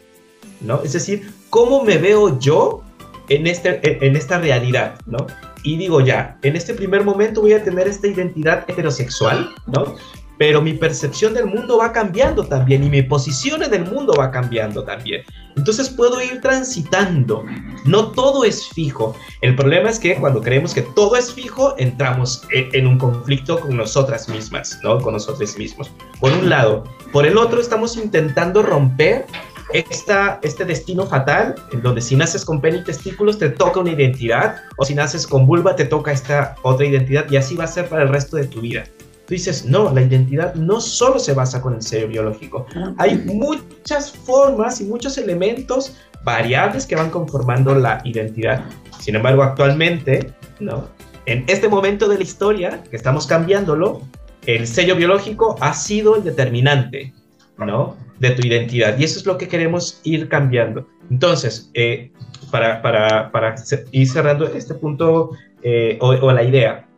¿no? 0.61 0.83
Es 0.83 0.93
decir, 0.93 1.33
¿cómo 1.51 1.83
me 1.83 1.99
veo 1.99 2.39
yo 2.39 2.83
en, 3.29 3.47
este, 3.47 4.05
en 4.05 4.17
esta 4.17 4.39
realidad, 4.39 4.95
¿no? 5.07 5.27
Y 5.63 5.77
digo 5.77 6.01
ya, 6.01 6.39
en 6.43 6.57
este 6.57 6.75
primer 6.75 7.05
momento 7.05 7.43
voy 7.43 7.53
a 7.53 7.63
tener 7.63 7.87
esta 7.87 8.07
identidad 8.07 8.65
heterosexual, 8.69 9.51
¿no? 9.67 9.97
Pero 10.41 10.63
mi 10.63 10.73
percepción 10.73 11.35
del 11.35 11.45
mundo 11.45 11.77
va 11.77 11.93
cambiando 11.93 12.43
también 12.43 12.83
y 12.83 12.89
mi 12.89 13.03
posición 13.03 13.63
en 13.63 13.75
el 13.75 13.85
mundo 13.85 14.15
va 14.19 14.31
cambiando 14.31 14.83
también. 14.85 15.23
Entonces 15.55 15.91
puedo 15.91 16.19
ir 16.23 16.41
transitando. 16.41 17.45
No 17.85 18.13
todo 18.13 18.45
es 18.45 18.69
fijo. 18.69 19.15
El 19.43 19.55
problema 19.55 19.91
es 19.91 19.99
que 19.99 20.17
cuando 20.17 20.41
creemos 20.41 20.73
que 20.73 20.81
todo 20.81 21.17
es 21.17 21.31
fijo, 21.31 21.75
entramos 21.77 22.43
en, 22.53 22.87
un 22.87 22.97
conflicto 22.97 23.61
con 23.61 23.77
nosotras 23.77 24.31
mismas, 24.31 24.81
¿no? 24.83 24.99
Con 24.99 25.13
nosotros 25.13 25.59
mismos. 25.59 25.91
Por 26.21 26.33
un 26.33 26.49
lado. 26.49 26.85
Por 27.13 27.27
el 27.27 27.37
otro, 27.37 27.61
estamos 27.61 27.99
intentando 27.99 28.63
romper 28.63 29.27
esta, 29.75 30.41
este 30.43 30.65
destino 30.65 31.05
fatal, 31.05 31.55
en 31.71 31.83
donde 31.83 32.01
si 32.01 32.17
naces 32.17 32.47
con 32.47 32.63
pene 32.63 32.79
y 32.79 32.85
testículos 32.85 33.39
te 33.39 33.51
toca 33.51 33.81
una 33.81 33.91
identidad, 33.91 34.57
o 34.79 34.87
si 34.87 34.95
naces 34.95 35.27
con 35.27 35.47
vulva 35.47 35.77
te 35.77 35.85
toca 35.85 36.13
esta 36.13 36.55
otra 36.63 36.87
identidad, 36.87 37.31
y 37.31 37.37
así 37.37 37.57
va 37.57 37.65
a 37.65 37.67
ser 37.67 37.91
para 37.91 38.05
el 38.05 38.09
resto 38.09 38.39
de 38.39 38.47
tu 38.47 38.63
vida. 38.63 38.85
Tú 39.31 39.35
dices, 39.35 39.65
no, 39.65 39.95
la 39.95 40.03
identidad 40.03 40.57
no 40.57 40.81
solo 40.81 41.21
se 41.21 41.35
basa 41.35 41.63
con 41.63 41.75
el 41.75 41.83
sello 41.83 42.09
biológico. 42.09 42.67
Hay 42.99 43.17
muchas 43.19 44.11
formas 44.11 44.81
y 44.81 44.85
muchos 44.87 45.17
elementos 45.19 45.97
variables 46.25 46.85
que 46.85 46.97
van 46.97 47.11
conformando 47.11 47.77
la 47.77 48.03
identidad. 48.03 48.65
Sin 48.99 49.15
embargo, 49.15 49.45
actualmente, 49.45 50.33
¿no? 50.59 50.89
En 51.27 51.45
este 51.47 51.69
momento 51.69 52.09
de 52.09 52.17
la 52.17 52.25
historia, 52.25 52.83
que 52.91 52.97
estamos 52.97 53.29
cambiándolo, 53.29 54.03
el 54.47 54.67
sello 54.67 54.97
biológico 54.97 55.55
ha 55.61 55.75
sido 55.75 56.17
el 56.17 56.25
determinante, 56.25 57.15
¿no? 57.57 57.97
De 58.19 58.31
tu 58.31 58.45
identidad. 58.45 58.99
Y 58.99 59.05
eso 59.05 59.21
es 59.21 59.27
lo 59.27 59.39
que 59.39 59.47
queremos 59.47 60.01
ir 60.03 60.29
cambiando. 60.29 60.89
Entonces, 61.09 61.71
eh, 61.75 62.11
para, 62.51 62.83
para, 62.83 63.31
para, 63.31 63.55
ir 63.93 64.09
cerrando 64.09 64.47
este 64.47 64.75
punto 64.75 65.31
eh, 65.63 65.99
o, 66.01 66.09
o 66.09 66.33
la 66.33 66.43
idea, 66.43 66.89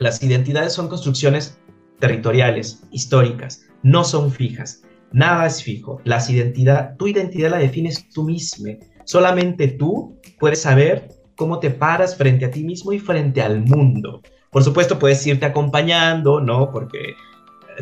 las 0.00 0.22
identidades 0.22 0.72
son 0.72 0.88
construcciones 0.88 1.59
territoriales, 2.00 2.82
históricas, 2.90 3.62
no 3.82 4.04
son 4.04 4.32
fijas. 4.32 4.82
Nada 5.12 5.46
es 5.46 5.62
fijo. 5.62 6.00
Las 6.04 6.30
identidad, 6.30 6.96
tu 6.96 7.08
identidad 7.08 7.50
la 7.50 7.58
defines 7.58 8.08
tú 8.10 8.24
mismo. 8.24 8.72
Solamente 9.04 9.68
tú 9.68 10.18
puedes 10.38 10.62
saber 10.62 11.08
cómo 11.36 11.58
te 11.58 11.70
paras 11.70 12.16
frente 12.16 12.44
a 12.44 12.50
ti 12.50 12.64
mismo 12.64 12.92
y 12.92 12.98
frente 12.98 13.42
al 13.42 13.60
mundo. 13.60 14.22
Por 14.50 14.62
supuesto, 14.64 14.98
puedes 14.98 15.26
irte 15.26 15.46
acompañando, 15.46 16.40
¿no? 16.40 16.70
Porque 16.70 17.14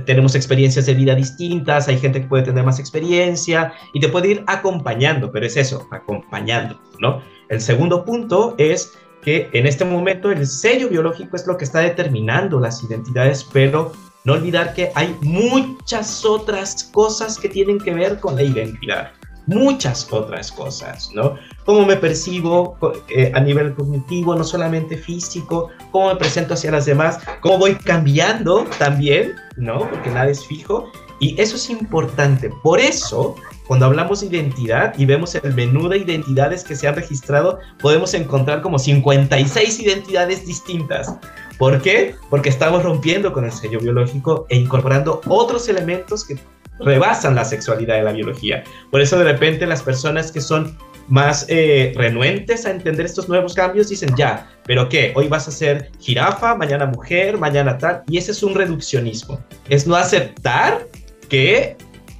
tenemos 0.06 0.34
experiencias 0.34 0.86
de 0.86 0.94
vida 0.94 1.14
distintas, 1.14 1.88
hay 1.88 1.98
gente 1.98 2.20
que 2.20 2.28
puede 2.28 2.44
tener 2.44 2.64
más 2.64 2.78
experiencia 2.78 3.72
y 3.94 4.00
te 4.00 4.08
puede 4.08 4.28
ir 4.28 4.44
acompañando, 4.46 5.32
pero 5.32 5.46
es 5.46 5.56
eso, 5.56 5.88
acompañando, 5.90 6.80
¿no? 7.00 7.22
El 7.48 7.60
segundo 7.60 8.04
punto 8.04 8.54
es 8.58 8.92
que 9.22 9.48
en 9.52 9.66
este 9.66 9.84
momento 9.84 10.30
el 10.30 10.46
sello 10.46 10.88
biológico 10.88 11.36
es 11.36 11.46
lo 11.46 11.56
que 11.56 11.64
está 11.64 11.80
determinando 11.80 12.60
las 12.60 12.82
identidades, 12.84 13.44
pero 13.52 13.92
no 14.24 14.34
olvidar 14.34 14.74
que 14.74 14.90
hay 14.94 15.16
muchas 15.22 16.24
otras 16.24 16.84
cosas 16.92 17.38
que 17.38 17.48
tienen 17.48 17.78
que 17.78 17.94
ver 17.94 18.20
con 18.20 18.36
la 18.36 18.42
identidad. 18.42 19.12
Muchas 19.46 20.06
otras 20.12 20.52
cosas, 20.52 21.10
¿no? 21.14 21.36
Cómo 21.64 21.86
me 21.86 21.96
percibo 21.96 22.76
eh, 23.08 23.32
a 23.34 23.40
nivel 23.40 23.74
cognitivo, 23.74 24.34
no 24.34 24.44
solamente 24.44 24.98
físico, 24.98 25.70
cómo 25.90 26.08
me 26.08 26.16
presento 26.16 26.52
hacia 26.52 26.70
las 26.70 26.84
demás, 26.84 27.18
cómo 27.40 27.56
voy 27.58 27.74
cambiando 27.76 28.66
también, 28.78 29.36
¿no? 29.56 29.78
Porque 29.88 30.10
nada 30.10 30.28
es 30.28 30.44
fijo. 30.46 30.92
Y 31.20 31.40
eso 31.40 31.56
es 31.56 31.70
importante. 31.70 32.50
Por 32.62 32.78
eso, 32.78 33.34
cuando 33.68 33.84
hablamos 33.84 34.22
de 34.22 34.28
identidad 34.28 34.94
y 34.96 35.04
vemos 35.04 35.34
el 35.34 35.52
menú 35.52 35.90
de 35.90 35.98
identidades 35.98 36.64
que 36.64 36.74
se 36.74 36.88
han 36.88 36.96
registrado, 36.96 37.58
podemos 37.78 38.14
encontrar 38.14 38.62
como 38.62 38.78
56 38.78 39.80
identidades 39.80 40.46
distintas. 40.46 41.14
¿Por 41.58 41.82
qué? 41.82 42.14
Porque 42.30 42.48
estamos 42.48 42.82
rompiendo 42.82 43.30
con 43.30 43.44
el 43.44 43.52
sello 43.52 43.78
biológico 43.78 44.46
e 44.48 44.56
incorporando 44.56 45.20
otros 45.26 45.68
elementos 45.68 46.24
que 46.24 46.38
rebasan 46.80 47.34
la 47.34 47.44
sexualidad 47.44 47.96
de 47.96 48.04
la 48.04 48.12
biología. 48.12 48.64
Por 48.90 49.02
eso 49.02 49.18
de 49.18 49.24
repente 49.24 49.66
las 49.66 49.82
personas 49.82 50.32
que 50.32 50.40
son 50.40 50.74
más 51.08 51.44
eh, 51.48 51.92
renuentes 51.94 52.64
a 52.64 52.70
entender 52.70 53.04
estos 53.04 53.28
nuevos 53.28 53.54
cambios 53.54 53.90
dicen, 53.90 54.14
ya, 54.16 54.48
pero 54.64 54.88
¿qué? 54.88 55.12
Hoy 55.14 55.28
vas 55.28 55.46
a 55.46 55.50
ser 55.50 55.90
jirafa, 56.00 56.54
mañana 56.54 56.86
mujer, 56.86 57.36
mañana 57.36 57.76
tal. 57.76 58.02
Y 58.08 58.16
ese 58.16 58.32
es 58.32 58.42
un 58.42 58.54
reduccionismo. 58.54 59.38
Es 59.68 59.86
no 59.86 59.94
aceptar 59.94 60.86
que 61.28 61.76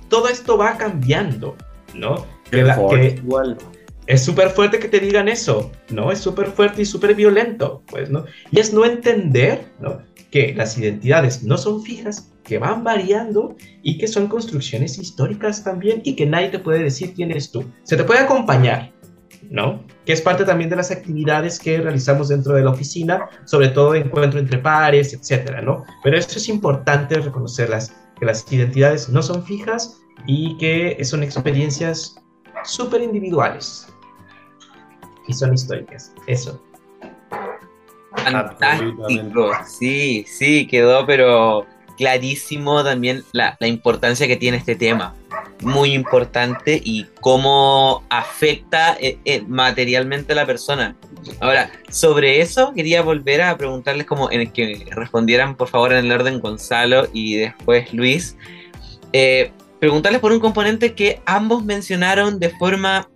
todo 0.08 0.28
esto 0.28 0.56
va 0.56 0.76
cambiando, 0.76 1.56
¿no? 1.94 2.26
Que, 2.50 2.60
igual 3.22 3.56
es 4.08 4.24
súper 4.24 4.48
fuerte 4.48 4.78
que 4.78 4.88
te 4.88 5.00
digan 5.00 5.28
eso, 5.28 5.70
¿no? 5.90 6.10
Es 6.10 6.20
súper 6.20 6.46
fuerte 6.46 6.80
y 6.80 6.86
súper 6.86 7.14
violento, 7.14 7.82
pues, 7.88 8.08
¿no? 8.08 8.24
Y 8.50 8.58
es 8.58 8.72
no 8.72 8.86
entender, 8.86 9.66
¿no? 9.80 10.00
Que 10.30 10.54
las 10.54 10.78
identidades 10.78 11.42
no 11.42 11.58
son 11.58 11.82
fijas, 11.82 12.32
que 12.42 12.58
van 12.58 12.82
variando 12.82 13.54
y 13.82 13.98
que 13.98 14.08
son 14.08 14.26
construcciones 14.28 14.98
históricas 14.98 15.62
también 15.62 16.00
y 16.04 16.16
que 16.16 16.24
nadie 16.24 16.48
te 16.48 16.58
puede 16.58 16.82
decir 16.82 17.12
quién 17.12 17.30
eres 17.30 17.52
tú. 17.52 17.66
Se 17.82 17.98
te 17.98 18.04
puede 18.04 18.20
acompañar, 18.20 18.92
¿no? 19.50 19.84
Que 20.06 20.14
es 20.14 20.22
parte 20.22 20.46
también 20.46 20.70
de 20.70 20.76
las 20.76 20.90
actividades 20.90 21.58
que 21.58 21.78
realizamos 21.78 22.28
dentro 22.28 22.54
de 22.54 22.62
la 22.62 22.70
oficina, 22.70 23.28
sobre 23.44 23.68
todo 23.68 23.94
encuentro 23.94 24.40
entre 24.40 24.56
pares, 24.56 25.12
etcétera, 25.12 25.60
¿no? 25.60 25.84
Pero 26.02 26.16
eso 26.16 26.38
es 26.38 26.48
importante 26.48 27.20
reconocerlas, 27.20 27.94
que 28.18 28.26
las 28.26 28.50
identidades 28.52 29.08
no 29.08 29.22
son 29.22 29.44
fijas 29.44 30.02
y 30.26 30.56
que 30.58 31.02
son 31.04 31.22
experiencias 31.22 32.16
súper 32.64 33.02
individuales 33.02 33.88
y 35.26 35.32
son 35.32 35.54
históricas. 35.54 36.12
Eso. 36.26 36.60
Fantástico, 38.16 39.50
sí, 39.66 40.24
sí, 40.26 40.66
quedó 40.66 41.06
pero 41.06 41.66
clarísimo 41.98 42.84
también 42.84 43.24
la, 43.32 43.58
importancia 43.60 44.26
que 44.28 44.36
tiene 44.36 44.56
este 44.56 44.76
tema. 44.76 45.14
Muy 45.60 45.92
importante 45.92 46.80
y 46.82 47.06
cómo 47.20 48.04
afecta 48.08 48.96
eh, 49.00 49.18
eh, 49.24 49.42
materialmente 49.46 50.32
a 50.32 50.36
la 50.36 50.46
persona. 50.46 50.96
Ahora, 51.40 51.70
sobre 51.90 52.40
eso 52.40 52.72
quería 52.72 53.02
volver 53.02 53.42
a 53.42 53.58
preguntarles 53.58 54.06
como 54.06 54.30
en 54.30 54.42
el 54.42 54.52
que 54.52 54.86
respondieran 54.92 55.56
por 55.56 55.68
favor 55.68 55.92
en 55.92 56.06
el 56.06 56.12
orden 56.12 56.38
Gonzalo 56.38 57.08
y 57.12 57.36
después 57.36 57.92
Luis. 57.92 58.36
Eh, 59.12 59.50
preguntarles 59.80 60.20
por 60.20 60.30
un 60.30 60.38
componente 60.38 60.94
que 60.94 61.20
ambos 61.26 61.64
mencionaron 61.64 62.38
de 62.38 62.50
forma 62.50 63.08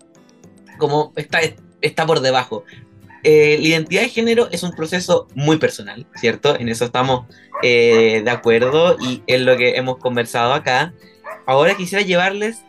como 0.78 1.12
está 1.14 1.38
está 1.80 2.04
por 2.04 2.20
debajo. 2.20 2.64
La 3.24 3.30
identidad 3.30 4.02
de 4.02 4.08
género 4.08 4.48
es 4.50 4.64
un 4.64 4.72
proceso 4.72 5.28
muy 5.36 5.56
personal, 5.58 6.06
¿cierto? 6.16 6.58
En 6.58 6.68
eso 6.68 6.84
estamos 6.84 7.26
eh, 7.62 8.22
de 8.24 8.30
acuerdo 8.30 8.96
y 9.00 9.22
es 9.26 9.40
lo 9.40 9.56
que 9.56 9.76
hemos 9.76 9.98
conversado 9.98 10.52
acá. 10.52 10.92
Ahora 11.46 11.76
quisiera 11.76 12.04
llevarles 12.04 12.62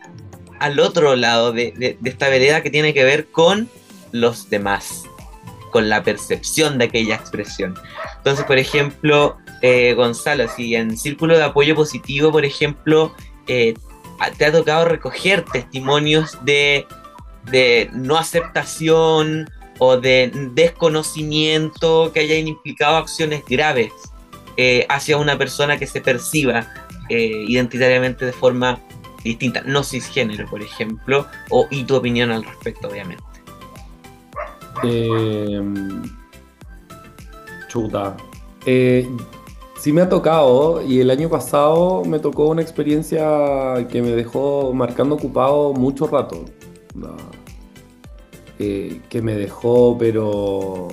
al 0.60 0.78
otro 0.78 1.16
lado 1.16 1.52
de, 1.52 1.98
esta 2.04 2.28
vereda 2.28 2.62
que 2.62 2.70
tiene 2.70 2.94
que 2.94 3.04
ver 3.04 3.26
con 3.26 3.68
los 4.12 4.48
demás, 4.50 5.02
con 5.72 5.88
la 5.88 6.02
percepción 6.04 6.78
de 6.78 6.84
aquella 6.84 7.16
expresión. 7.16 7.74
Entonces, 8.18 8.44
por 8.44 8.58
ejemplo, 8.58 9.36
eh, 9.62 9.94
Gonzalo, 9.94 10.48
si 10.48 10.76
en 10.76 10.96
Círculo 10.96 11.36
de 11.36 11.44
Apoyo 11.44 11.74
Positivo, 11.74 12.30
por 12.30 12.44
ejemplo, 12.44 13.14
eh, 13.48 13.74
te 14.38 14.44
ha 14.44 14.52
tocado 14.52 14.84
recoger 14.84 15.44
testimonios 15.44 16.38
de, 16.44 16.86
de 17.50 17.90
no 17.92 18.16
aceptación 18.16 19.50
o 19.78 19.96
de 19.96 20.30
desconocimiento 20.52 22.12
que 22.12 22.20
hayan 22.20 22.46
implicado 22.46 22.96
acciones 22.96 23.42
graves 23.44 23.92
eh, 24.56 24.86
hacia 24.88 25.16
una 25.16 25.36
persona 25.38 25.78
que 25.78 25.86
se 25.86 26.00
perciba 26.00 26.66
identitariamente 27.10 28.24
de 28.24 28.32
forma 28.32 28.80
distinta, 29.22 29.62
no 29.66 29.84
cisgénero, 29.84 30.48
por 30.48 30.62
ejemplo, 30.62 31.26
o, 31.50 31.66
y 31.70 31.84
tu 31.84 31.96
opinión 31.96 32.30
al 32.30 32.44
respecto, 32.44 32.88
obviamente. 32.88 33.22
chuta. 37.68 38.16
Sí 39.84 39.92
me 39.92 40.00
ha 40.00 40.08
tocado 40.08 40.82
y 40.82 41.00
el 41.00 41.10
año 41.10 41.28
pasado 41.28 42.04
me 42.06 42.18
tocó 42.18 42.48
una 42.48 42.62
experiencia 42.62 43.86
que 43.90 44.00
me 44.00 44.12
dejó 44.12 44.72
marcando 44.72 45.14
ocupado 45.16 45.74
mucho 45.74 46.06
rato. 46.06 46.46
Eh, 48.58 49.02
que 49.10 49.20
me 49.20 49.34
dejó 49.34 49.98
pero 49.98 50.88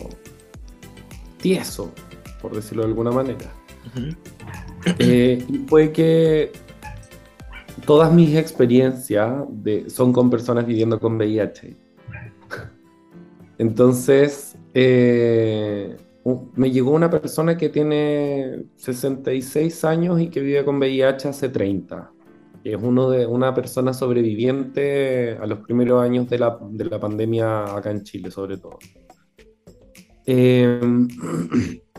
tieso, 1.37 1.91
por 2.41 2.55
decirlo 2.55 2.83
de 2.83 2.89
alguna 2.89 3.11
manera. 3.11 3.53
Eh, 4.99 5.45
y 5.47 5.57
fue 5.67 5.91
que 5.91 6.51
todas 7.85 8.11
mis 8.13 8.35
experiencias 8.35 9.43
son 9.87 10.13
con 10.13 10.29
personas 10.29 10.65
viviendo 10.65 10.99
con 10.99 11.17
VIH. 11.17 11.75
Entonces, 13.57 14.57
eh, 14.73 15.97
me 16.55 16.71
llegó 16.71 16.91
una 16.91 17.09
persona 17.09 17.57
que 17.57 17.69
tiene 17.69 18.63
66 18.75 19.85
años 19.85 20.21
y 20.21 20.29
que 20.29 20.39
vive 20.39 20.63
con 20.63 20.77
VIH 20.77 21.29
hace 21.29 21.49
30. 21.49 22.11
Es 22.63 22.77
uno 22.79 23.09
de, 23.09 23.25
una 23.25 23.55
persona 23.55 23.91
sobreviviente 23.91 25.37
a 25.41 25.47
los 25.47 25.59
primeros 25.59 26.03
años 26.03 26.29
de 26.29 26.37
la, 26.37 26.59
de 26.69 26.85
la 26.85 26.99
pandemia 26.99 27.75
acá 27.75 27.89
en 27.89 28.03
Chile, 28.03 28.29
sobre 28.29 28.57
todo. 28.57 28.77
Em, 30.25 31.07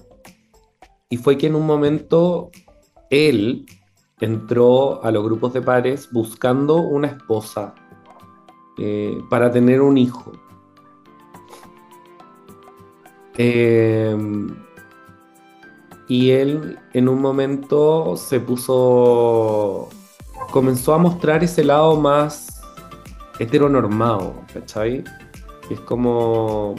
y 1.12 1.18
fue 1.18 1.36
que 1.36 1.46
en 1.46 1.56
un 1.56 1.66
momento 1.66 2.50
él 3.10 3.66
entró 4.18 5.04
a 5.04 5.10
los 5.10 5.22
grupos 5.22 5.52
de 5.52 5.60
pares 5.60 6.08
buscando 6.10 6.76
una 6.76 7.08
esposa 7.08 7.74
eh, 8.78 9.20
para 9.28 9.50
tener 9.50 9.82
un 9.82 9.98
hijo. 9.98 10.32
Em, 13.36 14.56
y 16.08 16.30
él 16.30 16.78
en 16.94 17.10
un 17.10 17.20
momento 17.20 18.16
se 18.16 18.40
puso, 18.40 19.90
comenzó 20.50 20.94
a 20.94 20.98
mostrar 20.98 21.44
ese 21.44 21.62
lado 21.62 21.94
más 22.00 22.62
heteronormado, 23.38 24.32
¿cachai? 24.50 25.04
es 25.68 25.80
como, 25.80 26.74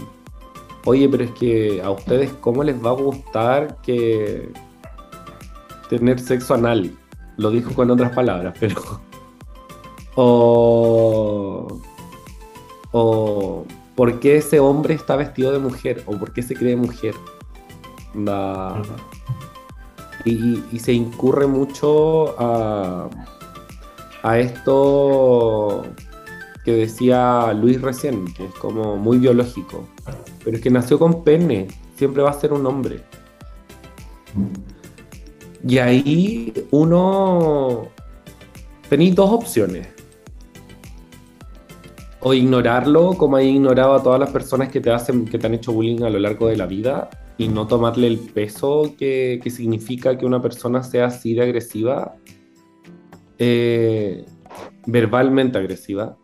oye, 0.86 1.08
pero 1.10 1.24
es 1.24 1.32
que 1.32 1.82
a 1.84 1.92
ustedes 1.92 2.32
cómo 2.42 2.64
les 2.64 2.84
va 2.84 2.92
a 2.92 2.94
gustar 2.94 3.78
que 3.82 4.52
tener 5.90 6.20
sexo 6.20 6.54
anal. 6.54 6.92
Lo 7.38 7.50
dijo 7.52 7.74
con 7.74 7.90
otras 7.92 8.12
palabras, 8.12 8.56
pero... 8.60 8.76
O... 10.16 11.82
O 12.92 13.66
por 13.96 14.20
qué 14.20 14.38
ese 14.38 14.60
hombre 14.60 14.94
está 14.94 15.16
vestido 15.16 15.52
de 15.52 15.60
mujer 15.60 16.04
o 16.06 16.18
por 16.18 16.34
qué 16.34 16.42
se 16.42 16.56
cree 16.56 16.76
mujer. 16.76 17.16
y, 20.26 20.80
se 20.80 20.94
incurre 20.94 21.48
mucho 21.48 22.40
a, 22.40 23.10
a 24.24 24.40
esto 24.40 25.84
que 26.66 26.72
decía 26.72 27.54
Luis 27.54 27.82
recién, 27.82 28.32
que 28.34 28.46
es 28.46 28.54
como 28.56 28.98
muy 28.98 29.18
biológico. 29.18 29.88
Pero 30.44 30.58
es 30.58 30.64
que 30.64 30.70
nació 30.70 31.00
con 31.00 31.24
pene, 31.24 31.68
siempre 31.96 32.22
va 32.22 32.32
a 32.32 32.40
ser 32.40 32.54
un 32.54 32.66
hombre. 32.66 33.02
Y 35.66 35.78
ahí 35.78 36.54
uno 36.72 37.88
tenéis 38.90 39.16
dos 39.16 39.32
opciones 39.32 39.88
o 42.24 42.34
ignorarlo 42.34 43.14
como 43.18 43.36
hay 43.36 43.50
ignorado 43.50 43.94
a 43.94 44.04
todas 44.04 44.20
las 44.20 44.32
personas 44.32 44.70
que 44.70 44.80
te 44.80 44.92
hacen, 44.92 45.26
que 45.26 45.38
te 45.38 45.48
han 45.48 45.54
hecho 45.54 45.74
bullying 45.74 46.04
a 46.04 46.10
lo 46.10 46.20
largo 46.20 46.48
de 46.48 46.56
la 46.56 46.66
vida 46.66 47.10
y 47.38 47.50
no 47.50 47.68
tomarle 47.68 48.08
el 48.08 48.20
peso 48.20 48.96
que, 48.98 49.42
significa 49.50 50.18
que 50.18 50.26
una 50.26 50.42
persona 50.42 50.84
sea 50.84 51.08
así 51.08 51.34
de 51.34 51.44
agresiva, 51.44 52.16
eh, 53.38 54.26
verbalmente 54.86 55.58
agresiva, 55.58 56.18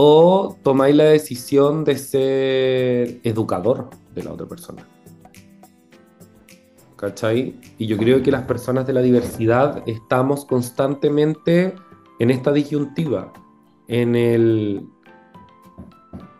o 0.00 0.56
tomáis 0.62 0.94
la 0.94 1.06
decisión 1.06 1.82
de 1.82 1.98
ser 1.98 3.18
educador 3.24 3.90
de 4.14 4.22
la 4.22 4.32
otra 4.32 4.46
persona. 4.46 4.86
¿Cachai? 6.94 7.60
Y 7.78 7.88
yo 7.88 7.96
creo 7.96 8.22
que 8.22 8.30
las 8.30 8.44
personas 8.44 8.86
de 8.86 8.92
la 8.92 9.02
diversidad 9.02 9.82
estamos 9.86 10.44
constantemente 10.44 11.74
en 12.20 12.30
esta 12.30 12.52
disyuntiva 12.52 13.32
en 13.88 14.14
el 14.14 14.86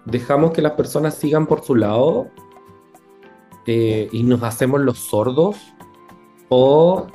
dejamos 0.05 0.53
que 0.53 0.63
las 0.63 0.73
personas 0.73 1.15
sigan 1.15 1.49
por 1.49 1.65
su 1.65 1.75
lado 1.75 2.29
eh, 3.67 4.09
y 4.13 4.23
nos 4.23 4.45
hacemos 4.45 4.83
los 4.83 4.99
sordos 5.01 5.57
o 6.49 7.09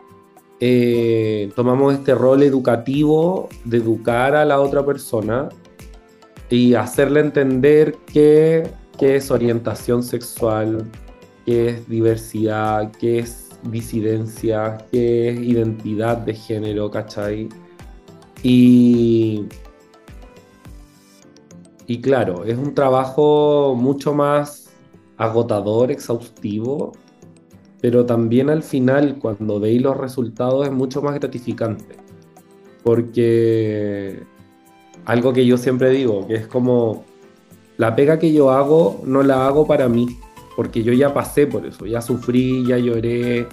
eh, 0.59 1.53
tomamos 1.55 1.93
este 1.93 2.13
rol 2.15 2.43
educativo 2.43 3.47
de 3.63 3.77
educar 3.77 4.35
a 4.35 4.43
la 4.43 4.59
otra 4.59 4.85
persona 4.85 5.47
y 6.53 6.75
hacerle 6.75 7.19
entender 7.19 7.97
que, 8.05 8.69
es 8.99 9.31
orientación 9.31 10.03
sexual, 10.03 10.87
qué 11.45 11.69
es 11.69 11.89
diversidad, 11.89 12.91
qué 12.99 13.19
es 13.19 13.49
disidencia, 13.63 14.77
qué 14.91 15.29
es 15.29 15.39
identidad 15.39 16.17
de 16.17 16.35
género, 16.35 16.91
¿cachai? 16.91 17.49
Y 18.43 19.47
y 21.87 22.01
claro, 22.01 22.45
es 22.45 22.57
un 22.57 22.75
trabajo 22.75 23.75
mucho 23.75 24.13
más 24.13 24.69
agotador, 25.17 25.91
exhaustivo, 25.91 26.93
pero 27.81 28.05
también 28.05 28.51
al 28.51 28.61
final, 28.61 29.17
cuando 29.19 29.59
veis 29.59 29.81
los 29.81 29.97
resultados, 29.97 30.67
es 30.67 30.71
mucho 30.71 31.01
más 31.01 31.15
gratificante. 31.15 31.97
Porque 32.83 34.23
algo 35.05 35.33
que 35.33 35.45
yo 35.45 35.57
siempre 35.57 35.89
digo, 35.89 36.27
que 36.27 36.35
es 36.35 36.47
como 36.47 37.05
la 37.77 37.95
pega 37.95 38.19
que 38.19 38.33
yo 38.33 38.51
hago, 38.51 39.01
no 39.05 39.23
la 39.23 39.47
hago 39.47 39.67
para 39.67 39.89
mí, 39.89 40.17
porque 40.55 40.83
yo 40.83 40.93
ya 40.93 41.13
pasé 41.13 41.47
por 41.47 41.65
eso, 41.65 41.85
ya 41.85 42.01
sufrí, 42.01 42.65
ya 42.65 42.77
lloré, 42.77 43.47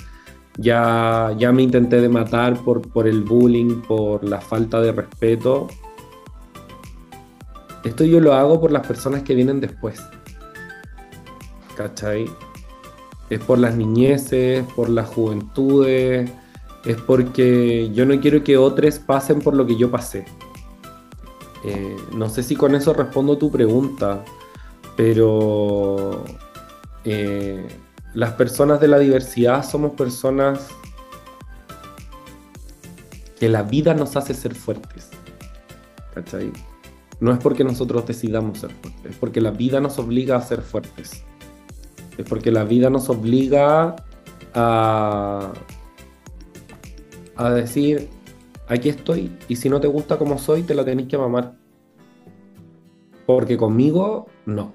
ya, 0.57 1.35
ya 1.39 1.53
me 1.53 1.63
intenté 1.63 2.01
de 2.01 2.09
matar 2.09 2.59
por, 2.63 2.83
por 2.83 3.09
el 3.09 3.23
bullying, 3.23 3.81
por 3.83 4.23
la 4.25 4.41
falta 4.41 4.81
de 4.81 4.93
respeto 4.93 5.69
esto 7.85 8.05
yo 8.05 8.21
lo 8.21 8.35
hago 8.35 8.61
por 8.61 8.73
las 8.73 8.87
personas 8.87 9.23
que 9.23 9.35
vienen 9.35 9.61
después. 9.61 10.03
¿Cachai? 11.77 12.27
Es 13.31 13.41
por 13.41 13.59
las 13.59 13.77
niñeces, 13.77 14.65
por 14.77 14.91
las 14.91 15.09
juventudes, 15.09 16.31
es 16.85 16.97
porque 16.99 17.91
yo 17.95 18.05
no 18.05 18.21
quiero 18.21 18.45
que 18.45 18.59
otros 18.59 18.99
pasen 18.99 19.41
por 19.41 19.55
lo 19.55 19.67
que 19.67 19.77
yo 19.77 19.91
pasé. 19.91 20.27
Eh, 21.65 21.97
no 22.13 22.29
sé 22.29 22.43
si 22.43 22.57
con 22.57 22.75
eso 22.75 22.93
respondo 22.93 23.37
tu 23.39 23.51
pregunta, 23.51 24.25
pero 24.97 26.25
eh, 27.05 27.67
las 28.15 28.33
personas 28.33 28.81
de 28.81 28.89
la 28.89 28.99
diversidad 28.99 29.69
somos 29.69 29.93
personas 29.93 30.69
que 33.39 33.49
la 33.49 33.63
vida 33.63 33.95
nos 33.95 34.17
hace 34.17 34.35
ser 34.35 34.55
fuertes. 34.55 35.11
¿Cachai? 36.15 36.53
no 37.21 37.33
es 37.33 37.39
porque 37.39 37.65
nosotros 37.65 38.07
decidamos 38.07 38.59
ser 38.59 38.71
fuertes, 38.71 39.13
es 39.13 39.17
porque 39.17 39.41
la 39.41 39.51
vida 39.51 39.81
nos 39.81 39.99
obliga 39.99 40.37
a 40.37 40.43
ser 40.43 40.63
fuertes. 40.63 41.23
Es 42.17 42.27
porque 42.27 42.51
la 42.51 42.65
vida 42.65 42.91
nos 42.91 43.09
obliga 43.09 43.97
a, 44.55 45.53
a 47.37 47.51
decir, 47.51 48.09
aquí 48.71 48.89
estoy, 48.89 49.31
y 49.49 49.57
si 49.57 49.69
no 49.69 49.81
te 49.81 49.89
gusta 49.89 50.17
como 50.17 50.39
soy, 50.39 50.63
te 50.63 50.75
la 50.75 50.85
tenéis 50.85 51.09
que 51.09 51.19
mamar. 51.19 51.55
Porque 53.27 53.57
conmigo, 53.57 54.27
no. 54.47 54.75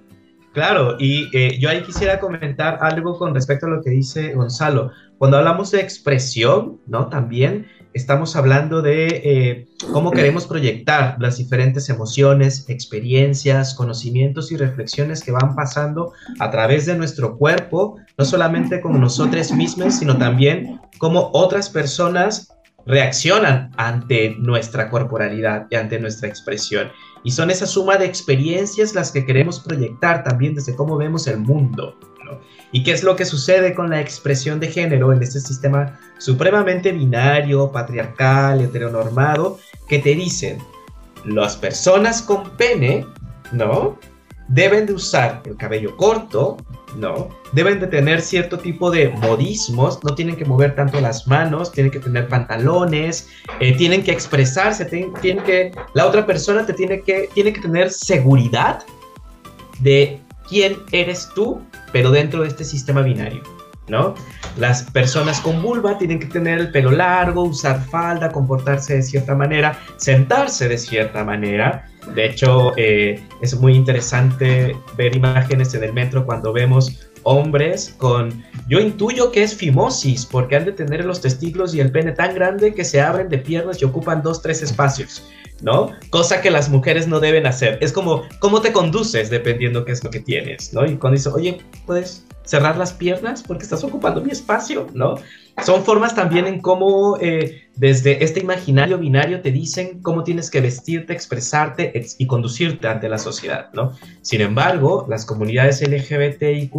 Claro, 0.53 0.95
y 0.99 1.29
eh, 1.33 1.57
yo 1.59 1.69
ahí 1.69 1.81
quisiera 1.83 2.19
comentar 2.19 2.79
algo 2.81 3.17
con 3.17 3.33
respecto 3.33 3.65
a 3.65 3.69
lo 3.69 3.81
que 3.81 3.89
dice 3.89 4.33
Gonzalo. 4.33 4.91
Cuando 5.17 5.37
hablamos 5.37 5.71
de 5.71 5.81
expresión, 5.81 6.79
¿no? 6.87 7.07
También 7.09 7.67
estamos 7.93 8.35
hablando 8.35 8.81
de 8.81 9.07
eh, 9.23 9.67
cómo 9.91 10.11
queremos 10.11 10.47
proyectar 10.47 11.17
las 11.19 11.37
diferentes 11.37 11.89
emociones, 11.89 12.69
experiencias, 12.69 13.73
conocimientos 13.73 14.51
y 14.51 14.57
reflexiones 14.57 15.23
que 15.23 15.31
van 15.31 15.55
pasando 15.55 16.13
a 16.39 16.51
través 16.51 16.85
de 16.85 16.95
nuestro 16.95 17.37
cuerpo, 17.37 17.97
no 18.17 18.23
solamente 18.23 18.79
con 18.79 18.99
nosotros 18.99 19.51
mismos, 19.51 19.95
sino 19.95 20.17
también 20.17 20.79
cómo 20.99 21.31
otras 21.33 21.69
personas 21.69 22.54
reaccionan 22.85 23.71
ante 23.77 24.35
nuestra 24.37 24.89
corporalidad 24.89 25.67
y 25.69 25.75
ante 25.75 25.99
nuestra 25.99 26.29
expresión. 26.29 26.91
Y 27.23 27.31
son 27.31 27.49
esa 27.49 27.65
suma 27.65 27.97
de 27.97 28.05
experiencias 28.05 28.93
las 28.93 29.11
que 29.11 29.25
queremos 29.25 29.59
proyectar 29.59 30.23
también 30.23 30.55
desde 30.55 30.75
cómo 30.75 30.97
vemos 30.97 31.27
el 31.27 31.37
mundo. 31.37 31.97
¿Y 32.71 32.83
qué 32.83 32.91
es 32.91 33.03
lo 33.03 33.15
que 33.15 33.25
sucede 33.25 33.73
con 33.73 33.89
la 33.89 34.01
expresión 34.01 34.59
de 34.59 34.67
género 34.67 35.13
en 35.13 35.23
este 35.23 35.39
sistema 35.39 35.99
supremamente 36.17 36.91
binario, 36.91 37.71
patriarcal, 37.71 38.61
heteronormado, 38.61 39.59
que 39.87 39.99
te 39.99 40.15
dicen, 40.15 40.57
las 41.23 41.55
personas 41.55 42.21
con 42.21 42.49
pene, 42.57 43.05
¿no? 43.51 43.97
Deben 44.47 44.85
de 44.85 44.93
usar 44.93 45.41
el 45.45 45.55
cabello 45.57 45.95
corto, 45.95 46.57
¿no? 46.95 47.29
Deben 47.51 47.79
de 47.79 47.87
tener 47.87 48.21
cierto 48.21 48.57
tipo 48.57 48.91
de 48.91 49.09
modismos, 49.09 50.03
no 50.03 50.15
tienen 50.15 50.35
que 50.35 50.45
mover 50.45 50.75
tanto 50.75 50.99
las 51.01 51.27
manos, 51.27 51.71
tienen 51.71 51.91
que 51.91 51.99
tener 51.99 52.27
pantalones, 52.27 53.29
eh, 53.59 53.75
tienen 53.75 54.03
que 54.03 54.11
expresarse, 54.11 54.85
tienen, 54.85 55.43
que, 55.43 55.71
la 55.93 56.05
otra 56.05 56.25
persona 56.25 56.65
te 56.65 56.73
tiene 56.73 57.01
que, 57.01 57.29
tiene 57.33 57.53
que 57.53 57.61
tener 57.61 57.91
seguridad 57.91 58.83
de 59.79 60.19
quién 60.47 60.77
eres 60.91 61.29
tú, 61.35 61.61
pero 61.91 62.11
dentro 62.11 62.41
de 62.41 62.47
este 62.47 62.63
sistema 62.63 63.01
binario, 63.01 63.41
¿no? 63.87 64.15
Las 64.57 64.83
personas 64.83 65.39
con 65.39 65.61
vulva 65.61 65.97
tienen 65.97 66.19
que 66.19 66.27
tener 66.27 66.59
el 66.59 66.71
pelo 66.71 66.91
largo, 66.91 67.43
usar 67.43 67.83
falda, 67.85 68.29
comportarse 68.29 68.95
de 68.95 69.03
cierta 69.03 69.35
manera, 69.35 69.77
sentarse 69.97 70.67
de 70.67 70.77
cierta 70.77 71.23
manera. 71.23 71.87
De 72.13 72.25
hecho, 72.25 72.73
eh, 72.77 73.23
es 73.41 73.59
muy 73.59 73.75
interesante 73.75 74.75
ver 74.97 75.15
imágenes 75.15 75.73
en 75.73 75.83
el 75.83 75.93
metro 75.93 76.25
cuando 76.25 76.53
vemos 76.53 77.09
hombres 77.23 77.95
con, 77.97 78.43
yo 78.67 78.79
intuyo 78.79 79.31
que 79.31 79.41
es 79.41 79.55
fimosis, 79.55 80.25
porque 80.25 80.55
han 80.55 80.65
de 80.65 80.71
tener 80.71 81.03
los 81.05 81.21
testículos 81.21 81.73
y 81.73 81.79
el 81.79 81.91
pene 81.91 82.11
tan 82.11 82.35
grande 82.35 82.73
que 82.73 82.85
se 82.85 83.01
abren 83.01 83.29
de 83.29 83.39
piernas 83.39 83.81
y 83.81 83.85
ocupan 83.85 84.21
dos, 84.21 84.41
tres 84.41 84.61
espacios. 84.61 85.23
¿no? 85.61 85.91
Cosa 86.09 86.41
que 86.41 86.51
las 86.51 86.69
mujeres 86.69 87.07
no 87.07 87.19
deben 87.19 87.47
hacer. 87.47 87.77
Es 87.81 87.91
como 87.91 88.23
cómo 88.39 88.61
te 88.61 88.71
conduces 88.71 89.29
dependiendo 89.29 89.85
qué 89.85 89.93
es 89.93 90.03
lo 90.03 90.09
que 90.09 90.19
tienes, 90.19 90.73
¿no? 90.73 90.85
Y 90.85 90.97
cuando 90.97 91.15
dices, 91.15 91.33
oye, 91.33 91.59
puedes 91.85 92.25
cerrar 92.45 92.77
las 92.77 92.93
piernas 92.93 93.43
porque 93.43 93.63
estás 93.63 93.83
ocupando 93.83 94.21
mi 94.21 94.31
espacio, 94.31 94.87
¿no? 94.93 95.15
Son 95.63 95.83
formas 95.83 96.15
también 96.15 96.47
en 96.47 96.61
cómo 96.61 97.17
eh, 97.21 97.69
desde 97.75 98.23
este 98.23 98.41
imaginario 98.41 98.97
binario 98.97 99.41
te 99.41 99.51
dicen 99.51 100.01
cómo 100.01 100.23
tienes 100.23 100.49
que 100.49 100.61
vestirte, 100.61 101.13
expresarte 101.13 101.93
y 102.17 102.27
conducirte 102.27 102.87
ante 102.87 103.07
la 103.09 103.17
sociedad, 103.17 103.69
¿no? 103.73 103.93
Sin 104.21 104.41
embargo, 104.41 105.05
las 105.09 105.25
comunidades 105.25 105.81
LGBTIQ 105.81 106.71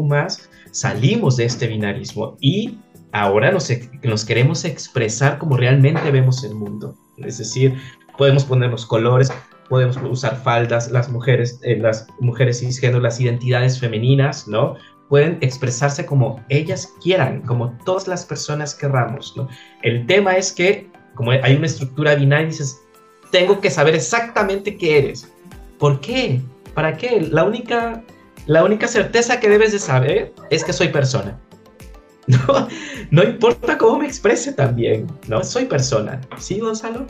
salimos 0.73 1.37
de 1.37 1.47
este 1.47 1.67
binarismo 1.67 2.37
y 2.41 2.79
ahora 3.13 3.51
nos, 3.51 4.25
queremos 4.25 4.65
expresar 4.65 5.39
como 5.39 5.57
realmente 5.57 6.11
vemos 6.11 6.45
el 6.45 6.55
mundo. 6.55 6.95
Es 7.19 7.39
decir, 7.39 7.75
podemos 8.19 8.45
poner 8.45 8.71
los 8.71 8.85
colores, 8.85 9.33
podemos 9.71 9.97
usar 9.97 10.37
faldas, 10.43 10.91
las 10.91 11.09
mujeres, 11.09 11.59
eh, 11.63 11.77
las 11.77 12.07
mujeres 12.21 12.61
cisgénero, 12.61 13.01
las 13.01 13.21
identidades 13.21 13.81
femeninas, 13.81 14.47
¿no? 14.47 14.77
Pueden 15.09 15.39
expresarse 15.41 16.05
como 16.05 16.45
ellas 16.49 16.93
quieran, 17.03 17.43
como 17.43 17.77
todas 17.85 18.09
las 18.09 18.25
personas 18.25 18.75
querramos, 18.75 19.37
¿no? 19.37 19.49
El 19.83 20.07
tema 20.07 20.37
es 20.37 20.53
que, 20.53 20.91
como 21.15 21.31
hay 21.31 21.55
una 21.55 21.67
estructura 21.67 22.15
binaria, 22.15 22.47
dices, 22.47 22.81
tengo 23.31 23.61
que 23.61 23.71
saber 23.71 23.95
exactamente 23.95 24.77
qué 24.77 24.99
eres. 24.99 25.33
¿Por 25.79 26.01
qué? 26.01 26.41
¿Para 26.75 26.97
qué? 26.97 27.21
La 27.21 27.45
única, 27.45 28.03
la 28.47 28.65
única 28.65 28.89
certeza 28.89 29.41
que 29.41 29.49
debes 29.49 29.73
de 29.73 29.79
saber 29.79 30.33
es 30.51 30.65
que 30.65 30.73
soy 30.73 30.89
persona. 30.89 31.39
No, 32.29 32.67
no 33.13 33.23
importa 33.23 33.79
cómo 33.79 34.01
me 34.01 34.07
exprese 34.07 34.53
también, 34.53 35.07
¿no? 35.29 35.45
Soy 35.45 35.67
persona. 35.67 36.21
¿Sí, 36.39 36.59
Gonzalo? 36.59 37.07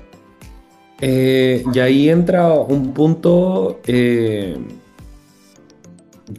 Eh, 1.00 1.64
y 1.72 1.78
ahí 1.78 2.10
entra 2.10 2.52
un 2.52 2.92
punto 2.92 3.80
eh, 3.86 4.56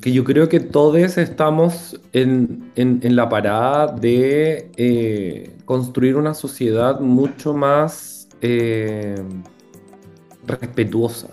que 0.02 0.12
yo 0.12 0.24
creo 0.24 0.50
que 0.50 0.60
todos 0.60 1.18
estamos 1.18 2.00
en, 2.14 2.72
la 2.76 3.30
parada 3.30 3.88
de 3.88 4.70
eh, 4.76 5.56
construir 5.66 6.16
una 6.16 6.34
sociedad 6.34 7.00
mucho 7.00 7.54
más 7.54 8.28
respetuosa. 10.46 11.30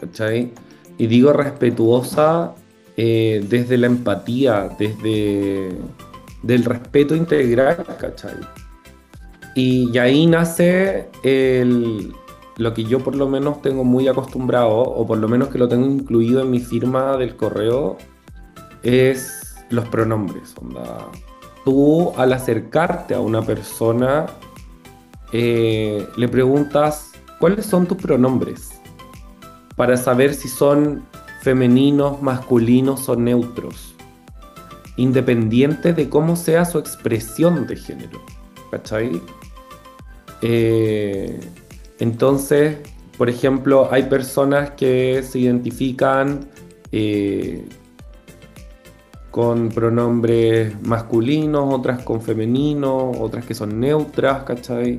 ¿Cachai? 0.00 0.52
Y 0.98 1.06
digo 1.06 1.32
respetuosa 1.32 2.54
desde 2.96 3.78
la 3.78 3.86
empatía, 3.86 4.68
desde 4.78 5.76
del 6.42 6.64
respeto 6.64 7.14
integral, 7.14 7.84
¿cachai? 7.98 8.36
Y, 9.54 9.96
ahí 9.98 10.26
nace 10.26 11.08
lo 12.58 12.74
que 12.74 12.84
yo 12.84 12.98
por 12.98 13.14
lo 13.14 13.28
menos 13.28 13.62
tengo 13.62 13.84
muy 13.84 14.08
acostumbrado, 14.08 14.80
o 14.80 15.06
por 15.06 15.18
lo 15.18 15.28
menos 15.28 15.48
que 15.48 15.58
lo 15.58 15.68
tengo 15.68 15.86
incluido 15.86 16.42
en 16.42 16.50
mi 16.50 16.58
firma 16.58 17.16
del 17.16 17.36
correo, 17.36 17.96
es 18.82 19.56
los 19.70 19.88
pronombres. 19.88 20.54
Tú 21.64 22.12
al 22.16 22.32
acercarte 22.32 23.14
a 23.14 23.20
una 23.20 23.42
persona, 23.42 24.26
eh, 25.32 26.06
le 26.16 26.28
preguntas 26.28 27.12
cuáles 27.38 27.64
son 27.64 27.86
tus 27.86 27.96
pronombres 27.96 28.70
para 29.76 29.96
saber 29.96 30.34
si 30.34 30.48
son 30.48 31.04
femeninos, 31.42 32.20
masculinos 32.20 33.08
o 33.08 33.14
neutros, 33.14 33.94
independiente 34.96 35.92
de 35.92 36.08
cómo 36.08 36.34
sea 36.34 36.64
su 36.64 36.80
expresión 36.80 37.68
de 37.68 37.76
género. 37.76 38.20
¿Cachai? 38.72 39.22
Eh, 40.42 41.38
entonces, 41.98 42.78
por 43.16 43.28
ejemplo, 43.28 43.88
hay 43.90 44.04
personas 44.04 44.70
que 44.72 45.22
se 45.22 45.40
identifican 45.40 46.40
eh, 46.92 47.64
con 49.30 49.68
pronombres 49.68 50.80
masculinos, 50.82 51.74
otras 51.74 52.02
con 52.02 52.22
femeninos, 52.22 53.16
otras 53.18 53.44
que 53.44 53.54
son 53.54 53.80
neutras, 53.80 54.44
¿cachai? 54.44 54.98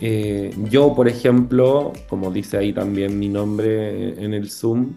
Eh, 0.00 0.54
yo, 0.68 0.94
por 0.94 1.08
ejemplo, 1.08 1.92
como 2.08 2.30
dice 2.30 2.56
ahí 2.56 2.72
también 2.72 3.18
mi 3.18 3.28
nombre 3.28 4.22
en 4.22 4.34
el 4.34 4.50
Zoom, 4.50 4.94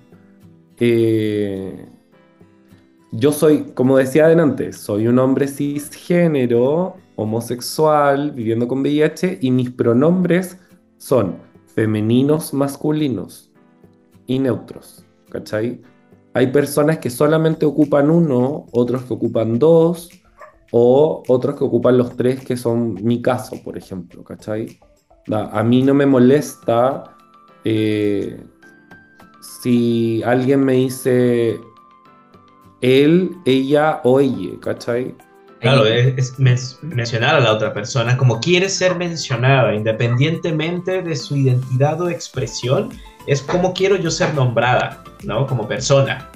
yo 3.18 3.32
soy, 3.32 3.72
como 3.74 3.98
decía 3.98 4.26
adelante, 4.26 4.74
soy 4.74 5.08
un 5.08 5.20
hombre 5.20 5.48
cisgénero 5.48 6.98
homosexual, 7.16 8.32
viviendo 8.32 8.68
con 8.68 8.82
VIH, 8.82 9.40
y 9.42 9.52
mis 9.52 9.72
pronombres 9.72 10.58
son 11.06 11.38
femeninos, 11.68 12.52
masculinos 12.52 13.52
y 14.26 14.40
neutros. 14.40 15.06
¿Cachai? 15.30 15.80
Hay 16.34 16.48
personas 16.48 16.98
que 16.98 17.12
solamente 17.12 17.68
ocupan 17.68 18.10
uno, 18.10 18.66
otros 18.72 19.04
que 19.04 19.14
ocupan 19.14 19.60
dos, 19.60 20.10
o 20.72 21.22
otros 21.28 21.58
que 21.58 21.64
ocupan 21.64 22.00
los 22.00 22.18
tres, 22.18 22.44
que 22.44 22.58
son 22.58 22.96
mi 23.04 23.22
caso, 23.22 23.56
por 23.64 23.78
ejemplo. 23.78 24.24
¿Cachai? 24.24 24.80
A 25.32 25.62
mí 25.62 25.84
no 25.84 25.94
me 25.94 26.08
molesta 26.08 27.16
eh, 27.64 28.44
si 29.62 30.24
alguien 30.24 30.64
me 30.64 30.74
dice 30.74 31.60
él, 32.82 33.30
ella 33.46 34.02
o 34.04 34.20
ella, 34.20 34.60
¿cachai? 34.60 35.16
Claro, 35.66 35.88
es, 35.88 36.36
mencionar 36.84 37.34
a 37.34 37.40
la 37.40 37.52
otra 37.52 37.74
persona 37.74 38.16
como 38.16 38.40
quiere 38.40 38.70
ser 38.70 38.96
mencionada, 38.98 39.74
independientemente 39.74 41.02
de 41.02 41.16
su 41.16 41.36
identidad 41.36 42.00
o 42.02 42.08
expresión, 42.08 42.92
es 43.26 43.42
como 43.42 43.74
quiero 43.74 43.96
yo 43.96 44.12
ser 44.12 44.32
nombrada, 44.36 45.04
¿no? 45.24 45.48
Como 45.48 45.68
persona. 45.68 46.30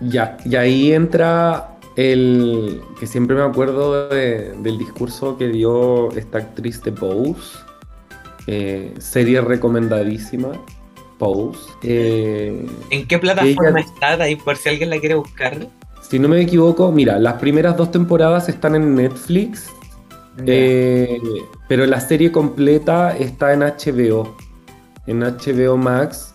Ya, 0.00 0.38
y 0.46 0.56
ahí 0.56 0.94
entra 0.94 1.68
el 1.96 2.80
que 2.98 3.06
siempre 3.06 3.36
me 3.36 3.42
acuerdo 3.42 4.08
del 4.08 4.78
discurso 4.78 5.36
que 5.36 5.48
dio 5.48 6.10
esta 6.12 6.38
actriz 6.38 6.82
de 6.82 6.92
Pose, 6.92 7.58
eh, 8.46 8.94
serie 8.98 9.42
recomendadísima, 9.42 10.52
Pose. 11.18 11.60
Eh, 11.82 12.66
¿En 12.88 13.06
qué 13.06 13.18
plataforma 13.18 13.80
está 13.80 14.14
ahí 14.14 14.36
por 14.36 14.56
si 14.56 14.70
alguien 14.70 14.88
la 14.88 14.98
quiere 14.98 15.16
buscar? 15.16 15.68
Si 16.08 16.20
no 16.20 16.28
me 16.28 16.40
equivoco, 16.40 16.92
mira, 16.92 17.18
las 17.18 17.34
primeras 17.34 17.76
dos 17.76 17.90
temporadas 17.90 18.48
están 18.48 18.76
en 18.76 18.94
Netflix, 18.94 19.70
eh, 20.46 21.20
pero 21.68 21.84
la 21.84 22.00
serie 22.00 22.30
completa 22.30 23.16
está 23.16 23.52
en 23.52 23.60
HBO, 23.60 24.36
en 25.06 25.20
HBO 25.20 25.76
Max. 25.76 26.32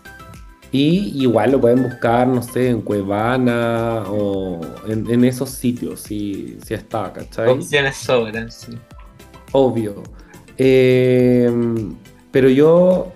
Y 0.72 1.22
igual 1.22 1.52
lo 1.52 1.60
pueden 1.60 1.82
buscar, 1.82 2.26
no 2.26 2.42
sé, 2.42 2.68
en 2.70 2.80
Cuevana 2.80 4.04
o 4.08 4.60
en, 4.88 5.24
esos 5.24 5.50
sitios, 5.50 6.00
si, 6.00 6.58
si 6.64 6.72
está, 6.72 7.12
¿cachai? 7.12 7.50
Opciones 7.50 7.96
sobran, 7.96 8.50
sí. 8.50 8.72
Obvio. 9.52 10.02
Em, 10.56 11.94
pero 12.30 12.48
yo 12.48 13.12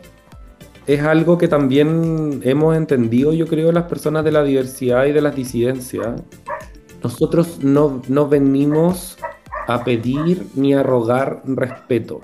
es 0.86 1.02
algo 1.02 1.36
que 1.36 1.48
también 1.48 2.40
hemos 2.44 2.76
entendido, 2.76 3.32
yo 3.32 3.46
creo, 3.46 3.72
las 3.72 3.84
personas 3.84 4.24
de 4.24 4.32
la 4.32 4.44
diversidad 4.44 5.06
y 5.06 5.12
de 5.12 5.20
las 5.20 5.34
disidencias. 5.34 6.22
Nosotros 7.02 7.58
no, 7.62 8.02
no 8.08 8.28
venimos 8.28 9.16
a 9.66 9.84
pedir 9.84 10.46
ni 10.54 10.74
a 10.74 10.82
rogar 10.82 11.42
respeto. 11.44 12.20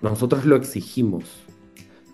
Nosotros 0.00 0.44
lo 0.44 0.56
exigimos. 0.56 1.24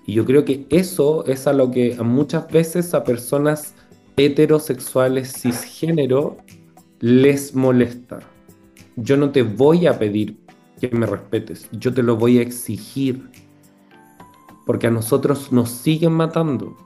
Y 0.07 0.15
yo 0.15 0.25
creo 0.25 0.45
que 0.45 0.67
eso 0.71 1.25
es 1.27 1.47
a 1.47 1.53
lo 1.53 1.71
que 1.71 1.97
muchas 2.03 2.51
veces 2.51 2.95
a 2.95 3.05
personas 3.05 3.75
heterosexuales 4.17 5.33
cisgénero 5.33 6.39
les 7.01 7.55
molesta. 7.55 8.21
Yo 8.97 9.17
no 9.17 9.31
te 9.31 9.43
voy 9.43 9.87
a 9.87 9.99
pedir 9.99 10.39
que 10.81 10.89
me 10.91 11.07
respetes, 11.07 11.69
yo 11.73 11.93
te 11.93 12.03
lo 12.03 12.17
voy 12.17 12.39
a 12.39 12.43
exigir. 12.43 13.31
Porque 14.67 14.87
a 14.87 14.91
nosotros 14.91 15.51
nos 15.53 15.71
siguen 15.71 16.13
matando. 16.13 16.77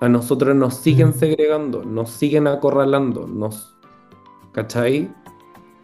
A 0.00 0.08
nosotros 0.08 0.54
nos 0.54 0.76
siguen 0.76 1.08
mm. 1.08 1.14
segregando, 1.14 1.84
nos 1.84 2.10
siguen 2.10 2.46
acorralando, 2.46 3.26
nos... 3.26 3.76
¿Cachai? 4.52 5.10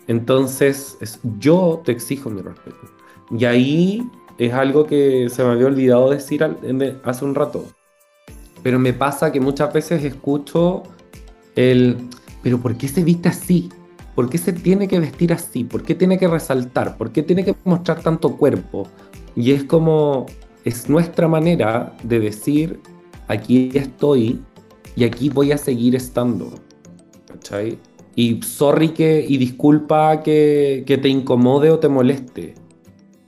Entonces, 0.07 0.97
es, 1.01 1.21
yo 1.39 1.83
te 1.85 1.93
exijo 1.93 2.31
mi 2.31 2.43
respeto. 2.43 2.79
Y 3.31 3.45
ahí 3.45 4.09
es 4.39 4.53
algo 4.53 4.87
que 4.87 5.29
se 5.29 5.43
me 5.43 5.51
había 5.51 5.67
olvidado 5.67 6.11
decir 6.11 6.45
hace 7.05 7.25
un 7.25 7.35
rato. 7.35 7.65
Pero 8.63 8.79
me 8.79 8.93
pasa 8.93 9.33
que 9.33 9.41
muchas 9.41 9.73
veces 9.73 10.05
escucho 10.05 10.83
el, 11.55 12.09
pero 12.43 12.59
¿por 12.59 12.77
qué 12.77 12.89
se 12.89 13.03
viste 13.03 13.29
así? 13.29 13.69
¿Por 14.15 14.31
qué 14.31 14.39
se 14.39 14.53
tiene 14.53 14.89
que 14.89 14.99
vestir 14.99 15.33
así? 15.33 15.65
¿Por 15.65 15.83
qué 15.83 15.95
tiene 15.95 16.19
que 16.19 16.27
resaltar? 16.27 16.97
¿Por 16.97 17.13
qué 17.13 17.23
tiene 17.23 17.45
que 17.45 17.55
mostrar 17.65 18.01
tanto 18.01 18.37
cuerpo? 18.37 18.89
Y 19.35 19.53
es 19.53 19.65
como, 19.65 20.27
es 20.65 20.89
nuestra 20.89 21.29
manera 21.29 21.95
de 22.03 22.21
decir, 22.21 22.81
aquí 23.29 23.71
estoy 23.75 24.41
y 24.97 25.05
aquí 25.05 25.29
voy 25.29 25.53
a 25.53 25.59
seguir 25.59 25.95
estando. 25.95 26.51
¿Cachai? 27.27 27.79
Y 28.17 28.43
sorry 28.43 28.89
que, 28.89 29.25
y 29.29 29.37
disculpa 29.37 30.23
que, 30.23 30.83
que 30.85 30.99
te 30.99 31.09
incomode 31.09 31.71
o 31.71 31.79
te 31.79 31.89
moleste 31.89 32.55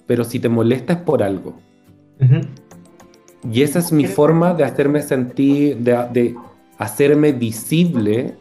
pero 0.09 0.25
si 0.25 0.41
te 0.41 0.49
molesta 0.49 0.95
es 0.95 0.99
por 1.01 1.23
algo. 1.23 1.55
Y 3.53 3.63
esa 3.63 3.79
es 3.79 3.93
mi 3.93 4.07
forma 4.07 4.55
de 4.55 4.65
hacerme 4.65 5.03
sentir, 5.03 5.77
de, 5.77 6.35
hacerme 6.79 7.33
visible 7.33 8.35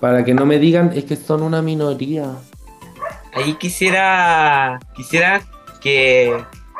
para 0.00 0.24
que 0.24 0.34
no 0.34 0.46
me 0.46 0.58
digan 0.58 0.92
es 0.94 1.04
que 1.04 1.14
son 1.14 1.42
una 1.42 1.60
minoría. 1.60 2.34
Ahí 3.34 3.54
quisiera, 3.54 4.80
quisiera 4.96 5.42
que 5.80 6.34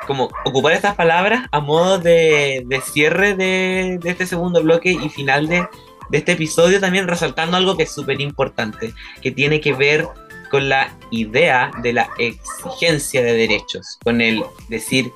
como 0.06 0.30
ocupar 0.44 0.72
estas 0.72 0.94
palabras 0.94 1.46
a 1.52 1.60
modo 1.60 1.98
de, 1.98 2.66
cierre 2.92 3.34
de, 3.34 4.00
este 4.04 4.26
segundo 4.26 4.62
bloque 4.62 4.90
y 4.90 5.08
final 5.10 5.48
de, 5.48 5.68
de 6.10 6.18
este 6.18 6.32
episodio 6.32 6.80
también 6.80 7.08
resaltando 7.08 7.56
algo 7.56 7.76
que 7.76 7.84
es 7.84 7.92
súper 7.92 8.20
importante, 8.20 8.94
que 9.22 9.30
tiene 9.30 9.60
que 9.60 9.72
ver 9.72 10.08
con 10.50 10.68
la 10.68 10.96
idea 11.10 11.70
de 11.82 11.92
la 11.92 12.08
exigencia 12.18 13.22
de 13.22 13.34
derechos, 13.34 13.98
con 14.04 14.20
el 14.20 14.44
decir 14.68 15.10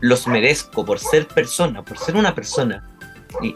los 0.00 0.26
merezco 0.26 0.84
por 0.84 0.98
ser 0.98 1.26
persona, 1.28 1.84
por 1.84 1.98
ser 1.98 2.16
una 2.16 2.34
persona, 2.34 2.84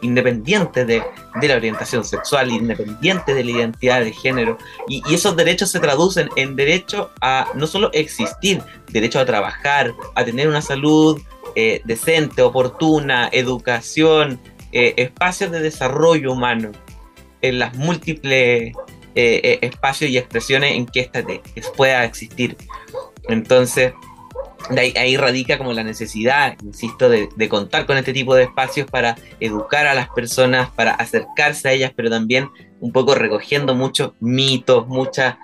independiente 0.03 0.85
de, 0.85 1.03
la 1.41 1.57
orientación 1.57 2.05
sexual, 2.05 2.51
independiente 2.51 3.35
de 3.35 3.45
la 3.45 3.51
identidad 3.51 4.01
de 4.01 4.13
género. 4.13 4.59
Y, 4.89 5.03
esos 5.13 5.37
derechos 5.37 5.71
se 5.71 5.81
traducen 5.81 6.29
en 6.37 6.57
derecho 6.57 7.11
a 7.21 7.49
no 7.55 7.67
solo 7.67 7.91
existir, 7.93 8.63
derecho 8.91 9.21
a 9.21 9.25
trabajar, 9.25 9.95
a 10.15 10.25
tener 10.25 10.49
una 10.49 10.63
salud 10.63 11.21
eh, 11.55 11.83
decente, 11.85 12.43
oportuna, 12.43 13.29
educación, 13.33 14.41
eh, 14.73 14.95
espacios 14.97 15.51
de 15.51 15.61
desarrollo 15.61 16.33
humano 16.33 16.73
en 17.43 17.59
las 17.59 17.75
múltiples 17.77 18.75
eh, 19.15 19.41
eh, 19.45 19.59
espacios 19.61 20.11
y 20.11 20.17
expresiones 20.17 20.77
en 20.77 20.87
que 20.87 21.01
esta 21.01 21.23
pueda 21.77 22.05
existir. 22.05 22.57
Entonces, 23.29 23.93
ahí, 24.71 25.17
radica 25.19 25.59
como 25.59 25.75
la 25.75 25.85
necesidad, 25.85 26.57
insisto, 26.63 27.11
de, 27.11 27.49
contar 27.51 27.85
con 27.85 27.99
este 27.99 28.15
tipo 28.15 28.35
de 28.35 28.45
espacios 28.45 28.91
para 28.91 29.17
educar 29.41 29.87
a 29.87 29.93
las 29.93 30.09
personas, 30.09 30.71
para 30.71 30.93
acercarse 30.93 31.69
a 31.69 31.73
ellas, 31.73 31.93
pero 31.95 32.09
también 32.09 32.49
un 32.81 32.93
poco 32.93 33.15
recogiendo 33.15 33.75
muchos 33.75 34.13
mitos, 34.21 34.89
muchos 34.89 35.35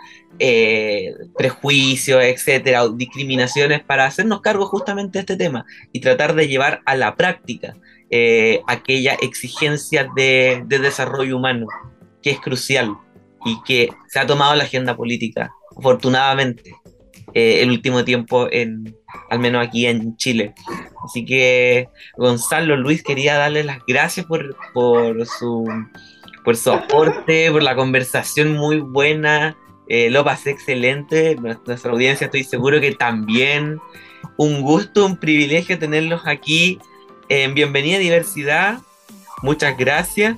prejuicios, 1.37 2.23
etcétera, 2.23 2.89
discriminaciones, 2.95 3.83
para 3.83 4.07
hacernos 4.07 4.41
cargo 4.41 4.67
justamente 4.67 5.19
de 5.19 5.21
este 5.21 5.37
tema 5.37 5.67
y 5.93 6.01
tratar 6.01 6.35
de 6.35 6.49
llevar 6.49 6.81
a 6.87 6.97
la 6.97 7.15
práctica 7.15 7.75
aquella 8.67 9.15
exigencia 9.15 10.09
de 10.17 10.65
desarrollo 10.69 11.37
humano, 11.37 11.67
que 12.23 12.31
es 12.31 12.41
crucial 12.41 12.97
y 13.45 13.61
que 13.63 13.91
se 14.09 14.19
ha 14.19 14.27
tomado 14.27 14.55
la 14.55 14.65
agenda 14.65 14.97
política, 14.97 15.51
afortunadamente, 15.77 16.75
eh, 17.35 17.63
el 17.63 17.71
último 17.71 18.05
tiempo, 18.05 18.49
en, 18.51 18.97
al 19.31 19.39
menos 19.39 19.67
aquí 19.67 19.87
en 19.87 20.17
Chile. 20.17 20.55
Así 21.05 21.25
que, 21.25 21.89
Gonzalo, 22.17 22.77
Luis, 22.77 23.03
quería 23.03 23.37
darle 23.37 23.65
las 23.65 23.79
gracias 23.87 24.27
por, 24.27 24.57
su, 25.27 25.69
por 26.45 26.57
su 26.57 26.73
aporte, 26.73 27.51
por 27.51 27.63
la 27.63 27.77
conversación 27.77 28.55
muy 28.55 28.81
buena. 28.81 29.57
Eh, 29.89 30.11
lo 30.11 30.25
pasé 30.25 30.51
excelente. 30.51 31.37
Nuestra 31.37 31.91
audiencia 31.91 32.27
estoy 32.27 32.45
seguro 32.45 32.81
que 32.81 32.93
también. 32.95 33.79
Un 34.37 34.63
gusto, 34.63 35.05
un 35.05 35.19
privilegio 35.19 35.79
tenerlos 35.79 36.23
aquí 36.27 36.79
en 37.29 37.55
Bienvenida 37.55 37.99
Diversidad. 37.99 38.79
Muchas 39.43 39.77
gracias. 39.77 40.37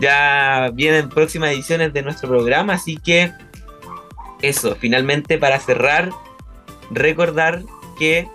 Ya 0.00 0.70
vienen 0.72 1.08
próximas 1.08 1.52
ediciones 1.52 1.92
de 1.92 2.02
nuestro 2.02 2.28
programa, 2.28 2.74
así 2.74 2.96
que 2.96 3.32
eso, 4.42 4.76
finalmente 4.76 5.38
para 5.38 5.58
cerrar, 5.60 6.10
recordar 6.90 7.62
que 7.98 8.28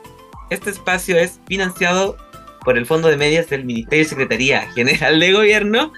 este 0.50 0.70
espacio 0.70 1.18
es 1.18 1.40
financiado 1.48 2.18
por 2.64 2.78
el 2.78 2.86
Fondo 2.86 3.08
de 3.08 3.18
Medios 3.18 3.50
del 3.50 3.64
Ministerio 3.64 4.04
y 4.04 4.08
Secretaría 4.08 4.62
General 4.74 5.20
de 5.20 5.32
Gobierno 5.32 5.94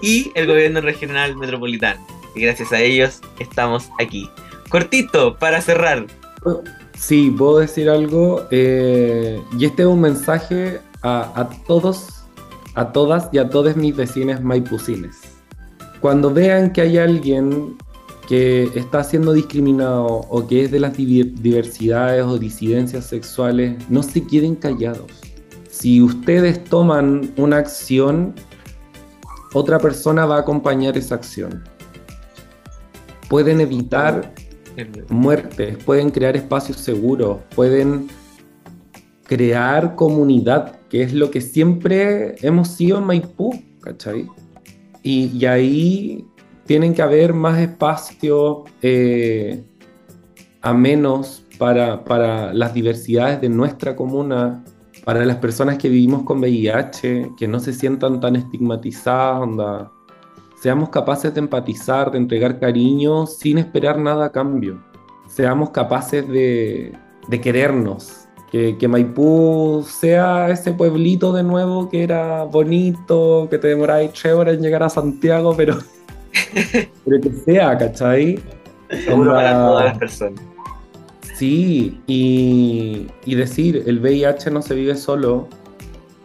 y 0.00 0.30
el 0.34 0.46
Gobierno 0.46 0.80
Regional 0.80 1.36
Metropolitano. 1.36 2.04
Y 2.34 2.40
gracias 2.40 2.72
a 2.72 2.80
ellos 2.80 3.20
estamos 3.38 3.90
aquí. 3.98 4.30
Cortito, 4.68 5.36
para 5.36 5.60
cerrar. 5.60 6.06
Sí, 6.98 7.34
puedo 7.36 7.58
decir 7.58 7.90
algo. 7.90 8.46
Eh, 8.50 9.40
y 9.58 9.66
este 9.66 9.82
es 9.82 9.88
un 9.88 10.00
mensaje 10.00 10.80
a, 11.02 11.48
todos 11.66 12.24
a 12.74 12.92
todas 12.92 13.28
y 13.32 13.38
a 13.38 13.48
todos 13.48 13.76
mis 13.76 13.94
vecinos 13.94 14.40
maipucines. 14.42 15.20
Cuando 16.00 16.32
vean 16.32 16.72
que 16.72 16.80
hay 16.80 16.98
alguien 16.98 17.76
que 18.28 18.64
está 18.74 19.04
siendo 19.04 19.32
discriminado 19.32 20.06
o 20.06 20.46
que 20.46 20.64
es 20.64 20.70
de 20.70 20.80
las 20.80 20.96
diversidades 20.96 22.24
o 22.24 22.38
disidencias 22.38 23.06
sexuales, 23.06 23.76
no 23.88 24.02
se 24.02 24.26
queden 24.26 24.54
callados. 24.54 25.10
Si 25.68 26.00
ustedes 26.00 26.62
toman 26.64 27.32
una 27.36 27.58
acción, 27.58 28.34
otra 29.54 29.78
persona 29.78 30.24
va 30.24 30.36
a 30.36 30.40
acompañar 30.40 30.96
esa 30.96 31.16
acción. 31.16 31.64
Pueden 33.28 33.60
evitar 33.60 34.32
muertes, 35.08 35.76
pueden 35.84 36.10
crear 36.10 36.36
espacios 36.36 36.78
seguros, 36.78 37.38
pueden 37.54 38.08
crear 39.24 39.94
comunidad, 39.94 40.76
que 40.92 41.02
es 41.02 41.14
lo 41.14 41.30
que 41.30 41.40
siempre 41.40 42.34
hemos 42.46 42.68
sido 42.68 42.98
en 42.98 43.04
Maipú, 43.04 43.58
¿cachai? 43.80 44.28
Y, 45.02 45.42
ahí 45.46 46.26
tienen 46.66 46.92
que 46.92 47.00
haber 47.00 47.32
más 47.32 47.58
espacio 47.58 48.64
eh, 48.82 49.64
a 50.60 50.74
menos 50.74 51.46
para, 51.58 52.04
para 52.04 52.52
las 52.52 52.74
diversidades 52.74 53.40
de 53.40 53.48
nuestra 53.48 53.96
comuna, 53.96 54.62
para 55.02 55.24
las 55.24 55.36
personas 55.36 55.78
que 55.78 55.88
vivimos 55.88 56.24
con 56.24 56.40
VIH, 56.40 57.30
que 57.38 57.48
no 57.48 57.58
se 57.58 57.72
sientan 57.72 58.20
tan 58.20 58.36
estigmatizadas. 58.36 59.88
Seamos 60.60 60.90
capaces 60.90 61.32
de 61.32 61.40
empatizar, 61.40 62.10
de 62.10 62.18
entregar 62.18 62.60
cariño 62.60 63.24
sin 63.24 63.56
esperar 63.56 63.98
nada 63.98 64.26
a 64.26 64.30
cambio. 64.30 64.84
Seamos 65.26 65.70
capaces 65.70 66.28
de 66.28 67.40
querernos, 67.40 68.21
que, 68.52 68.86
Maipú 68.86 69.82
sea 69.88 70.50
ese 70.50 70.74
pueblito 70.74 71.32
de 71.32 71.42
nuevo 71.42 71.88
que 71.88 72.02
era 72.02 72.44
bonito, 72.44 73.48
que 73.50 73.56
te 73.56 73.68
demoráis 73.68 74.12
tres 74.12 74.34
horas 74.34 74.56
en 74.56 74.62
llegar 74.62 74.82
a 74.82 74.90
Santiago, 74.90 75.54
pero, 75.56 75.78
pero 77.04 77.20
que 77.20 77.32
sea, 77.32 77.78
¿cachai? 77.78 78.38
Seguro 79.06 79.32
para 79.32 79.52
todas 79.52 79.84
las 79.86 79.98
personas. 79.98 80.40
Sí, 81.34 81.98
y, 82.06 83.06
y, 83.24 83.34
decir, 83.34 83.84
el 83.86 84.00
VIH 84.00 84.50
no 84.50 84.60
se 84.62 84.74
vive 84.74 84.96
solo, 84.96 85.48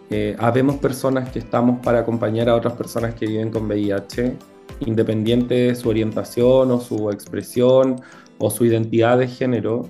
Eh, 0.10 0.38
habemos 0.40 0.78
personas 0.78 1.30
que 1.32 1.40
estamos 1.40 1.82
para 1.84 2.00
acompañar 2.00 2.48
a 2.48 2.56
otras 2.56 2.76
personas 2.76 3.14
que 3.16 3.26
viven 3.28 3.52
con 3.52 3.68
VIH, 3.68 4.38
independiente 4.86 5.54
de 5.54 5.76
su 5.76 5.90
orientación 5.90 6.72
o 6.72 6.80
su 6.80 7.12
expresión 7.12 8.00
o 8.38 8.50
su 8.50 8.64
identidad 8.64 9.18
de 9.18 9.28
género. 9.28 9.90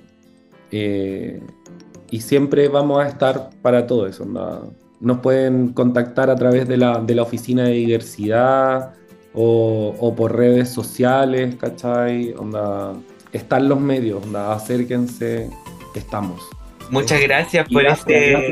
Eh, 0.72 1.40
y 2.10 2.20
siempre 2.20 2.68
vamos 2.68 3.04
a 3.04 3.08
estar 3.08 3.50
para 3.62 3.86
todo 3.86 4.06
eso. 4.06 4.26
Nos 5.00 5.18
pueden 5.18 5.68
contactar 5.68 6.30
a 6.30 6.36
través 6.36 6.66
de 6.66 6.76
la, 6.76 6.98
de 6.98 7.14
la 7.14 7.22
oficina 7.22 7.64
de 7.64 7.72
diversidad 7.72 8.94
o, 9.34 9.94
o, 9.98 10.14
por 10.14 10.36
redes 10.36 10.70
sociales, 10.70 11.54
¿cachai? 11.56 12.34
Onda, 12.36 12.94
están 13.32 13.68
los 13.68 13.80
medios, 13.80 14.24
onda, 14.24 14.52
acérquense, 14.52 15.50
estamos. 15.94 16.48
Muchas 16.90 17.20
gracias 17.20 17.68
por, 17.68 17.84
ese, 17.84 18.50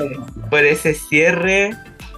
por 0.51 0.65
ese 0.65 0.95
cierre. 0.95 1.71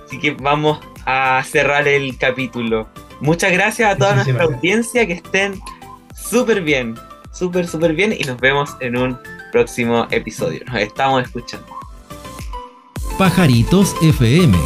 Así 0.05 0.19
que 0.19 0.33
vamos 0.33 0.81
a 1.07 1.43
cerrar 1.45 1.87
el 1.87 2.19
capítulo. 2.19 2.89
Muchas 3.21 3.53
gracias 3.53 3.93
a 3.93 3.97
toda 3.97 4.17
nuestra 4.17 4.45
audiencia, 4.45 5.07
que 5.07 5.15
estén 5.15 5.61
súper 6.15 6.63
bien, 6.63 6.95
súper, 7.33 7.67
súper 7.67 7.95
bien 7.95 8.13
y 8.13 8.25
nos 8.25 8.41
vemos 8.41 8.77
en 8.81 8.97
un 8.97 9.19
próximo 9.51 10.07
episodio. 10.11 10.61
Nos 10.67 10.81
estamos 10.81 11.23
escuchando. 11.23 11.67
Pajaritos 13.19 13.95
FM, 14.01 14.57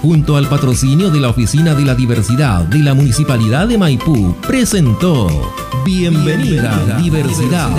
junto 0.00 0.36
al 0.36 0.48
patrocinio 0.48 1.10
de 1.10 1.20
la 1.20 1.28
Oficina 1.28 1.74
de 1.74 1.84
la 1.84 1.94
Diversidad 1.94 2.62
de 2.62 2.78
la 2.78 2.94
Municipalidad 2.94 3.68
de 3.68 3.76
Maipú, 3.76 4.34
presentó 4.46 5.28
Bienvenida, 5.84 6.98
diversidad. 7.00 7.70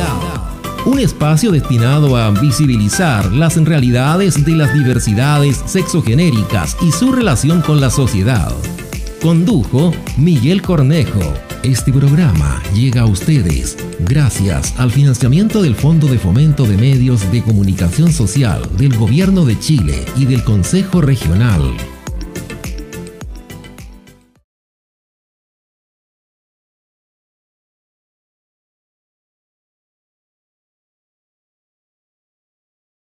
Un 0.86 1.00
espacio 1.00 1.52
destinado 1.52 2.16
a 2.16 2.30
visibilizar 2.32 3.32
las 3.32 3.58
realidades 3.58 4.46
de 4.46 4.54
las 4.54 4.74
diversidades 4.74 5.58
sexogenéricas 5.66 6.78
y 6.82 6.92
su 6.92 7.12
relación 7.12 7.62
con 7.62 7.82
la 7.82 7.90
sociedad. 7.90 8.52
Condujo 9.22 9.92
Miguel 10.18 10.62
Cornejo. 10.62 11.49
Este 11.64 11.92
programa 11.92 12.64
llega 12.74 13.02
a 13.02 13.06
ustedes 13.06 13.78
gracias 14.00 14.74
al 14.80 14.92
financiamiento 14.92 15.62
del 15.62 15.76
Fondo 15.76 16.08
de 16.08 16.18
Fomento 16.18 16.64
de 16.64 16.78
Medios 16.78 17.30
de 17.34 17.44
Comunicación 17.44 18.14
Social 18.14 18.62
del 18.78 18.96
Gobierno 18.96 19.44
de 19.44 19.60
Chile 19.60 20.06
y 20.16 20.24
del 20.24 20.46
Consejo 20.46 21.02
Regional 21.02 21.76